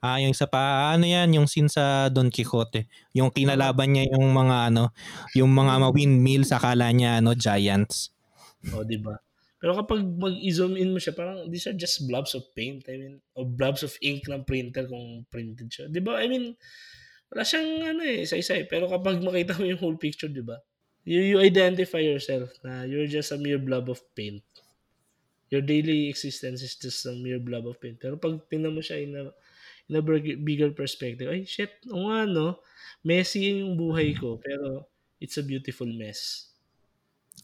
Ah, 0.00 0.16
yung 0.16 0.32
isa 0.32 0.48
pa, 0.48 0.96
ano 0.96 1.04
yan, 1.04 1.28
yung 1.36 1.44
scene 1.44 1.68
sa 1.68 2.08
Don 2.08 2.32
Quixote. 2.32 2.88
Yung 3.12 3.28
kinalaban 3.28 3.92
niya 3.92 4.16
yung 4.16 4.32
mga 4.32 4.72
ano, 4.72 4.96
yung 5.36 5.52
mga 5.52 5.92
windmill 5.92 6.48
sa 6.48 6.56
kala 6.56 6.88
niya 6.88 7.20
ano, 7.20 7.36
giants. 7.36 8.08
O, 8.72 8.80
di 8.80 8.96
ba? 8.96 9.12
Pero 9.60 9.76
kapag 9.76 10.00
mag-zoom 10.00 10.72
in 10.80 10.96
mo 10.96 10.98
siya, 10.98 11.12
parang 11.12 11.44
these 11.52 11.68
are 11.68 11.76
just 11.76 12.08
blobs 12.08 12.32
of 12.32 12.48
paint. 12.56 12.88
I 12.88 12.96
mean, 12.96 13.20
or 13.36 13.44
blobs 13.44 13.84
of 13.84 13.92
ink 14.00 14.24
ng 14.24 14.48
printer 14.48 14.88
kung 14.88 15.28
printed 15.28 15.68
siya. 15.68 15.92
Di 15.92 16.00
ba? 16.00 16.16
I 16.16 16.32
mean, 16.32 16.56
wala 17.28 17.44
siyang 17.44 17.84
ano 17.84 18.02
eh, 18.02 18.24
isa-isa 18.24 18.56
eh. 18.56 18.64
Pero 18.64 18.88
kapag 18.88 19.20
makita 19.20 19.60
mo 19.60 19.68
yung 19.68 19.78
whole 19.78 20.00
picture, 20.00 20.32
di 20.32 20.40
ba? 20.40 20.56
You, 21.04 21.20
you 21.20 21.38
identify 21.44 22.00
yourself 22.00 22.56
na 22.64 22.88
you're 22.88 23.08
just 23.08 23.36
a 23.36 23.38
mere 23.38 23.60
blob 23.60 23.92
of 23.92 24.00
paint. 24.16 24.40
Your 25.52 25.60
daily 25.60 26.08
existence 26.08 26.64
is 26.64 26.80
just 26.80 27.04
a 27.04 27.12
mere 27.12 27.40
blob 27.40 27.68
of 27.68 27.76
paint. 27.76 28.00
Pero 28.00 28.16
pag 28.16 28.40
tingnan 28.48 28.72
mo 28.72 28.80
siya 28.80 29.04
in 29.04 29.12
a, 29.12 29.28
in 29.92 30.00
a 30.00 30.02
big- 30.02 30.40
bigger 30.40 30.72
perspective, 30.72 31.28
ay 31.28 31.44
shit, 31.44 31.84
o 31.92 32.08
nga 32.08 32.24
no, 32.24 32.64
messy 33.04 33.60
yung 33.60 33.76
buhay 33.76 34.16
ko, 34.16 34.40
pero 34.40 34.88
it's 35.20 35.36
a 35.36 35.44
beautiful 35.44 35.88
mess. 35.88 36.49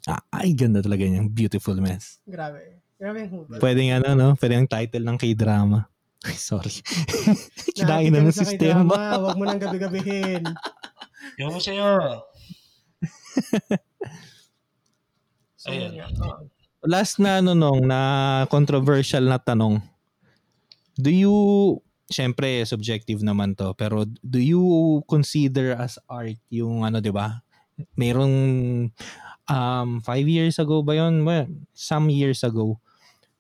Ah, 0.06 0.22
ay, 0.30 0.54
ganda 0.54 0.78
talaga 0.78 1.02
niyang 1.02 1.26
Beautiful 1.26 1.82
Mess. 1.82 2.22
Grabe. 2.22 2.78
Grabe 2.94 3.26
yung 3.26 3.32
hubad. 3.42 3.58
Pwede 3.58 3.80
nga 3.90 3.98
ano, 3.98 4.10
no? 4.14 4.28
Pwede 4.38 4.54
ang 4.54 4.70
title 4.70 5.02
ng 5.02 5.18
K-drama. 5.18 5.90
Ay, 6.26 6.38
sorry. 6.38 6.72
Kinain 7.76 8.14
na 8.14 8.22
ng 8.22 8.30
sa 8.34 8.46
sistema. 8.46 9.18
Huwag 9.18 9.36
mo 9.36 9.44
nang 9.46 9.62
gabi-gabihin. 9.62 10.42
Yung 11.38 11.52
ko 11.52 11.60
sa'yo. 11.60 12.22
So, 15.60 15.68
Ayan. 15.70 15.98
Oo. 16.22 16.48
Last 16.86 17.18
na 17.18 17.42
ano 17.42 17.52
nung, 17.52 17.82
na 17.84 18.46
controversial 18.46 19.26
na 19.26 19.42
tanong. 19.42 19.82
Do 20.96 21.10
you, 21.10 21.34
syempre 22.06 22.62
subjective 22.62 23.20
naman 23.20 23.58
to, 23.58 23.74
pero 23.74 24.06
do 24.22 24.38
you 24.38 24.62
consider 25.10 25.74
as 25.74 25.98
art 26.06 26.38
yung 26.48 26.86
ano, 26.86 27.02
di 27.02 27.10
ba? 27.10 27.42
Merong 27.98 28.34
um, 29.46 29.98
five 30.02 30.26
years 30.26 30.58
ago 30.58 30.82
ba 30.82 30.94
yun? 30.94 31.22
Well, 31.22 31.46
some 31.72 32.10
years 32.10 32.42
ago. 32.42 32.78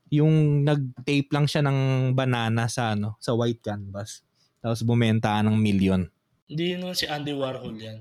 Yung 0.08 0.62
nag-tape 0.62 1.30
lang 1.34 1.50
siya 1.50 1.66
ng 1.66 2.12
banana 2.14 2.70
sa 2.70 2.94
ano, 2.94 3.18
sa 3.18 3.34
white 3.34 3.62
canvas. 3.62 4.22
Tapos 4.62 4.82
bumenta 4.82 5.38
ng 5.42 5.54
million. 5.54 6.06
Hindi 6.46 6.78
yun 6.78 6.94
si 6.94 7.06
Andy 7.06 7.34
Warhol 7.34 7.74
yan. 7.74 7.98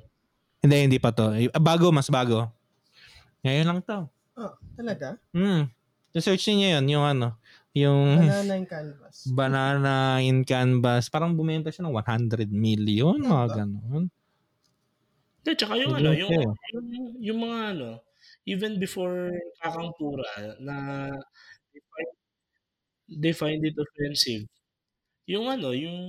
Hindi, 0.62 0.76
hindi 0.90 0.98
pa 0.98 1.14
to. 1.14 1.34
Eh, 1.34 1.50
Bago, 1.58 1.90
mas 1.90 2.10
bago. 2.10 2.50
Ngayon 3.46 3.66
lang 3.70 3.80
to. 3.86 4.10
Oh, 4.34 4.54
talaga? 4.74 5.18
Hmm. 5.30 5.70
Search 6.16 6.48
niyo 6.50 6.80
yun, 6.80 6.86
yung 6.90 7.06
ano, 7.06 7.36
yung 7.76 8.24
Banana 8.24 8.54
yung 8.56 8.70
canvas. 8.70 9.16
banana 9.38 9.94
in 10.24 10.48
canvas. 10.48 11.12
Parang 11.12 11.36
bumenta 11.36 11.68
siya 11.70 11.86
ng 11.86 11.94
100 11.94 12.48
million, 12.50 13.20
mga 13.20 13.28
Ano 13.28 13.46
ba? 13.46 13.56
ganun. 13.56 14.04
Hindi, 15.46 15.52
tsaka 15.62 15.78
yung 15.78 15.94
ano, 15.94 16.10
yung, 16.10 16.34
yung, 16.74 16.88
yung 17.22 17.40
mga 17.46 17.60
ano, 17.78 17.90
even 18.50 18.82
before 18.82 19.30
Kakangpura, 19.62 20.58
na 20.58 20.76
they 21.74 21.82
find, 21.94 22.12
they 23.24 23.34
find 23.34 23.62
it 23.66 23.78
offensive. 23.78 24.46
Yung 25.30 25.48
ano, 25.50 25.72
yung 25.74 26.00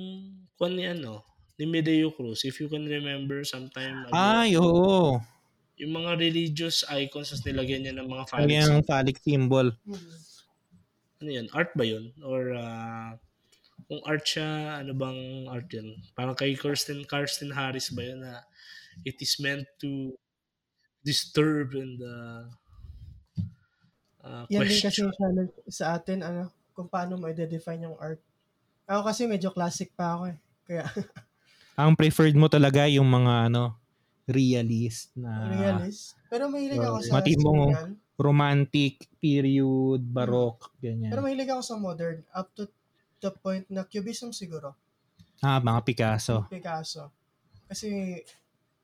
kung 0.58 0.76
ni 0.76 0.86
ano, 0.88 1.24
ni 1.60 1.66
Medeo 1.68 2.12
Cruz, 2.16 2.44
if 2.48 2.60
you 2.60 2.68
can 2.68 2.86
remember 2.88 3.44
sometime 3.44 4.08
Ay, 4.12 4.56
oo. 4.56 5.20
yung 5.80 5.92
mga 5.98 6.12
religious 6.24 6.84
icons 6.88 7.32
as 7.32 7.44
nilagyan 7.44 7.80
niya 7.84 7.94
ng 7.96 8.08
mga 8.08 8.24
Ano 8.36 8.50
phallic 8.50 8.52
yung 8.52 8.82
phallic 8.84 9.18
symbol. 9.22 9.72
Mhm. 9.84 10.16
ano 11.20 11.30
yan, 11.32 11.46
art 11.56 11.72
ba 11.78 11.84
yun? 11.84 12.12
Or 12.20 12.42
ah, 12.56 13.16
kung 13.88 14.02
art 14.04 14.24
siya, 14.26 14.80
ano 14.82 14.92
bang 14.96 15.20
art 15.48 15.68
yun? 15.72 15.88
Parang 16.18 16.36
kay 16.36 16.52
Kirsten, 16.56 17.04
Karsten 17.08 17.52
Harris 17.54 17.88
ba 17.96 18.02
yun 18.04 18.20
na 18.24 18.44
it 19.02 19.18
is 19.18 19.36
meant 19.36 19.66
to 19.76 20.14
disturb 21.02 21.74
and 21.74 22.00
uh, 22.00 22.44
uh, 24.24 24.44
Yan 24.48 24.64
din 24.64 24.70
kasi 24.70 24.82
question. 24.82 25.04
yung 25.06 25.14
challenge 25.14 25.52
sa 25.68 25.94
atin, 25.94 26.18
ano, 26.22 26.42
kung 26.72 26.88
paano 26.88 27.16
mo 27.16 27.26
i-define 27.26 27.86
yung 27.86 27.96
art. 27.96 28.20
Ako 28.86 29.06
kasi 29.06 29.26
medyo 29.26 29.50
classic 29.50 29.90
pa 29.94 30.14
ako 30.14 30.22
eh. 30.34 30.38
Kaya, 30.66 30.84
Ang 31.80 31.92
preferred 31.92 32.34
mo 32.34 32.48
talaga 32.48 32.88
yung 32.88 33.06
mga 33.06 33.52
ano, 33.52 33.76
realist 34.26 35.12
na 35.14 35.46
realist. 35.46 36.16
Pero 36.26 36.48
mahilig 36.48 36.80
ako 36.80 36.98
sa 37.04 37.12
Matibong- 37.20 37.70
ganyan. 37.70 37.90
romantic 38.16 39.06
period, 39.20 40.00
baroque, 40.02 40.72
Pero 40.80 40.96
ganyan. 40.96 41.12
mahilig 41.20 41.50
ako 41.52 41.62
sa 41.62 41.76
modern 41.76 42.24
up 42.32 42.48
to 42.56 42.64
the 43.20 43.30
point 43.30 43.68
na 43.68 43.84
cubism 43.84 44.32
siguro. 44.32 44.72
Ah, 45.38 45.60
mga 45.60 45.84
Picasso. 45.84 46.48
Picasso. 46.48 47.12
Kasi 47.68 48.18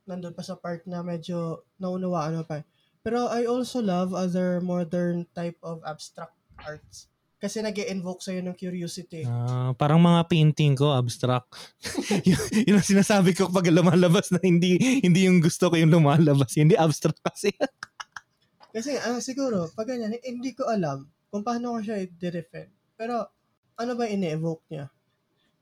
nandun 0.07 0.34
pa 0.34 0.42
sa 0.42 0.59
part 0.59 0.82
na 0.86 1.00
medyo 1.00 1.66
naunawaan 1.78 2.38
mo 2.38 2.44
pa. 2.46 2.62
Pero 3.03 3.26
I 3.30 3.46
also 3.46 3.82
love 3.82 4.14
other 4.14 4.62
modern 4.62 5.26
type 5.34 5.59
of 5.62 5.82
abstract 5.82 6.38
arts. 6.62 7.11
Kasi 7.42 7.59
nag 7.59 7.74
invoke 7.74 8.22
sa'yo 8.22 8.38
ng 8.38 8.55
curiosity. 8.55 9.26
Ah, 9.26 9.74
parang 9.74 9.98
mga 9.98 10.30
painting 10.30 10.78
ko, 10.78 10.94
abstract. 10.94 11.50
yun, 12.28 12.38
yun 12.55 12.78
ang 12.78 12.86
sinasabi 12.86 13.34
ko 13.34 13.50
pag 13.50 13.66
lumalabas 13.66 14.30
na 14.30 14.38
hindi 14.38 14.78
hindi 15.03 15.26
yung 15.26 15.42
gusto 15.42 15.66
ko 15.66 15.74
yung 15.74 15.90
lumalabas. 15.90 16.55
Hindi 16.55 16.78
abstract 16.78 17.18
kasi. 17.18 17.50
Kasi 18.72 18.96
ah, 18.96 19.20
siguro, 19.20 19.68
pag 19.76 19.84
ganyan, 19.84 20.16
hindi 20.24 20.57
ko 20.57 20.64
alam 20.64 21.05
kung 21.28 21.44
paano 21.44 21.76
ko 21.76 21.78
siya 21.84 22.09
i-defend. 22.09 22.72
Pero 22.96 23.28
ano 23.76 23.92
ba 23.98 24.09
ini-evoke 24.09 24.64
niya? 24.72 24.88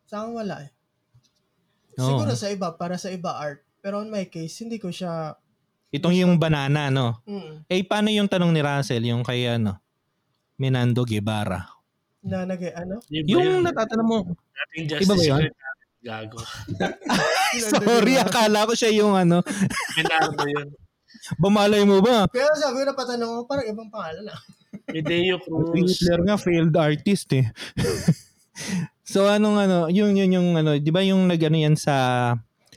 Sa 0.06 0.22
akin 0.22 0.36
wala 0.36 0.62
eh. 0.62 0.70
Oo. 1.98 2.06
Siguro 2.06 2.32
sa 2.38 2.54
iba, 2.54 2.70
para 2.76 2.94
sa 3.00 3.10
iba 3.10 3.34
art. 3.34 3.66
Pero 3.80 4.04
on 4.04 4.12
my 4.12 4.28
case, 4.28 4.64
hindi 4.64 4.76
ko 4.76 4.92
siya... 4.92 5.34
Itong 5.90 6.14
yung 6.14 6.38
banana, 6.38 6.86
no? 6.92 7.18
Mm, 7.26 7.66
Eh, 7.66 7.82
paano 7.82 8.12
yung 8.12 8.30
tanong 8.30 8.52
ni 8.54 8.60
Russell, 8.62 9.02
yung 9.02 9.26
kay 9.26 9.48
ano, 9.48 9.80
Minando 10.60 11.02
Guevara? 11.02 11.80
na 12.20 12.44
nag 12.44 12.60
ano? 12.76 13.00
Yung 13.08 13.24
yun? 13.26 13.64
natatanong 13.64 14.08
mo, 14.08 14.18
Iba 14.76 15.14
ba 15.16 15.24
yun? 15.24 15.48
Gago. 16.00 16.40
sorry, 17.72 18.16
akala 18.16 18.68
ko 18.68 18.72
siya 18.76 18.92
yung 18.92 19.16
ano, 19.16 19.40
Menardo 19.96 20.44
yun. 20.48 20.68
bumalay 21.36 21.84
mo 21.84 22.00
ba? 22.00 22.24
Pero 22.28 22.48
sabi 22.56 22.80
ko 22.80 22.84
na 22.88 22.96
patanong 22.96 23.30
ko, 23.32 23.40
parang 23.48 23.66
ibang 23.68 23.88
pangalan 23.92 24.32
ah. 24.32 24.40
Si 24.90 25.00
Cruz. 25.44 25.72
Hitler 25.76 26.20
nga, 26.24 26.36
failed 26.40 26.76
artist 26.76 27.28
eh. 27.36 27.46
so, 29.12 29.28
anong 29.28 29.56
ano, 29.60 29.78
yung, 29.92 30.16
yun 30.16 30.30
yung 30.34 30.48
ano, 30.56 30.76
di 30.76 30.90
ba 30.92 31.04
yung 31.04 31.24
nag 31.28 31.40
ano 31.40 31.56
yan 31.56 31.76
sa 31.76 31.94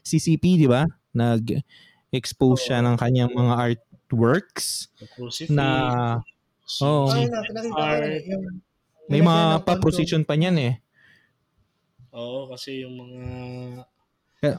CCP, 0.04 0.60
di 0.60 0.68
ba? 0.68 0.86
Nag-expose 1.16 2.70
siya 2.70 2.84
ng 2.84 2.96
kanyang 3.00 3.32
mga 3.32 3.54
artworks 3.56 4.94
Crucifix. 5.16 5.50
na 5.50 5.68
Oo. 6.82 7.12
Ay, 7.12 7.28
yung... 8.28 8.62
may 9.12 9.22
mga 9.24 9.68
pa-precision 9.68 10.24
pa 10.24 10.40
niyan 10.40 10.58
eh. 10.60 10.74
Oo, 12.16 12.48
kasi 12.48 12.86
yung 12.86 12.96
mga... 13.00 13.22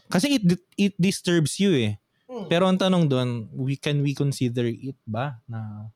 Kasi 0.09 0.41
it, 0.41 0.45
it 0.77 0.95
disturbs 0.97 1.61
you 1.61 1.73
eh. 1.77 1.93
Hmm. 2.25 2.49
Pero 2.49 2.65
ang 2.69 2.81
tanong 2.81 3.05
doon, 3.05 3.29
we 3.53 3.77
can 3.77 4.01
we 4.01 4.17
consider 4.17 4.65
it 4.65 4.97
ba 5.05 5.39
na 5.45 5.93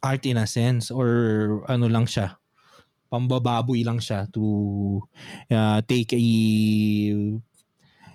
art 0.00 0.24
in 0.24 0.40
a 0.40 0.48
sense 0.48 0.88
or 0.88 1.08
ano 1.68 1.86
lang 1.86 2.08
siya? 2.08 2.40
Pambababoy 3.12 3.84
lang 3.86 4.00
siya 4.00 4.26
to 4.32 4.98
uh, 5.52 5.78
take 5.84 6.16
a 6.16 6.22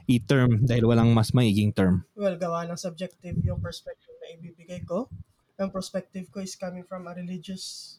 a 0.08 0.18
term 0.26 0.64
dahil 0.66 0.86
walang 0.88 1.12
mas 1.14 1.34
maiging 1.34 1.72
term. 1.72 2.06
Well, 2.18 2.38
gawa 2.38 2.66
ng 2.70 2.80
subjective 2.80 3.38
yung 3.46 3.62
perspective 3.62 4.14
na 4.22 4.34
ibibigay 4.38 4.84
ko. 4.86 5.10
Ang 5.62 5.70
perspective 5.70 6.30
ko 6.34 6.42
is 6.42 6.58
coming 6.58 6.86
from 6.86 7.06
a 7.06 7.14
religious 7.14 7.98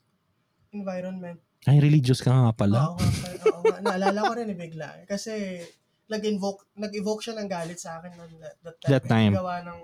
environment. 0.75 1.39
Ay, 1.63 1.79
religious 1.79 2.19
ka 2.19 2.35
nga 2.35 2.51
pala. 2.51 2.91
Oo 2.91 2.99
oo 2.99 3.63
nga. 3.63 3.79
Naalala 3.79 4.21
ko 4.27 4.33
rin 4.35 4.51
eh 4.51 4.59
bigla. 4.59 5.07
Kasi 5.07 5.63
nag-invoke, 6.11 6.75
nag-evoke 6.75 7.23
siya 7.23 7.39
ng 7.39 7.49
galit 7.49 7.79
sa 7.79 8.03
akin 8.03 8.13
noon 8.19 8.33
that, 8.43 8.57
that 8.61 8.77
time. 8.83 8.91
That 8.91 9.05
time. 9.07 9.33
Gawa 9.33 9.63
ng 9.63 9.81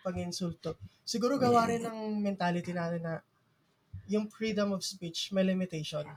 pang-insulto. 0.00 0.80
Siguro 1.04 1.36
gawa 1.36 1.68
rin 1.68 1.84
ng 1.84 2.24
mentality 2.24 2.72
natin 2.72 3.04
na 3.04 3.14
yung 4.08 4.32
freedom 4.32 4.72
of 4.72 4.80
speech 4.80 5.30
may 5.30 5.44
limitation. 5.44 6.08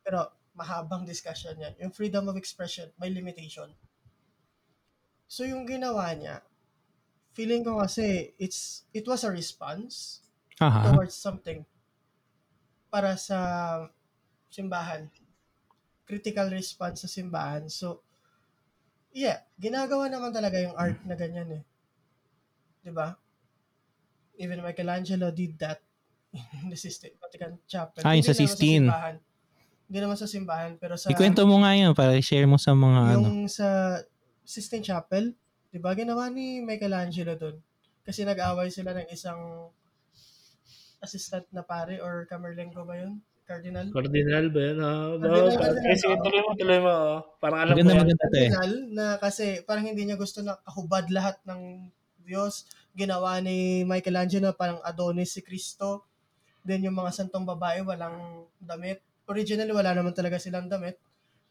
Pero 0.00 0.32
mahabang 0.56 1.04
discussion 1.04 1.54
yan. 1.60 1.74
Yung 1.78 1.92
freedom 1.92 2.26
of 2.30 2.34
expression 2.40 2.88
may 2.96 3.12
limitation. 3.12 3.68
So 5.34 5.42
yung 5.42 5.66
ginawa 5.66 6.14
niya, 6.14 6.46
feeling 7.34 7.66
ko 7.66 7.82
kasi 7.82 8.38
it's 8.38 8.86
it 8.94 9.02
was 9.02 9.26
a 9.26 9.34
response 9.34 10.22
Aha. 10.62 10.94
towards 10.94 11.18
something 11.18 11.66
para 12.86 13.18
sa 13.18 13.38
simbahan. 14.46 15.10
Critical 16.06 16.54
response 16.54 17.02
sa 17.02 17.10
simbahan. 17.10 17.66
So, 17.66 18.06
yeah, 19.10 19.42
ginagawa 19.58 20.06
naman 20.06 20.30
talaga 20.30 20.62
yung 20.62 20.78
art 20.78 21.02
na 21.02 21.18
ganyan 21.18 21.50
eh. 21.58 21.64
'Di 22.86 22.94
ba? 22.94 23.18
Even 24.38 24.62
Michelangelo 24.62 25.34
did 25.34 25.58
that 25.58 25.82
in 26.62 26.70
the 26.70 26.78
Sistine 26.78 27.18
Vatican 27.18 27.58
Chapel. 27.66 28.06
Ah, 28.06 28.14
yung 28.14 28.22
sa 28.22 28.38
Sistine. 28.38 28.86
simbahan. 28.86 29.16
Hindi 29.90 29.98
naman 29.98 30.14
sa 30.14 30.30
simbahan, 30.30 30.78
pero 30.78 30.94
sa 30.94 31.10
Ikwento 31.10 31.42
mo 31.42 31.58
nga 31.66 31.74
yun 31.74 31.90
para 31.90 32.14
share 32.22 32.46
mo 32.46 32.54
sa 32.54 32.70
mga 32.70 33.18
ano. 33.18 33.34
yung 33.34 33.50
sa 33.50 33.98
Sistine 34.44 34.84
Chapel, 34.84 35.34
'di 35.72 35.78
ba? 35.82 35.92
Ginawa 35.96 36.28
ni 36.32 36.60
Michelangelo 36.64 37.34
doon. 37.36 37.56
Kasi 38.04 38.22
nag-away 38.28 38.68
sila 38.72 38.92
ng 38.96 39.08
isang 39.12 39.72
assistant 41.04 41.46
na 41.54 41.62
pare 41.62 41.96
or 42.02 42.26
camerlengo 42.30 42.82
ba 42.88 42.94
'yun? 43.00 43.14
Cardinal? 43.46 43.88
Cardinal 43.92 44.44
ba 44.54 44.60
yun? 44.66 44.78
Ah, 44.88 45.08
Cardinal, 45.20 45.54
no, 45.54 45.58
cardinal. 45.60 45.84
Kasi 45.88 46.06
tuloy 46.24 46.40
mo, 46.44 46.50
tuloy 46.60 46.78
mo. 46.84 46.92
oh. 46.92 47.18
Parang 47.42 47.60
alam 47.64 47.76
Maganda 47.76 47.90
ko 47.90 47.90
yan. 47.98 48.08
eh. 48.10 48.16
Cardinal 48.22 48.72
na 48.96 49.06
kasi 49.20 49.46
parang 49.68 49.84
hindi 49.88 50.02
niya 50.04 50.16
gusto 50.20 50.40
na 50.44 50.56
kahubad 50.64 51.08
lahat 51.12 51.36
ng 51.48 51.90
Diyos. 52.24 52.68
Ginawa 52.96 53.40
ni 53.44 53.82
Michelangelo 53.84 54.54
parang 54.56 54.80
Adonis 54.84 55.34
si 55.36 55.40
Kristo. 55.44 56.06
Then 56.64 56.84
yung 56.86 56.96
mga 56.98 57.12
santong 57.14 57.46
babae 57.48 57.82
walang 57.84 58.48
damit. 58.60 59.02
Originally 59.28 59.72
wala 59.74 59.92
naman 59.96 60.14
talaga 60.16 60.38
silang 60.40 60.68
damit. 60.70 60.96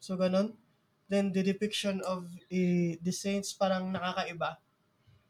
So 0.01 0.17
ganun. 0.19 0.55
Then 1.11 1.35
the 1.35 1.43
depiction 1.43 1.99
of 2.07 2.25
eh, 2.49 2.97
the 3.03 3.13
saints 3.13 3.53
parang 3.53 3.91
nakakaiba. 3.91 4.57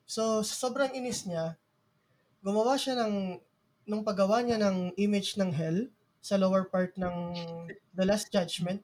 So 0.05 0.45
sobrang 0.45 0.93
inis 0.93 1.26
niya, 1.26 1.57
gumawa 2.43 2.78
siya 2.78 2.99
ng, 2.99 3.39
nung 3.88 4.03
paggawa 4.03 4.43
niya 4.43 4.59
ng 4.59 4.95
image 4.99 5.36
ng 5.39 5.51
hell 5.51 5.88
sa 6.24 6.39
lower 6.39 6.67
part 6.67 6.95
ng 6.95 7.36
The 7.91 8.05
Last 8.07 8.32
Judgment, 8.32 8.84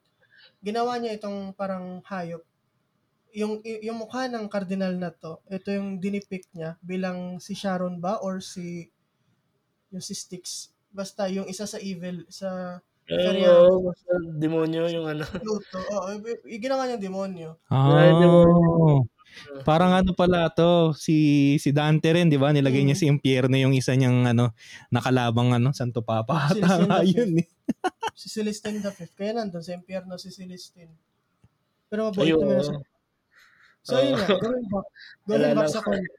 ginawa 0.59 0.99
niya 0.99 1.19
itong 1.19 1.55
parang 1.55 2.03
hayop. 2.03 2.43
Yung, 3.31 3.61
yung 3.63 4.01
mukha 4.01 4.25
ng 4.25 4.49
cardinal 4.49 4.97
na 4.97 5.13
to, 5.13 5.37
ito 5.47 5.69
yung 5.69 6.01
dinipict 6.01 6.49
niya 6.51 6.75
bilang 6.81 7.37
si 7.37 7.53
Sharon 7.53 8.01
ba 8.01 8.17
or 8.19 8.41
si 8.41 8.89
yung 9.93 10.01
si 10.01 10.17
Styx. 10.17 10.73
Basta 10.89 11.29
yung 11.29 11.45
isa 11.45 11.69
sa 11.69 11.77
evil, 11.77 12.25
sa 12.27 12.81
Oo, 13.09 13.89
basta 13.89 14.11
demonyo 14.37 14.85
yung 14.89 15.07
ano. 15.09 15.25
Pluto. 15.43 15.77
Oo, 15.81 16.07
y- 16.21 16.41
y- 16.45 16.61
ginawa 16.61 16.85
niyang 16.85 17.01
demonyo. 17.01 17.49
Oh. 17.73 19.01
Parang 19.63 19.93
ano 19.93 20.11
pala 20.13 20.49
to, 20.51 20.91
si 20.97 21.55
si 21.61 21.69
Dante 21.69 22.11
rin, 22.11 22.27
'di 22.27 22.37
ba? 22.41 22.49
Nilagay 22.53 22.81
niya 22.83 22.97
Mm. 22.97 23.01
si 23.01 23.05
impyerno 23.07 23.55
yung 23.55 23.73
isa 23.77 23.93
niyang 23.93 24.25
ano, 24.25 24.51
nakalabang 24.89 25.53
ano, 25.53 25.69
Santo 25.71 26.01
Papa. 26.01 26.49
Si 26.53 26.59
Tama 26.59 27.01
Celestine 27.01 27.13
yun 27.13 27.31
eh. 27.41 27.47
Si 28.17 28.27
Celestine 28.27 28.81
the 28.81 28.91
Fifth. 28.91 29.15
Kaya 29.15 29.37
nandun 29.37 29.61
sa 29.63 29.73
impyerno 29.73 30.17
si 30.17 30.33
Celestine. 30.33 30.91
Pero 31.87 32.09
mabait 32.09 32.29
Ayun. 32.29 32.41
naman 32.45 32.57
na 32.57 32.65
siya. 32.65 32.79
So, 33.79 33.95
yun 34.01 34.17
nga. 34.17 34.27
Going 34.37 34.65
back, 34.69 34.87
going 35.25 35.53
back 35.55 35.69
sa 35.71 35.81
kwento. 35.81 36.13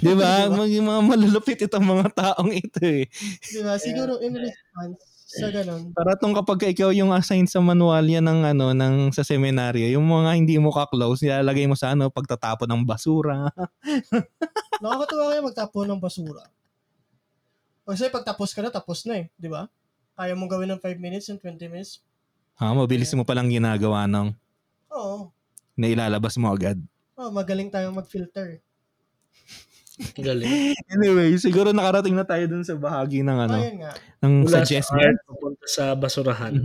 'Di 0.00 0.12
ba? 0.16 0.48
Diba? 0.48 0.64
Mga, 0.64 0.80
mga 0.80 1.02
malulupit 1.04 1.58
itong 1.66 1.84
mga 1.84 2.08
taong 2.14 2.52
ito 2.52 2.80
eh. 2.80 3.04
Di 3.42 3.60
ba? 3.60 3.76
Siguro 3.76 4.16
in 4.24 4.32
response 4.38 5.11
sa 5.32 5.48
ganun. 5.48 5.82
Para 5.96 6.12
tong 6.20 6.36
kapag 6.36 6.58
ka 6.60 6.66
ikaw 6.68 6.90
yung 6.92 7.08
assign 7.16 7.48
sa 7.48 7.64
manual 7.64 8.04
yan 8.04 8.24
ng 8.28 8.40
ano 8.52 8.76
ng 8.76 9.16
sa 9.16 9.24
seminaryo, 9.24 9.88
yung 9.88 10.04
mga 10.04 10.30
hindi 10.36 10.60
mo 10.60 10.68
ka-close, 10.68 11.24
nilalagay 11.24 11.64
mo 11.64 11.72
sa 11.72 11.96
ano 11.96 12.12
pagtatapon 12.12 12.68
ng 12.68 12.82
basura. 12.84 13.48
Nakakatuwa 14.82 15.24
kaya 15.32 15.40
magtapon 15.40 15.86
ng 15.88 16.00
basura. 16.00 16.44
Kasi 17.88 18.12
pag 18.12 18.22
tapos 18.28 18.52
ka 18.52 18.60
na, 18.62 18.70
tapos 18.70 19.02
na 19.08 19.24
eh. 19.24 19.26
Di 19.34 19.48
ba? 19.50 19.66
Kaya 20.14 20.36
mong 20.36 20.50
gawin 20.52 20.70
ng 20.76 20.80
5 20.80 21.02
minutes 21.02 21.26
and 21.32 21.40
20 21.40 21.72
minutes. 21.72 22.04
Ha, 22.60 22.70
mabilis 22.76 23.10
mo 23.16 23.24
palang 23.24 23.48
ginagawa 23.48 24.04
ng 24.06 24.30
Oo. 24.92 25.32
na 25.74 25.86
ilalabas 25.88 26.36
mo 26.36 26.52
agad. 26.52 26.76
Oh, 27.16 27.32
magaling 27.32 27.72
tayong 27.72 27.96
mag-filter. 27.96 28.60
Galing. 30.18 30.74
Anyway, 30.88 31.36
siguro 31.36 31.70
nakarating 31.70 32.14
na 32.14 32.26
tayo 32.26 32.44
dun 32.46 32.62
sa 32.62 32.74
bahagi 32.74 33.22
ng 33.22 33.38
ano, 33.38 33.56
Ayun 33.56 33.76
nga. 33.84 33.92
ng 34.20 34.32
Mula 34.44 34.52
sa 34.52 34.64
suggestion. 34.64 34.98
art, 35.00 35.18
papunta 35.24 35.64
sa 35.66 35.84
basurahan. 35.94 36.52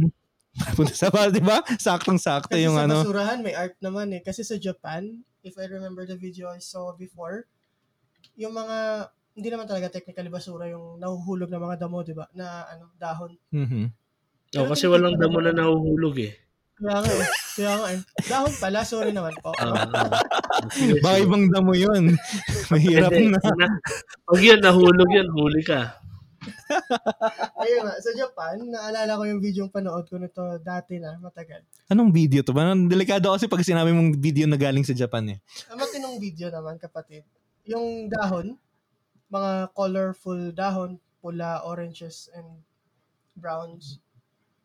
Mhm. 0.57 0.73
Punta 0.73 0.89
sa 0.97 1.13
ba, 1.13 1.29
di 1.29 1.37
ba? 1.37 1.61
Saktong-sakto 1.77 2.49
Kasi 2.49 2.65
yung 2.65 2.81
sa 2.81 2.89
ano. 2.89 3.05
basurahan, 3.05 3.45
may 3.45 3.53
art 3.53 3.77
naman 3.77 4.09
eh. 4.09 4.25
Kasi 4.25 4.41
sa 4.41 4.57
Japan, 4.57 5.05
if 5.45 5.53
I 5.53 5.69
remember 5.69 6.01
the 6.01 6.17
video 6.17 6.49
I 6.49 6.57
saw 6.57 6.97
before, 6.97 7.45
yung 8.33 8.57
mga, 8.57 9.05
hindi 9.37 9.49
naman 9.53 9.69
talaga 9.69 9.93
technically 9.93 10.33
basura 10.33 10.65
yung 10.65 10.97
nahuhulog 10.97 11.53
ng 11.53 11.61
mga 11.61 11.77
damo, 11.77 12.01
di 12.01 12.17
ba? 12.17 12.25
Na 12.33 12.65
ano, 12.73 12.89
dahon. 12.97 13.37
Mhm. 13.53 13.85
Oh, 14.57 14.65
kasi 14.65 14.89
walang 14.89 15.21
damo 15.21 15.37
na 15.45 15.53
nahuhulog 15.53 16.25
eh. 16.25 16.33
Kaya 16.77 16.97
nga 17.01 17.09
eh. 17.09 17.25
Kaya 17.57 17.73
nga 17.73 17.87
eh. 17.89 17.99
Dahon 18.29 18.53
pala, 18.61 18.79
sorry 18.85 19.09
naman 19.09 19.33
po. 19.41 19.49
Ah, 19.57 19.81
Baka 21.03 21.17
ibang 21.17 21.49
damo 21.49 21.73
yun. 21.73 22.13
Mahirap 22.71 23.09
na. 23.09 23.37
na- 23.41 23.81
Pag 24.29 24.41
yun, 24.45 24.61
nahulog 24.61 25.09
yun, 25.09 25.27
huli 25.33 25.65
ka. 25.65 25.97
Ayun 27.65 27.81
nga, 27.81 27.95
sa 27.97 28.11
Japan, 28.13 28.61
naalala 28.69 29.17
ko 29.17 29.23
yung 29.25 29.41
video 29.41 29.65
yung 29.65 29.73
panood 29.73 30.05
ko 30.05 30.21
nito 30.21 30.39
dati 30.61 31.01
na, 31.01 31.17
matagal. 31.17 31.65
Anong 31.89 32.13
video 32.13 32.45
to 32.45 32.53
ba? 32.53 32.71
Delikado 32.71 33.33
kasi 33.33 33.49
pag 33.49 33.65
sinabi 33.65 33.89
mong 33.91 34.21
video 34.21 34.45
na 34.45 34.55
galing 34.55 34.85
sa 34.85 34.93
Japan 34.93 35.33
eh. 35.33 35.37
Ang 35.73 35.81
matinong 35.81 36.21
video 36.21 36.53
naman, 36.53 36.77
kapatid. 36.77 37.25
Yung 37.65 38.07
dahon, 38.07 38.55
mga 39.27 39.73
colorful 39.73 40.53
dahon, 40.53 41.01
pula, 41.19 41.65
oranges, 41.65 42.29
and 42.31 42.45
browns. 43.35 43.97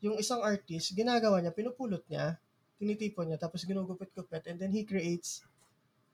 Yung 0.03 0.19
isang 0.19 0.43
artist, 0.43 0.93
ginagawa 0.93 1.39
niya, 1.39 1.55
pinupulot 1.55 2.03
niya, 2.11 2.35
tinitipon 2.77 3.31
niya, 3.31 3.39
tapos 3.39 3.63
ginugupit-gupit, 3.63 4.51
and 4.51 4.59
then 4.59 4.75
he 4.75 4.83
creates 4.83 5.47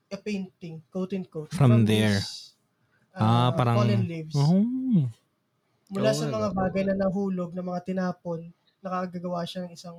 a 0.07 0.17
painting, 0.17 0.81
quote 0.89 1.13
and 1.13 1.25
quote. 1.25 1.49
From 1.51 1.83
there. 1.83 2.17
his, 2.17 2.53
Ah, 3.11 3.49
uh, 3.49 3.57
parang- 3.57 3.77
fallen 3.81 4.05
leaves. 4.05 4.37
Oh. 4.37 4.61
Mula 5.89 6.13
Oo 6.13 6.15
sa 6.15 6.29
mga 6.29 6.49
bagay 6.53 6.83
na 6.85 6.95
nahulog, 6.95 7.49
na 7.51 7.65
mga 7.65 7.81
tinapon, 7.83 8.53
nakagagawa 8.79 9.41
siya 9.43 9.65
ng 9.65 9.73
isang 9.73 9.97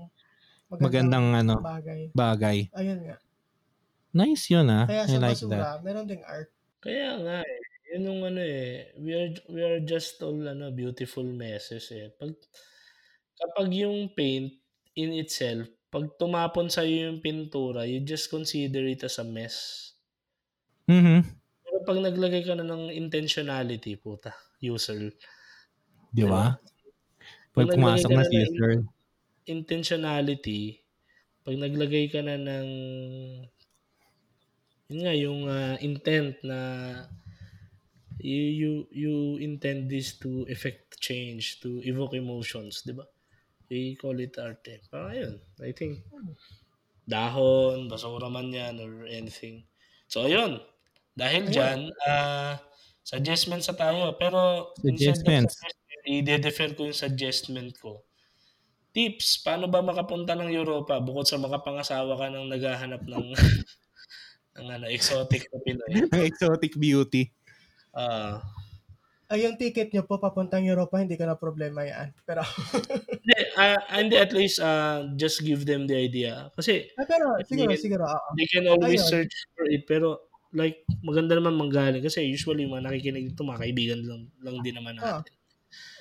magandang, 0.71 0.87
Magandang 0.87 1.27
ano, 1.35 1.55
bagay. 1.59 2.01
bagay. 2.15 2.59
Ayun 2.71 3.01
nga. 3.03 3.19
Nice 4.15 4.47
yun 4.49 4.71
ah. 4.71 4.87
Kaya 4.87 5.03
I 5.03 5.11
sa 5.11 5.19
like 5.19 5.35
basura, 5.35 5.59
that. 5.59 5.83
meron 5.83 6.07
ding 6.07 6.23
art. 6.23 6.51
Kaya 6.79 7.19
nga 7.19 7.37
eh. 7.43 7.61
Yun 7.91 8.07
yung 8.07 8.21
ano 8.23 8.39
eh. 8.41 8.95
We 8.95 9.11
are, 9.11 9.31
we 9.51 9.61
are 9.61 9.81
just 9.83 10.23
all 10.23 10.39
ano, 10.39 10.71
beautiful 10.71 11.27
messes 11.27 11.91
eh. 11.91 12.07
Pag, 12.15 12.39
kapag 13.41 13.69
yung 13.83 13.99
paint 14.19 14.49
in 15.03 15.11
itself, 15.23 15.67
pag 15.95 16.07
tumapon 16.21 16.69
sa 16.71 16.83
yung 16.87 17.19
pintura, 17.25 17.83
you 17.91 18.01
just 18.13 18.27
consider 18.31 18.83
it 18.87 19.03
as 19.09 19.19
a 19.19 19.27
mess. 19.27 19.57
Mhm. 20.89 21.41
Pero 21.65 21.77
pag 21.89 21.99
naglagay 22.05 22.43
ka 22.49 22.55
na 22.57 22.67
ng 22.69 22.85
intentionality, 23.03 23.93
puta, 24.05 24.33
user. 24.61 25.01
Di 26.17 26.25
ba? 26.27 26.43
Pag 27.55 27.67
Pag 27.67 27.75
pumasok 27.75 28.11
na 28.11 28.23
na 28.23 28.25
sir. 28.57 28.73
Intentionality, 29.55 30.63
pag 31.45 31.57
naglagay 31.63 32.07
ka 32.13 32.21
na 32.25 32.37
ng 32.39 32.69
yun 34.91 34.99
nga, 35.07 35.15
yung 35.15 35.41
ah, 35.49 35.77
intent 35.81 36.35
na 36.43 36.59
you, 38.19 38.43
you, 38.61 38.89
you 38.91 39.37
intend 39.39 39.91
this 39.91 40.19
to 40.19 40.45
effect 40.49 41.01
change, 41.01 41.61
to 41.61 41.81
evoke 41.85 42.15
emotions, 42.15 42.83
di 42.83 42.93
ba? 42.93 43.05
We 43.71 43.95
call 43.95 44.19
it 44.19 44.35
art 44.35 44.67
eh. 44.67 44.83
Parang 44.91 45.15
yun, 45.15 45.35
I 45.63 45.71
think. 45.71 46.03
Dahon, 47.07 47.87
basura 47.87 48.27
man 48.27 48.51
yan, 48.51 48.83
or 48.83 49.07
anything. 49.07 49.63
So, 50.11 50.27
ayun. 50.27 50.59
Dahil 51.15 51.47
dyan, 51.55 51.95
ah 52.03 52.59
suggestments 53.07 53.71
sa 53.71 53.79
tayo. 53.79 54.15
Pero, 54.19 54.71
suggestment, 54.79 55.51
i-defend 56.07 56.75
ko 56.75 56.91
yung 56.91 56.99
suggestment 56.99 57.79
ko. 57.79 58.03
Tips, 58.91 59.39
paano 59.47 59.71
ba 59.71 59.87
makapunta 59.87 60.35
ng 60.35 60.51
Europa 60.51 60.99
bukod 60.99 61.23
sa 61.23 61.39
makapangasawa 61.39 62.19
ka 62.19 62.27
ng 62.27 62.51
naghahanap 62.51 63.03
ng 63.07 63.27
ng 64.59 64.67
ano, 64.67 64.87
exotic 64.91 65.47
na 65.55 65.59
Pinoy? 65.63 65.91
Ang 66.15 66.27
exotic 66.27 66.75
beauty. 66.75 67.31
Ah, 67.95 68.43
Ay, 69.31 69.47
yung 69.47 69.55
ticket 69.55 69.95
nyo 69.95 70.03
po 70.03 70.19
papuntang 70.19 70.67
Europa, 70.67 70.99
hindi 70.99 71.15
ka 71.15 71.23
na 71.23 71.39
problema 71.39 71.87
yan. 71.87 72.11
Pero, 72.27 72.43
hindi, 73.23 73.37
ah, 73.55 73.79
hindi 73.95 74.19
at 74.19 74.35
least 74.35 74.59
ah, 74.59 75.07
just 75.15 75.47
give 75.47 75.63
them 75.63 75.87
the 75.87 75.95
idea. 75.95 76.51
Kasi 76.59 76.91
ah, 76.99 77.07
pero 77.07 77.39
siguro, 77.47 77.71
Hindi. 77.71 77.79
siguro, 77.79 78.03
oo. 78.11 78.29
they 78.35 78.51
can 78.51 78.67
always 78.67 79.07
Ayun. 79.07 79.11
search 79.23 79.35
for 79.55 79.71
it 79.71 79.87
pero 79.87 80.27
like 80.51 80.83
maganda 81.07 81.39
naman 81.39 81.55
manggaling 81.55 82.03
kasi 82.03 82.27
usually 82.27 82.67
yung 82.67 82.75
mga 82.75 82.91
nakikinig 82.91 83.31
dito 83.31 83.47
mga 83.47 83.63
kaibigan 83.63 84.01
lang, 84.03 84.23
lang 84.43 84.57
din 84.67 84.75
naman 84.75 84.99
Ah. 84.99 85.23
natin. 85.23 85.35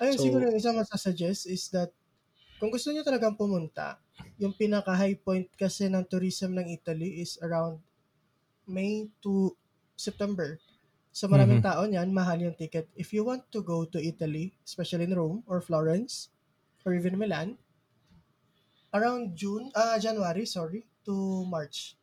Ayun, 0.01 0.17
So- 0.17 0.23
siguro 0.25 0.43
yung 0.49 0.57
isang 0.57 0.77
masasuggest 0.81 1.45
is 1.45 1.69
that 1.69 1.93
kung 2.57 2.73
gusto 2.73 2.89
nyo 2.89 3.05
talagang 3.05 3.37
pumunta, 3.37 4.01
yung 4.41 4.57
pinaka-high 4.57 5.21
point 5.21 5.45
kasi 5.53 5.85
ng 5.85 6.01
tourism 6.09 6.57
ng 6.57 6.65
Italy 6.73 7.21
is 7.21 7.37
around 7.45 7.77
May 8.65 9.05
to 9.21 9.53
September. 9.93 10.57
So 11.19 11.27
maraming 11.27 11.59
Mhm. 11.59 11.67
tao 11.67 11.83
niyan, 11.83 12.15
mahal 12.15 12.39
yung 12.39 12.55
ticket. 12.55 12.87
If 12.95 13.11
you 13.11 13.27
want 13.27 13.43
to 13.51 13.59
go 13.59 13.83
to 13.83 13.99
Italy, 13.99 14.55
especially 14.63 15.03
in 15.03 15.11
Rome 15.11 15.43
or 15.51 15.59
Florence 15.59 16.31
or 16.87 16.95
even 16.95 17.19
Milan, 17.19 17.59
around 18.95 19.35
June, 19.35 19.67
ah 19.75 19.99
January, 19.99 20.47
sorry, 20.47 20.87
to 21.03 21.43
March. 21.43 21.99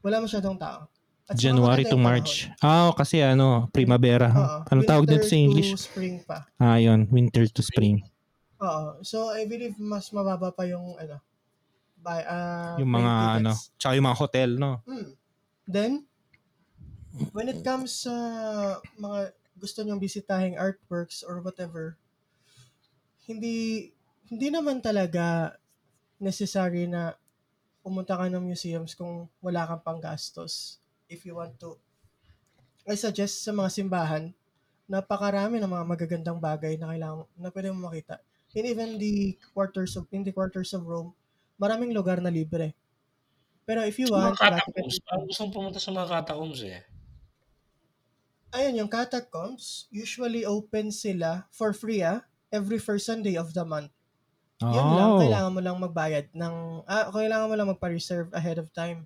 Wala 0.00 0.24
masyadong 0.24 0.56
tao. 0.56 0.88
At 1.28 1.36
January 1.36 1.84
to 1.84 2.00
March. 2.00 2.48
Ah, 2.64 2.92
kasi 2.96 3.20
ano, 3.20 3.68
primavera. 3.68 4.28
Oo. 4.32 4.58
Anong 4.72 4.88
tawag 4.88 5.04
dito 5.08 5.24
Winter 5.24 5.32
sa 5.32 5.36
English? 5.36 5.70
to 5.72 5.80
spring 5.80 6.16
pa. 6.24 6.48
Ah, 6.56 6.76
yun. 6.80 7.04
Winter 7.08 7.44
to 7.48 7.60
spring. 7.60 8.00
Oo. 8.60 9.00
So, 9.00 9.28
I 9.32 9.44
believe 9.44 9.76
mas 9.76 10.08
mababa 10.08 10.52
pa 10.52 10.64
yung, 10.68 10.96
ano, 10.96 11.20
by, 12.00 12.20
uh, 12.24 12.76
Yung 12.80 12.92
mga 12.92 13.12
ano, 13.40 13.52
tsaka 13.76 13.92
yung 13.96 14.04
mga 14.04 14.20
hotel, 14.20 14.50
no? 14.56 14.84
Hmm. 14.84 15.16
Then, 15.64 16.04
when 17.30 17.46
it 17.46 17.62
comes 17.62 18.06
sa 18.06 18.14
mga 18.98 19.30
gusto 19.54 19.86
nyong 19.86 20.02
bisitahing 20.02 20.58
artworks 20.58 21.22
or 21.22 21.38
whatever, 21.38 21.94
hindi, 23.24 23.90
hindi 24.26 24.48
naman 24.50 24.82
talaga 24.82 25.54
necessary 26.18 26.90
na 26.90 27.14
pumunta 27.84 28.18
ka 28.18 28.26
ng 28.26 28.42
museums 28.42 28.98
kung 28.98 29.30
wala 29.38 29.68
kang 29.68 29.84
panggastos. 29.84 30.82
If 31.06 31.22
you 31.22 31.38
want 31.38 31.60
to, 31.62 31.78
I 32.88 32.98
suggest 32.98 33.46
sa 33.46 33.54
mga 33.54 33.70
simbahan, 33.70 34.34
napakarami 34.84 35.62
ng 35.62 35.70
mga 35.70 35.86
magagandang 35.86 36.40
bagay 36.42 36.76
na 36.76 36.92
kailangan 36.92 37.24
na 37.38 37.48
pwede 37.48 37.68
mo 37.72 37.88
makita. 37.88 38.20
And 38.54 38.66
even 38.70 39.00
the 39.02 39.34
quarters 39.50 39.98
of 39.98 40.06
in 40.14 40.22
the 40.22 40.30
quarters 40.30 40.70
of 40.76 40.86
Rome, 40.86 41.10
maraming 41.58 41.90
lugar 41.90 42.22
na 42.22 42.30
libre. 42.30 42.76
Pero 43.64 43.82
if 43.82 43.96
you 43.98 44.06
Mga 44.06 44.14
want, 44.14 44.36
Vatican 44.38 44.60
catacombs. 44.60 44.96
Parang 45.02 45.24
gusto 45.26 45.42
pumunta 45.50 45.80
sa 45.80 45.90
mga 45.90 46.08
catacombs 46.12 46.60
eh. 46.62 46.84
Ayun, 48.54 48.78
yung 48.86 48.90
catacombs, 48.96 49.64
usually 49.90 50.42
open 50.46 50.86
sila 51.02 51.30
for 51.50 51.70
free 51.74 52.02
ah, 52.06 52.22
every 52.54 52.78
first 52.78 53.04
Sunday 53.10 53.34
of 53.42 53.48
the 53.56 53.64
month. 53.66 53.90
Yun 54.76 54.88
lang, 54.98 55.10
Oh. 55.14 55.18
kailangan 55.22 55.54
mo 55.56 55.60
lang 55.64 55.78
magbayad 55.86 56.26
ng, 56.42 56.54
ah, 56.94 57.06
kailangan 57.16 57.48
mo 57.50 57.54
lang 57.58 57.70
magpa-reserve 57.72 58.30
ahead 58.40 58.58
of 58.62 58.68
time. 58.80 59.00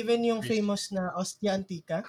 Even 0.00 0.22
yung 0.28 0.42
famous 0.44 0.92
na 0.94 1.10
Ostia 1.16 1.54
Antica, 1.58 2.04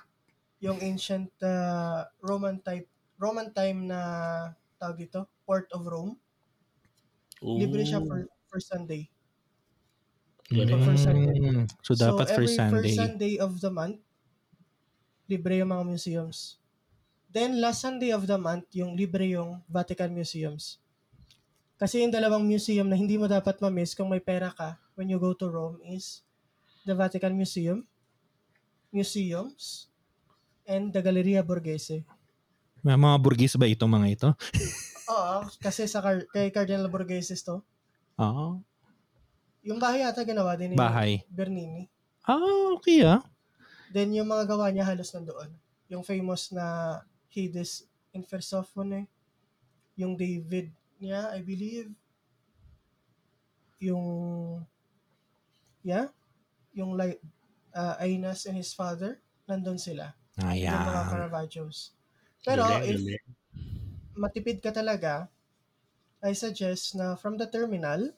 yung 0.60 0.80
ancient 0.82 1.32
uh, 1.44 2.06
Roman 2.22 2.58
type, 2.62 2.88
Roman 3.20 3.50
time 3.54 3.88
na 3.92 4.00
tawag 4.80 4.98
dito, 5.08 5.20
Port 5.46 5.68
of 5.74 5.86
Rome, 5.88 6.18
libre 7.60 7.84
siya 7.84 8.00
Ooh, 8.00 8.08
for, 8.08 8.20
for 8.50 8.60
Sunday. 8.62 9.10
galing. 10.50 10.84
for 10.84 10.96
Sunday. 10.98 11.40
Mm, 11.40 11.68
so, 11.84 11.94
dapat 11.96 12.28
every 12.30 12.48
first 12.48 12.56
Sunday. 12.56 12.72
first 12.72 12.96
Sunday 12.96 13.38
of 13.38 13.60
the 13.62 13.72
month, 13.72 14.00
libre 15.28 15.60
yung 15.60 15.70
mga 15.70 15.84
museums. 15.84 16.58
Then, 17.28 17.60
last 17.60 17.84
Sunday 17.84 18.16
of 18.16 18.24
the 18.24 18.40
month, 18.40 18.72
yung 18.72 18.96
libre 18.96 19.28
yung 19.36 19.60
Vatican 19.68 20.16
Museums. 20.16 20.80
Kasi 21.78 22.02
yung 22.02 22.10
dalawang 22.10 22.42
museum 22.42 22.90
na 22.90 22.98
hindi 22.98 23.20
mo 23.20 23.30
dapat 23.30 23.60
ma-miss 23.62 23.94
kung 23.94 24.10
may 24.10 24.24
pera 24.24 24.50
ka 24.50 24.80
when 24.98 25.06
you 25.06 25.22
go 25.22 25.36
to 25.38 25.46
Rome 25.46 25.78
is 25.86 26.26
the 26.88 26.96
Vatican 26.98 27.38
Museum, 27.38 27.86
museums, 28.90 29.92
and 30.66 30.90
the 30.90 31.04
Galleria 31.04 31.46
Borghese. 31.46 32.02
May 32.82 32.98
mga 32.98 33.18
burgis 33.22 33.54
ba 33.60 33.70
ito 33.70 33.86
mga 33.86 34.08
ito? 34.10 34.30
Oo, 35.14 35.46
kasi 35.62 35.86
sa 35.86 36.02
Car- 36.02 36.26
kay 36.32 36.50
Cardinal 36.50 36.90
Borghese 36.90 37.38
to, 37.44 37.62
Oo. 38.18 38.58
yung 39.62 39.78
bahay 39.78 40.02
yata 40.02 40.24
ginawa 40.24 40.56
din 40.56 40.74
ni 40.74 40.78
Bahay. 40.80 41.22
Bernini. 41.30 41.86
Ah, 42.26 42.74
okay 42.74 43.06
ah. 43.06 43.22
Then 43.92 44.12
yung 44.12 44.28
mga 44.28 44.48
gawa 44.52 44.68
niya 44.72 44.88
halos 44.88 45.12
nandoon. 45.16 45.52
Yung 45.88 46.04
famous 46.04 46.52
na 46.52 47.00
Hades 47.32 47.88
in 48.12 48.24
Persephone. 48.28 49.08
Yung 49.96 50.20
David 50.20 50.72
niya, 51.00 51.32
I 51.32 51.40
believe. 51.42 51.92
Yung 53.80 54.06
yeah, 55.86 56.12
yung 56.76 56.98
like 57.00 57.22
uh, 57.72 57.96
Aeneas 58.02 58.50
and 58.50 58.60
his 58.60 58.76
father, 58.76 59.22
nandun 59.48 59.80
sila. 59.80 60.12
Yung 60.38 60.84
mga. 60.84 61.02
Caravaggios. 61.08 61.96
Pero 62.44 62.68
Galing, 62.68 63.16
if 63.16 63.24
matipid 64.18 64.60
ka 64.60 64.74
talaga, 64.74 65.30
I 66.20 66.34
suggest 66.34 66.98
na 66.98 67.14
from 67.16 67.38
the 67.38 67.46
terminal, 67.48 68.12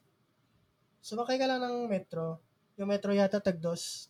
sumakay 1.04 1.38
ka 1.38 1.46
lang 1.46 1.62
ng 1.62 1.88
metro. 1.92 2.40
Yung 2.80 2.90
metro 2.90 3.12
yata 3.12 3.44
tagdos 3.44 4.09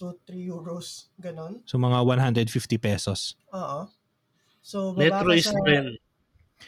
2-3 0.00 0.16
euros, 0.40 1.12
ganon. 1.20 1.60
So, 1.68 1.76
mga 1.76 2.00
150 2.00 2.48
pesos. 2.80 3.36
Oo. 3.52 3.84
So, 4.64 4.96
baba 4.96 5.20
Metro 5.20 5.30
is 5.30 5.44
sa 5.44 5.60
trend. 5.60 6.00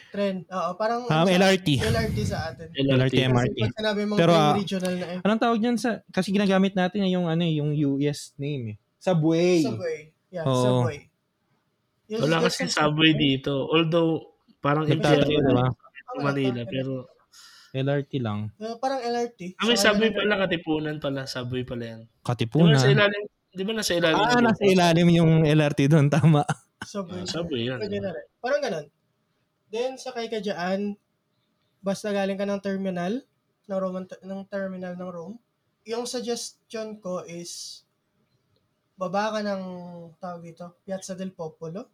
trend. 0.09 0.37
Oo, 0.49 0.69
parang 0.73 1.05
Um, 1.05 1.25
sa- 1.25 1.25
LRT. 1.27 1.81
LRT 1.81 2.17
sa 2.25 2.53
atin. 2.53 2.69
LRT, 2.69 3.17
LRT. 3.17 3.17
MRT. 3.27 3.57
Kasi 3.57 3.65
pag 3.65 3.77
sinabi 3.77 4.01
mong 4.05 4.17
Pero, 4.17 4.31
ah, 4.33 4.53
regional 4.53 4.93
na 4.93 5.05
eh. 5.09 5.19
Anong 5.21 5.41
tawag 5.41 5.59
niyan 5.59 5.77
sa... 5.77 5.89
Kasi 6.09 6.29
ginagamit 6.29 6.73
natin 6.73 7.05
yung 7.05 7.25
ano 7.25 7.41
eh, 7.41 7.53
yung 7.57 7.73
US 7.73 8.33
name 8.37 8.63
eh. 8.73 8.77
Subway. 8.97 9.61
Subway. 9.61 9.97
Yeah, 10.29 10.45
Oo. 10.45 10.61
subway. 10.85 10.99
Yung 12.09 12.21
Wala 12.25 12.45
sa 12.49 12.65
subway 12.69 13.13
dito. 13.13 13.69
Although, 13.69 14.37
parang 14.61 14.85
imperial 14.85 15.25
di 15.25 15.53
ba? 15.53 15.65
Ah, 15.65 15.73
wala 16.17 16.29
Manila. 16.29 16.61
Pero, 16.65 17.09
LRT 17.73 18.21
lang. 18.21 18.53
Uh, 18.61 18.77
parang 18.77 19.01
LRT. 19.01 19.57
ah, 19.57 19.65
may 19.65 19.73
Saka 19.73 19.97
subway 19.97 20.13
pala, 20.13 20.33
katipunan 20.45 20.97
pala. 21.01 21.21
Subway 21.25 21.65
pala 21.65 21.83
yan. 21.83 22.01
Di 22.05 22.13
ba 22.13 22.25
Katipunan. 22.29 22.77
nasa 22.77 22.89
ilalim? 22.93 23.23
Di 23.49 23.63
ba 23.65 23.71
nasa 23.73 23.93
ilalim? 23.97 24.21
Ah, 24.21 24.41
nasa 24.45 24.63
ilalim 24.69 25.07
yung 25.09 25.31
LRT 25.41 25.79
doon. 25.89 26.05
Tama. 26.05 26.45
Subway. 26.85 27.25
Ah, 27.25 27.27
subway 27.27 27.61
yan. 27.65 27.81
Pwede 27.81 27.97
na 27.97 28.13
rin. 28.13 28.25
Parang 28.37 28.61
ganun. 28.61 28.85
Then, 29.73 29.97
sakay 29.97 30.29
ka 30.29 30.37
dyan, 30.37 30.93
basta 31.81 32.13
galing 32.13 32.37
ka 32.37 32.45
ng 32.45 32.61
terminal, 32.61 33.25
ng, 33.65 33.79
Roman, 33.81 34.05
ng 34.05 34.41
terminal 34.45 34.93
ng 34.93 35.09
Rome, 35.09 35.37
yung 35.89 36.05
suggestion 36.05 37.01
ko 37.01 37.25
is, 37.25 37.81
baba 38.93 39.33
ka 39.33 39.41
ng, 39.41 39.63
tawag 40.21 40.45
dito, 40.45 40.77
Piazza 40.85 41.17
del 41.17 41.33
Popolo. 41.33 41.89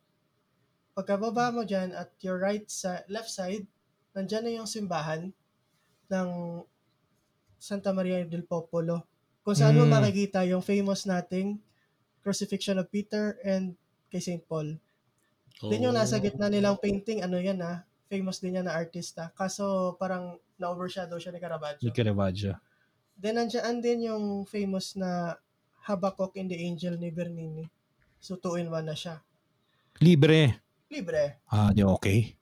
Pagkababa 0.91 1.56
mo 1.56 1.64
dyan, 1.64 1.95
at 1.95 2.11
your 2.19 2.35
right 2.35 2.68
sa 2.68 2.99
left 3.07 3.31
side, 3.31 3.64
nandyan 4.11 4.43
na 4.43 4.51
yung 4.60 4.68
simbahan 4.68 5.31
ng 6.10 6.61
Santa 7.60 7.91
Maria 7.91 8.23
del 8.26 8.44
Popolo. 8.44 9.06
Kung 9.44 9.56
saan 9.56 9.76
mo 9.76 9.86
Mm. 9.88 9.94
makikita 9.94 10.44
yung 10.45 10.61
famous 10.61 11.06
nating 11.06 11.60
Crucifixion 12.19 12.77
of 12.77 12.91
Peter 12.91 13.40
and 13.41 13.73
kay 14.11 14.19
St. 14.19 14.44
Paul. 14.44 14.76
Then 15.60 15.86
yung 15.86 15.95
nasa 15.95 16.19
Oh. 16.19 16.23
gitna 16.23 16.48
nilang 16.48 16.80
painting, 16.80 17.19
ano 17.19 17.36
yan 17.36 17.60
ah, 17.60 17.84
famous 18.07 18.40
din 18.40 18.57
yan 18.60 18.68
na 18.68 18.76
artista. 18.76 19.30
Kaso 19.36 19.95
parang 19.95 20.40
na-overshadow 20.56 21.19
siya 21.19 21.31
ni 21.31 21.40
Caravaggio. 21.40 21.84
Ni 21.84 21.91
Caravaggio. 21.91 22.57
Then 23.15 23.36
nandiyan 23.38 23.77
din 23.80 24.07
yung 24.07 24.48
famous 24.48 24.95
na 24.95 25.36
Habakkuk 25.84 26.36
in 26.36 26.48
the 26.48 26.56
Angel 26.56 26.95
ni 26.95 27.11
Bernini. 27.11 27.68
So 28.19 28.36
2 28.36 28.56
in 28.60 28.72
1 28.72 28.88
na 28.88 28.95
siya. 28.95 29.19
Libre. 29.99 30.60
Libre. 30.88 31.44
Ah, 31.48 31.72
di 31.72 31.84
okay. 31.84 32.36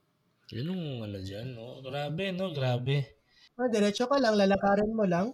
Yun 0.53 0.71
yung 0.71 0.83
ano 1.03 1.17
dyan, 1.19 1.57
no? 1.57 1.81
Grabe, 1.81 2.31
no? 2.31 2.53
Grabe. 2.53 3.16
Ah, 3.57 3.65
diretso 3.65 4.05
ka 4.05 4.21
lang, 4.21 4.37
lalakarin 4.37 4.93
mo 4.93 5.01
lang. 5.09 5.33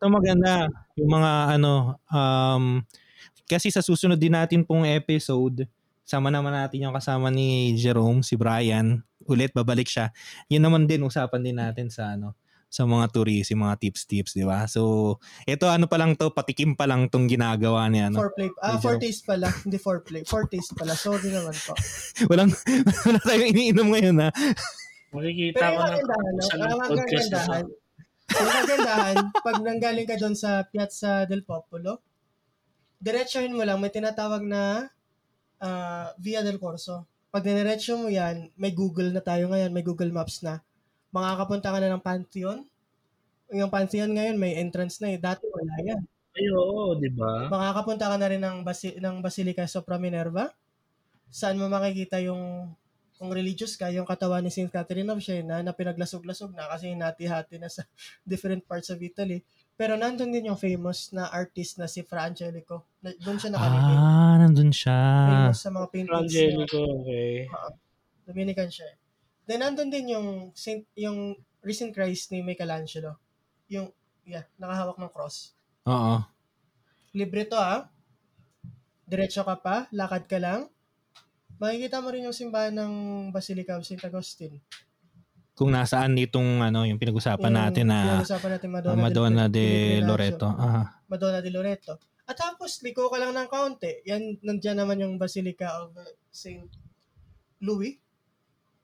Ito 0.00 0.08
maganda. 0.08 0.64
Yung 0.96 1.12
mga 1.12 1.60
ano, 1.60 2.00
um, 2.08 2.80
kasi 3.44 3.68
sa 3.68 3.84
susunod 3.84 4.16
din 4.16 4.32
natin 4.32 4.64
pong 4.64 4.88
episode, 4.88 5.68
sama 6.08 6.32
naman 6.32 6.56
natin 6.56 6.88
yung 6.88 6.96
kasama 6.96 7.28
ni 7.28 7.76
Jerome, 7.76 8.24
si 8.24 8.32
Brian. 8.40 9.04
Ulit, 9.28 9.52
babalik 9.52 9.88
siya. 9.88 10.08
Yun 10.48 10.64
naman 10.64 10.88
din, 10.88 11.04
usapan 11.04 11.44
din 11.44 11.60
natin 11.60 11.92
sa 11.92 12.16
ano, 12.16 12.32
sa 12.72 12.88
mga 12.88 13.12
tourism, 13.12 13.62
mga 13.62 13.78
tips-tips, 13.84 14.32
di 14.34 14.42
ba? 14.42 14.64
So, 14.64 15.16
ito 15.46 15.70
ano 15.70 15.86
pa 15.86 15.94
lang 15.94 16.18
to, 16.18 16.34
patikim 16.34 16.74
pa 16.74 16.88
lang 16.88 17.06
tong 17.06 17.28
ginagawa 17.28 17.86
niya. 17.92 18.10
Ano? 18.10 18.24
For 18.24 18.32
play. 18.34 18.50
Ah, 18.58 18.74
Medyo- 18.74 18.82
for 18.82 18.96
taste 18.98 19.22
pala. 19.28 19.46
Hindi 19.68 19.78
for 19.78 19.98
play. 20.00 20.22
For 20.24 20.42
taste 20.48 20.72
pala. 20.74 20.96
Sorry 20.96 21.28
naman 21.28 21.54
po. 21.54 21.76
Walang, 22.32 22.50
wala 23.06 23.20
tayong 23.20 23.52
iniinom 23.52 23.88
ngayon 23.92 24.16
ha. 24.26 24.30
Makikita 25.14 25.58
Pero 25.62 25.74
ko 25.78 25.82
no? 25.86 26.42
sa 26.42 26.54
Ang 26.58 26.80
podcast 26.90 27.28
na 27.30 27.40
to. 27.62 27.70
kagandahan, 28.34 29.16
pag 29.30 29.58
nanggaling 29.62 30.08
ka 30.08 30.18
doon 30.18 30.34
sa 30.34 30.66
Piazza 30.66 31.22
del 31.28 31.46
Popolo, 31.46 32.02
diretsohin 32.98 33.54
mo 33.54 33.62
lang, 33.62 33.78
may 33.78 33.94
tinatawag 33.94 34.42
na 34.42 34.90
ah, 35.62 36.10
Via 36.18 36.42
del 36.42 36.58
Corso. 36.58 37.06
Pag 37.30 37.46
niretso 37.46 37.94
mo 37.98 38.10
yan, 38.10 38.50
may 38.58 38.74
Google 38.74 39.10
na 39.10 39.22
tayo 39.22 39.50
ngayon, 39.50 39.70
may 39.70 39.82
Google 39.86 40.10
Maps 40.10 40.42
na. 40.42 40.62
Makakapunta 41.14 41.70
ka 41.70 41.78
na 41.78 41.94
ng 41.94 42.02
Pantheon. 42.02 42.58
Yung 43.54 43.70
Pantheon 43.70 44.10
ngayon, 44.10 44.38
may 44.38 44.58
entrance 44.58 44.98
na 44.98 45.14
eh. 45.14 45.18
Dati 45.18 45.46
wala 45.46 45.74
yan. 45.82 46.02
Ay, 46.34 46.46
oo, 46.50 46.98
di 46.98 47.10
ba? 47.14 47.46
Makakapunta 47.46 48.10
ka 48.10 48.16
na 48.18 48.26
rin 48.26 48.42
ng, 48.42 48.66
Basi- 48.66 48.98
ng 48.98 49.22
Basilica 49.22 49.62
Sopra 49.70 49.98
Minerva. 49.98 50.50
Saan 51.30 51.58
mo 51.58 51.66
makikita 51.70 52.18
yung 52.22 52.70
kung 53.14 53.30
religious 53.30 53.78
ka, 53.78 53.90
yung 53.94 54.06
katawan 54.06 54.42
ni 54.42 54.50
St. 54.50 54.70
Catherine 54.70 55.06
of 55.06 55.22
Siena 55.22 55.62
na 55.62 55.70
pinaglasog-lasog 55.70 56.50
na 56.50 56.66
kasi 56.66 56.90
hinati-hati 56.90 57.62
na 57.62 57.70
sa 57.70 57.86
different 58.26 58.66
parts 58.66 58.90
of 58.90 58.98
Italy. 58.98 59.42
Pero 59.74 59.98
nandun 59.98 60.30
din 60.30 60.50
yung 60.50 60.58
famous 60.58 61.10
na 61.10 61.30
artist 61.30 61.78
na 61.82 61.90
si 61.90 62.02
Fra 62.06 62.30
Angelico. 62.30 62.86
Na, 63.02 63.10
doon 63.18 63.38
siya 63.38 63.50
nakalibing. 63.54 63.98
Ah, 63.98 64.34
nandun 64.38 64.70
siya. 64.70 64.98
famous 65.26 65.58
sa 65.62 65.70
mga 65.70 65.86
paintings 65.90 66.30
niya. 66.30 66.42
Angelico, 66.50 66.80
okay. 67.02 67.34
Dominican 68.26 68.70
siya. 68.70 68.88
Then 69.46 69.60
nandun 69.66 69.90
din 69.90 70.14
yung 70.14 70.28
Saint, 70.54 70.86
yung 70.94 71.38
Risen 71.62 71.90
Christ 71.90 72.30
ni 72.30 72.42
Michelangelo. 72.42 73.18
Yung, 73.70 73.90
yeah, 74.26 74.46
nakahawak 74.58 74.98
ng 74.98 75.10
cross. 75.10 75.54
Oo. 75.90 76.22
Libre 77.14 77.46
to 77.46 77.58
ah. 77.58 77.90
Diretso 79.04 79.42
ka 79.46 79.58
pa, 79.58 79.86
lakad 79.94 80.26
ka 80.26 80.38
lang. 80.38 80.66
Makikita 81.64 82.04
mo 82.04 82.12
rin 82.12 82.28
yung 82.28 82.36
simbahan 82.36 82.76
ng 82.76 82.92
Basilica 83.32 83.80
of 83.80 83.88
St. 83.88 84.04
Agustin. 84.04 84.60
Kung 85.56 85.72
nasaan 85.72 86.12
nitong 86.12 86.60
ano, 86.60 86.84
yung 86.84 87.00
pinag-usapan 87.00 87.48
Yung 87.48 87.56
natin 87.64 87.86
na 87.88 88.20
pinag-usapan 88.20 88.50
natin 88.52 88.68
Madonna, 88.68 89.00
Madonna 89.00 89.44
del 89.48 89.54
de 89.56 89.64
Pellegrinaggio. 89.64 90.04
Loreto. 90.04 90.48
Ah. 90.60 90.86
Madonna 91.08 91.40
de 91.40 91.50
Loreto. 91.54 91.94
At 92.28 92.36
tapos, 92.36 92.84
liko 92.84 93.08
ka 93.08 93.16
lang 93.16 93.32
ng 93.32 93.48
kaunti. 93.48 94.04
Yan, 94.04 94.44
nandiyan 94.44 94.84
naman 94.84 95.00
yung 95.00 95.16
Basilica 95.16 95.72
of 95.80 95.96
uh, 95.96 96.04
St. 96.28 96.68
Louis. 97.64 97.96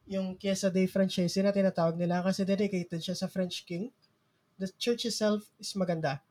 Yung 0.08 0.40
Chiesa 0.40 0.72
dei 0.72 0.88
Francesi 0.88 1.44
na 1.44 1.52
tinatawag 1.52 2.00
nila 2.00 2.24
kasi 2.24 2.48
dedicated 2.48 3.04
siya 3.04 3.16
sa 3.16 3.28
French 3.28 3.68
king. 3.68 3.92
The 4.56 4.72
church 4.80 5.04
itself 5.04 5.44
is 5.60 5.76
maganda. 5.76 6.24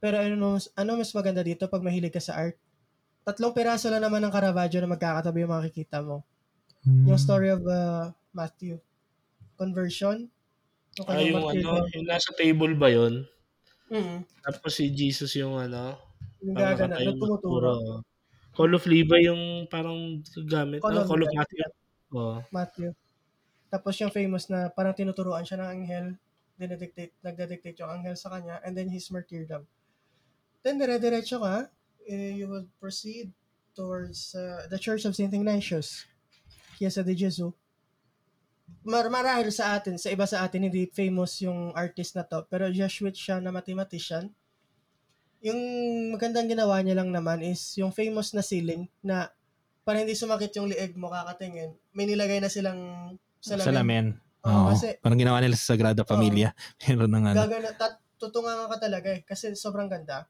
Pero 0.00 0.20
ano, 0.20 0.56
ano 0.56 0.90
mas 0.96 1.12
maganda 1.12 1.44
dito 1.44 1.68
pag 1.68 1.84
mahilig 1.84 2.16
ka 2.16 2.20
sa 2.20 2.36
art? 2.36 2.56
Tatlong 3.26 3.50
piraso 3.50 3.90
lang 3.90 4.06
naman 4.06 4.22
ng 4.22 4.30
Caravaggio 4.30 4.78
na 4.78 4.94
magkakatabi 4.94 5.42
yung 5.42 5.54
makikita 5.58 5.98
mo. 5.98 6.22
Hmm. 6.86 7.10
Yung 7.10 7.18
story 7.18 7.50
of 7.50 7.66
uh, 7.66 8.14
Matthew. 8.30 8.78
Conversion. 9.58 10.30
Yung 11.02 11.06
Ah, 11.10 11.18
yung 11.18 11.42
ano, 11.42 11.82
yung 11.90 12.06
nasa 12.06 12.30
table 12.38 12.78
ba 12.78 12.86
yun? 12.86 13.26
Mm. 13.90 14.22
Tapos 14.42 14.78
si 14.78 14.90
Jesus 14.90 15.34
yung 15.38 15.58
ano, 15.58 15.98
Yung 16.42 16.54
gagana, 16.54 16.96
nagtumuturo. 17.02 17.74
nagturo. 17.74 18.06
Call 18.56 18.72
of 18.72 18.86
Levi 18.88 19.28
yung 19.28 19.68
parang 19.68 20.22
gamit. 20.48 20.80
Call 20.80 20.96
of 20.96 21.10
Call 21.10 21.20
of. 21.20 21.28
Matthew. 21.34 21.66
Oh. 22.14 22.38
Matthew. 22.48 22.90
Tapos 23.68 23.98
yung 24.00 24.14
famous 24.14 24.48
na 24.48 24.72
parang 24.72 24.96
tinuturuan 24.96 25.44
siya 25.44 25.60
ng 25.60 25.68
anghel, 25.68 26.06
dinedictate, 26.56 27.12
nagdedictate 27.20 27.76
yung 27.82 27.90
anghel 27.92 28.16
sa 28.16 28.32
kanya, 28.32 28.62
and 28.64 28.72
then 28.72 28.88
he's 28.88 29.10
martyrdom. 29.12 29.68
Then, 30.64 30.80
dire-diretso 30.80 31.36
ka, 31.42 31.68
you 32.06 32.46
will 32.46 32.66
proceed 32.78 33.34
towards 33.76 34.32
uh, 34.32 34.64
the 34.70 34.78
Church 34.78 35.04
of 35.04 35.12
St. 35.12 35.34
Ignatius, 35.34 36.06
Chiesa 36.78 37.04
de 37.04 37.12
Jesus. 37.12 37.52
Mar 38.86 39.06
marahil 39.10 39.50
sa 39.50 39.78
atin, 39.78 39.98
sa 39.98 40.10
iba 40.10 40.26
sa 40.26 40.42
atin, 40.46 40.66
hindi 40.66 40.90
famous 40.90 41.42
yung 41.42 41.74
artist 41.74 42.14
na 42.18 42.26
to, 42.26 42.46
pero 42.46 42.70
Jesuit 42.70 43.14
siya 43.14 43.38
na 43.38 43.50
mathematician. 43.54 44.30
Yung 45.42 45.60
magandang 46.14 46.50
ginawa 46.50 46.82
niya 46.82 46.98
lang 46.98 47.10
naman 47.14 47.42
is 47.42 47.78
yung 47.78 47.94
famous 47.94 48.34
na 48.34 48.42
ceiling 48.42 48.90
na 49.02 49.30
para 49.86 50.02
hindi 50.02 50.18
sumakit 50.18 50.50
yung 50.58 50.66
lieg 50.66 50.98
mo 50.98 51.14
kakatingin, 51.14 51.78
may 51.94 52.10
nilagay 52.10 52.42
na 52.42 52.50
silang 52.50 53.14
salamin. 53.38 53.66
Salamin. 53.70 54.06
Oo, 54.42 54.50
Oo. 54.50 54.68
kasi 54.74 54.98
Parang 54.98 55.18
ginawa 55.18 55.38
nila 55.38 55.54
sa 55.54 55.74
Sagrada 55.74 56.02
Familia. 56.02 56.50
Meron 56.82 57.10
ng 57.10 57.24
ano. 57.30 57.38
gagana, 57.38 57.70
tat, 57.74 58.02
tutungan 58.18 58.66
ka 58.66 58.82
talaga 58.82 59.14
eh, 59.14 59.22
kasi 59.22 59.54
sobrang 59.54 59.86
ganda. 59.86 60.26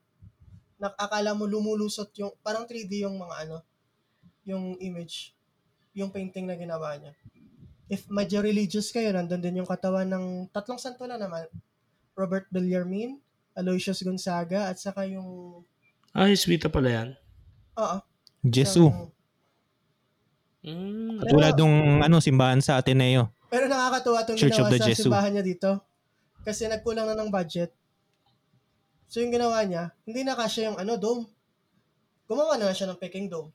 Nakakala 0.76 1.32
mo 1.32 1.44
lumulusot 1.44 2.12
yung, 2.16 2.32
parang 2.40 2.64
3D 2.64 3.02
yung 3.02 3.16
mga 3.16 3.48
ano, 3.48 3.56
yung 4.44 4.76
image, 4.78 5.32
yung 5.92 6.12
painting 6.12 6.44
na 6.44 6.54
ginawa 6.54 6.94
niya. 6.94 7.16
If 7.86 8.06
medyo 8.06 8.40
religious 8.40 8.90
kayo, 8.90 9.10
nandun 9.10 9.40
din 9.40 9.58
yung 9.58 9.68
katawan 9.68 10.06
ng 10.06 10.24
tatlong 10.50 10.76
santo 10.76 11.06
na 11.06 11.16
naman. 11.16 11.46
Robert 12.12 12.46
Bellarmine, 12.50 13.20
Aloysius 13.52 14.02
Gonzaga, 14.02 14.68
at 14.68 14.76
saka 14.76 15.06
yung, 15.06 15.62
Ah, 16.12 16.26
Jesuita 16.26 16.68
pala 16.68 16.88
yan. 16.88 17.08
oo. 17.74 17.96
Jesu. 18.42 18.88
isang- 18.88 19.12
Mm. 20.66 21.22
Katulad 21.22 21.54
nung 21.54 21.76
ano, 22.02 22.18
simbahan 22.18 22.58
sa 22.58 22.74
Ateneo. 22.74 23.30
Pero 23.46 23.70
nakakatuwa 23.70 24.26
itong 24.26 24.34
Church 24.34 24.58
ginawa 24.58 24.74
sa 24.74 24.82
Jesu. 24.82 25.06
simbahan 25.06 25.30
niya 25.30 25.44
dito. 25.46 25.70
Kasi 26.42 26.66
nagkulang 26.66 27.06
na 27.06 27.14
ng 27.14 27.30
budget. 27.30 27.70
So 29.06 29.22
yung 29.22 29.30
ginawa 29.30 29.62
niya, 29.62 29.94
hindi 30.02 30.26
na 30.26 30.34
kasya 30.34 30.72
yung 30.72 30.78
ano, 30.78 30.98
dome. 30.98 31.30
Gumawa 32.26 32.58
na 32.58 32.74
siya 32.74 32.90
ng 32.90 32.98
peking 32.98 33.30
dome. 33.30 33.54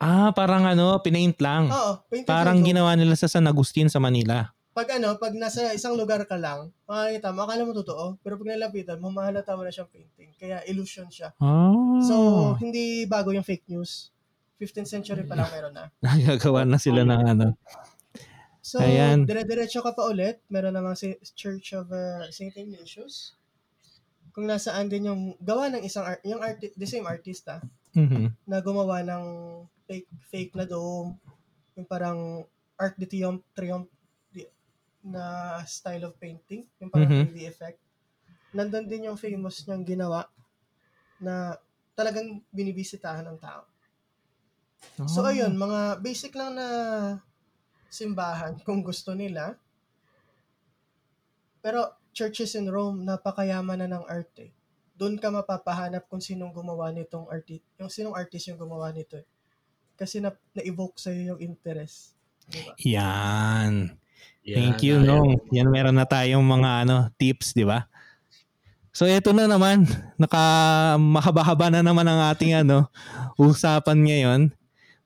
Ah, 0.00 0.32
parang 0.32 0.64
ano, 0.64 0.96
pinaint 1.04 1.36
lang. 1.44 1.68
Oo, 1.68 2.00
painted 2.08 2.24
Hmm. 2.24 2.32
Parang 2.32 2.58
ginawa 2.64 2.96
nila 2.96 3.12
sa 3.20 3.28
San 3.28 3.44
Agustin 3.44 3.92
sa 3.92 4.00
Manila. 4.00 4.48
Pag 4.72 4.96
ano, 4.96 5.20
pag 5.20 5.36
nasa 5.36 5.76
isang 5.76 5.92
lugar 5.92 6.24
ka 6.24 6.40
lang, 6.40 6.72
makikita 6.88 7.36
mo, 7.36 7.44
akala 7.44 7.68
mo 7.68 7.76
totoo. 7.76 8.16
Pero 8.24 8.40
pag 8.40 8.48
nalapitan 8.56 8.96
mo, 8.96 9.12
mahalata 9.12 9.52
mo 9.52 9.60
na 9.60 9.68
siyang 9.68 9.92
painting. 9.92 10.32
Kaya 10.40 10.64
illusion 10.64 11.04
siya. 11.12 11.36
Ah. 11.36 12.00
So, 12.00 12.56
hindi 12.56 13.04
bago 13.04 13.36
yung 13.36 13.44
fake 13.44 13.68
news. 13.68 14.08
15th 14.56 14.88
century 14.88 15.24
pa 15.28 15.36
lang 15.36 15.52
meron 15.52 15.76
na. 15.76 15.92
Nagagawa 16.04 16.64
na 16.64 16.80
sila 16.80 17.04
ng 17.04 17.22
ano. 17.36 17.46
So, 18.64 18.80
Ayan. 18.80 19.28
dire-diretso 19.28 19.84
ka 19.84 19.92
pa 19.92 20.08
ulit. 20.08 20.40
Meron 20.48 20.76
namang 20.76 20.96
si 20.96 21.12
Church 21.36 21.76
of 21.76 21.92
uh, 21.92 22.24
St. 22.32 22.56
Ignatius. 22.56 23.36
Kung 24.30 24.46
nasaan 24.46 24.86
din 24.86 25.10
yung 25.10 25.22
gawa 25.38 25.66
ng 25.68 25.82
isang 25.82 26.06
art, 26.06 26.22
yung 26.22 26.40
arti- 26.40 26.74
the 26.74 26.86
same 26.86 27.04
artista 27.04 27.58
Mhm. 27.92 28.30
na 28.46 28.62
gumawa 28.62 29.02
ng 29.02 29.24
fake 29.84 30.10
fake 30.30 30.52
na 30.54 30.64
dome, 30.64 31.18
yung 31.74 31.86
parang 31.86 32.46
Art 32.74 32.94
de 32.96 33.04
Triomphe 33.04 33.90
di- 34.30 34.48
na 35.02 35.22
style 35.66 36.06
of 36.06 36.16
painting, 36.16 36.64
yung 36.78 36.88
parang 36.88 37.10
Mhm. 37.10 37.26
3D 37.26 37.40
effect. 37.44 37.78
Nandun 38.50 38.86
din 38.86 39.10
yung 39.10 39.18
famous 39.18 39.66
niyang 39.66 39.84
ginawa 39.84 40.26
na 41.18 41.58
talagang 41.92 42.40
binibisitahan 42.48 43.26
ng 43.26 43.38
tao. 43.38 43.66
So 45.04 45.20
Ah. 45.22 45.30
ayun, 45.30 45.54
mga 45.54 46.00
basic 46.00 46.32
lang 46.32 46.56
na 46.56 46.66
simbahan 47.86 48.56
kung 48.62 48.80
gusto 48.80 49.12
nila. 49.12 49.58
Pero 51.60 51.99
churches 52.12 52.54
in 52.58 52.68
Rome, 52.70 53.02
napakayaman 53.06 53.84
na 53.84 53.88
ng 53.90 54.04
art 54.06 54.32
eh. 54.42 54.50
Doon 55.00 55.16
ka 55.16 55.32
mapapahanap 55.32 56.04
kung 56.12 56.20
sinong 56.20 56.52
gumawa 56.52 56.92
nitong 56.92 57.24
artist, 57.32 57.64
yung 57.80 57.88
sinong 57.88 58.16
artist 58.16 58.52
yung 58.52 58.60
gumawa 58.60 58.92
nito 58.92 59.16
eh. 59.16 59.26
Kasi 59.96 60.20
na, 60.20 60.32
na-evoke 60.52 60.96
sa'yo 61.00 61.36
yung 61.36 61.40
interest. 61.40 62.16
Diba? 62.48 62.72
Yan. 62.84 63.96
Yan, 64.44 64.56
Thank 64.56 64.84
you. 64.84 65.00
Nong. 65.00 65.40
Yan 65.52 65.68
meron 65.68 65.96
na 65.96 66.08
tayong 66.08 66.44
mga 66.44 66.84
ano, 66.84 66.96
tips, 67.20 67.52
di 67.52 67.64
ba? 67.64 67.88
So 68.90 69.06
eto 69.06 69.30
na 69.30 69.46
naman, 69.46 69.86
naka 70.18 70.42
mahaba-haba 70.98 71.70
na 71.70 71.80
naman 71.80 72.02
ang 72.04 72.26
ating 72.34 72.66
ano, 72.66 72.90
usapan 73.38 74.02
ngayon. 74.02 74.40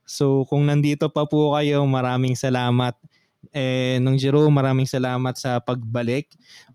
So 0.09 0.49
kung 0.49 0.65
nandito 0.65 1.13
pa 1.13 1.29
po 1.29 1.53
kayo, 1.53 1.85
maraming 1.85 2.33
salamat. 2.33 2.97
Eh, 3.53 4.01
nung 4.01 4.17
Jerome, 4.17 4.51
maraming 4.51 4.89
salamat 4.89 5.37
sa 5.37 5.61
pagbalik. 5.61 6.33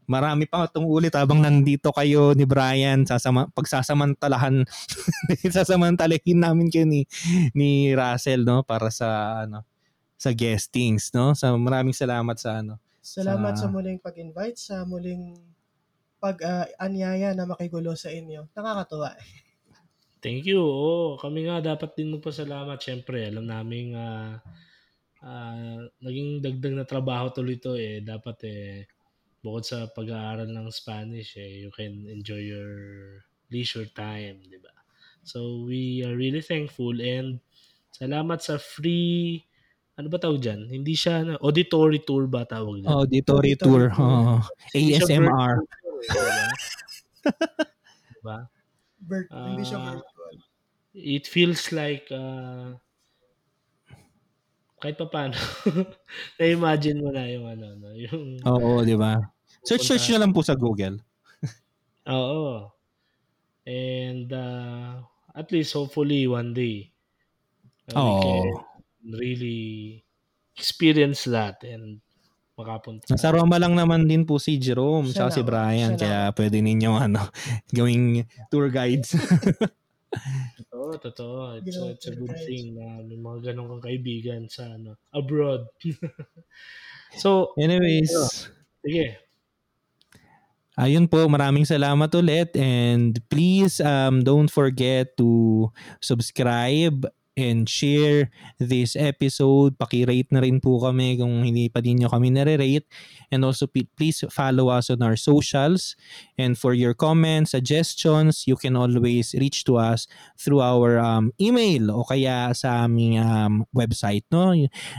Marami 0.10 0.50
pa 0.50 0.66
itong 0.66 0.90
ulit 0.90 1.14
habang 1.14 1.38
nandito 1.38 1.94
kayo 1.94 2.34
ni 2.34 2.50
Brian, 2.50 3.06
sasama, 3.06 3.46
pagsasamantalahan, 3.54 4.66
sasamantalahin 5.56 6.42
namin 6.42 6.74
kayo 6.74 6.90
ni, 6.90 7.06
ni 7.54 7.94
Russell, 7.94 8.42
no? 8.42 8.66
Para 8.66 8.90
sa, 8.90 9.42
ano, 9.46 9.62
sa 10.18 10.34
guestings, 10.34 11.14
no? 11.14 11.38
So 11.38 11.54
maraming 11.62 11.94
salamat 11.94 12.42
sa, 12.42 12.66
ano, 12.66 12.82
Salamat 13.00 13.56
Sa- 13.56 13.66
sa, 13.66 13.72
muling 13.72 13.98
pag-invite, 13.98 14.58
sa 14.60 14.84
muling 14.84 15.34
pag-anyaya 16.20 17.32
na 17.32 17.48
makigulo 17.48 17.96
sa 17.96 18.12
inyo. 18.12 18.52
Nakakatuwa. 18.52 19.16
Thank 20.24 20.52
you. 20.52 20.60
Oo, 20.60 21.16
kami 21.16 21.48
nga 21.48 21.64
dapat 21.64 21.96
din 21.96 22.12
magpasalamat. 22.20 22.76
Siyempre, 22.78 23.24
alam 23.32 23.48
namin 23.48 23.96
ah 23.96 24.36
ah, 25.24 25.80
naging 26.04 26.44
dagdag 26.44 26.76
na 26.76 26.84
trabaho 26.84 27.32
tuloy 27.32 27.56
to 27.56 27.80
eh. 27.80 28.04
Dapat 28.04 28.38
eh, 28.46 28.84
bukod 29.40 29.64
sa 29.64 29.88
pag-aaral 29.92 30.50
ng 30.52 30.68
Spanish 30.72 31.40
eh, 31.40 31.64
you 31.64 31.72
can 31.72 32.08
enjoy 32.08 32.40
your 32.40 32.72
leisure 33.50 33.88
time, 33.92 34.44
di 34.46 34.60
ba? 34.60 34.74
So, 35.24 35.64
we 35.68 36.04
are 36.04 36.16
really 36.16 36.42
thankful 36.44 36.98
and 37.00 37.40
salamat 37.96 38.40
sa 38.40 38.56
free 38.60 39.44
ano 40.00 40.08
ba 40.08 40.16
tawag 40.16 40.40
dyan? 40.40 40.72
Hindi 40.72 40.96
siya 40.96 41.28
na, 41.28 41.34
auditory 41.44 42.00
tour 42.00 42.24
ba 42.32 42.48
tawag 42.48 42.80
dyan? 42.80 42.88
auditory 42.88 43.52
Auditory 43.52 43.54
tour. 43.60 43.84
tour. 43.92 44.40
siya 44.72 45.04
ASMR. 45.04 45.56
Diba? 48.16 48.40
Vert- 49.04 49.32
hindi 49.32 49.64
siya 49.68 49.80
virtual. 50.00 50.36
it 50.96 51.28
feels 51.28 51.72
like 51.76 52.08
uh, 52.16 52.80
kahit 54.80 54.96
pa 54.96 55.08
paano 55.12 55.36
na-imagine 56.40 57.00
mo 57.04 57.12
na 57.12 57.28
yung 57.28 57.46
ano 57.46 57.68
no 57.76 57.92
yung 57.94 58.40
Oo, 58.48 58.82
di 58.88 58.96
ba? 58.96 59.20
Search 59.68 59.84
search 59.84 60.08
nyo 60.10 60.24
lang 60.24 60.32
po 60.32 60.40
sa 60.40 60.56
Google. 60.56 61.04
oo 62.10 62.72
and 63.70 64.32
uh, 64.34 64.98
at 65.36 65.48
least 65.54 65.76
hopefully 65.76 66.26
one 66.26 66.56
day 66.56 66.90
uh, 67.94 68.02
we 68.02 68.14
can 68.24 68.48
really 69.20 69.62
experience 70.58 71.28
that 71.30 71.62
and 71.68 72.02
makapunta 72.58 73.08
Nasa 73.08 73.32
Roma 73.32 73.56
lang 73.62 73.78
naman 73.78 74.04
din 74.10 74.28
po 74.28 74.36
si 74.42 74.60
Jerome 74.60 75.12
Siya 75.12 75.32
si 75.32 75.46
Brian 75.46 75.96
siya 75.96 76.32
kaya 76.32 76.36
pwede 76.36 76.60
ninyong 76.60 76.98
ano 77.08 77.22
gawing 77.76 78.28
tour 78.52 78.68
guides. 78.68 79.16
Totoo 80.98 81.14
totoo. 81.14 81.58
It's, 81.62 81.78
Ginawa 81.78 81.92
it's 81.94 82.06
a 82.08 82.12
tour 82.12 82.18
good 82.18 82.34
guide. 82.34 82.46
thing 82.46 82.66
na 82.78 83.04
may 83.06 83.18
mga 83.20 83.54
ganun 83.54 83.70
kang 83.78 83.86
kaibigan 83.86 84.42
sa 84.50 84.66
ano 84.74 84.98
abroad. 85.14 85.70
So 87.18 87.58
Anyways, 87.58 88.14
sige. 88.86 89.18
Ayun 90.80 91.12
po, 91.12 91.28
maraming 91.28 91.68
salamat 91.68 92.08
ulit 92.16 92.56
and 92.56 93.18
please 93.28 93.84
um 93.84 94.24
don't 94.24 94.48
forget 94.48 95.12
to 95.20 95.68
subscribe 96.00 97.04
and 97.40 97.72
share 97.72 98.28
this 98.60 99.00
episode. 99.00 99.80
Paki-rate 99.80 100.36
na 100.36 100.44
rin 100.44 100.60
po 100.60 100.84
kami 100.84 101.16
kung 101.16 101.48
hindi 101.48 101.72
pa 101.72 101.80
din 101.80 102.04
nyo 102.04 102.12
kami 102.12 102.36
nare-rate. 102.36 102.84
And 103.32 103.48
also 103.48 103.72
please 103.72 104.28
follow 104.28 104.68
us 104.68 104.92
on 104.92 105.00
our 105.02 105.16
socials. 105.16 105.96
And 106.36 106.60
for 106.60 106.76
your 106.76 106.92
comments, 106.94 107.56
suggestions, 107.56 108.44
you 108.48 108.56
can 108.60 108.76
always 108.76 109.32
reach 109.38 109.64
to 109.66 109.78
us 109.78 110.08
through 110.36 110.62
our 110.62 111.00
um, 111.00 111.32
email 111.40 111.92
o 111.96 112.04
kaya 112.04 112.54
sa 112.54 112.84
aming 112.86 113.20
um, 113.20 113.66
website. 113.72 114.26
No? 114.34 114.52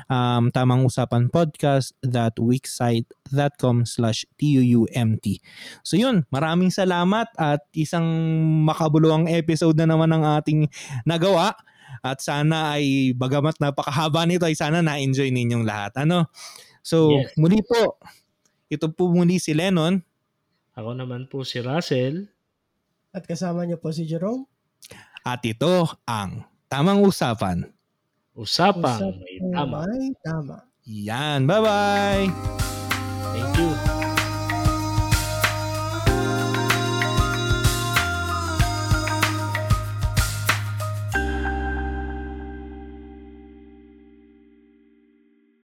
Um, 0.09 0.51
tamang 0.51 0.85
usapan 0.89 1.29
podcast.wixsite.com 1.29 3.85
slash 3.85 4.25
TUUMT. 4.41 5.27
So 5.83 5.97
yun, 6.01 6.25
maraming 6.33 6.73
salamat 6.73 7.27
at 7.37 7.61
isang 7.75 8.07
makabuluhang 8.65 9.29
episode 9.31 9.79
na 9.79 9.87
naman 9.91 10.13
ang 10.15 10.25
ating 10.39 10.71
nagawa. 11.05 11.55
At 12.01 12.25
sana 12.25 12.77
ay 12.81 13.13
bagamat 13.13 13.61
napakahaba 13.61 14.25
nito 14.25 14.49
ay 14.49 14.57
sana 14.57 14.81
na-enjoy 14.81 15.29
ninyong 15.29 15.65
lahat. 15.65 15.93
Ano? 16.05 16.29
So 16.81 17.13
Yes. 17.13 17.37
muli 17.37 17.61
po, 17.61 18.01
ito 18.73 18.89
po 18.89 19.13
muli 19.13 19.37
si 19.37 19.53
Lennon. 19.53 20.01
ako 20.73 20.97
naman 20.97 21.29
po 21.29 21.45
si 21.45 21.61
Russell 21.61 22.25
At 23.11 23.27
kasama 23.27 23.67
niyo 23.67 23.77
po 23.77 23.91
si 23.91 24.07
Jerome. 24.07 24.47
At 25.27 25.43
ito 25.45 25.91
ang 26.07 26.47
tamang 26.71 27.03
usapan. 27.03 27.67
Usapang 28.33 29.03
Usapang 29.03 29.19
may 29.19 29.37
tama. 29.51 29.79
May 29.91 30.15
tama. 30.23 30.57
Yan, 30.87 31.45
bye-bye! 31.45 32.31
Thank 33.35 33.59
you. 33.59 34.00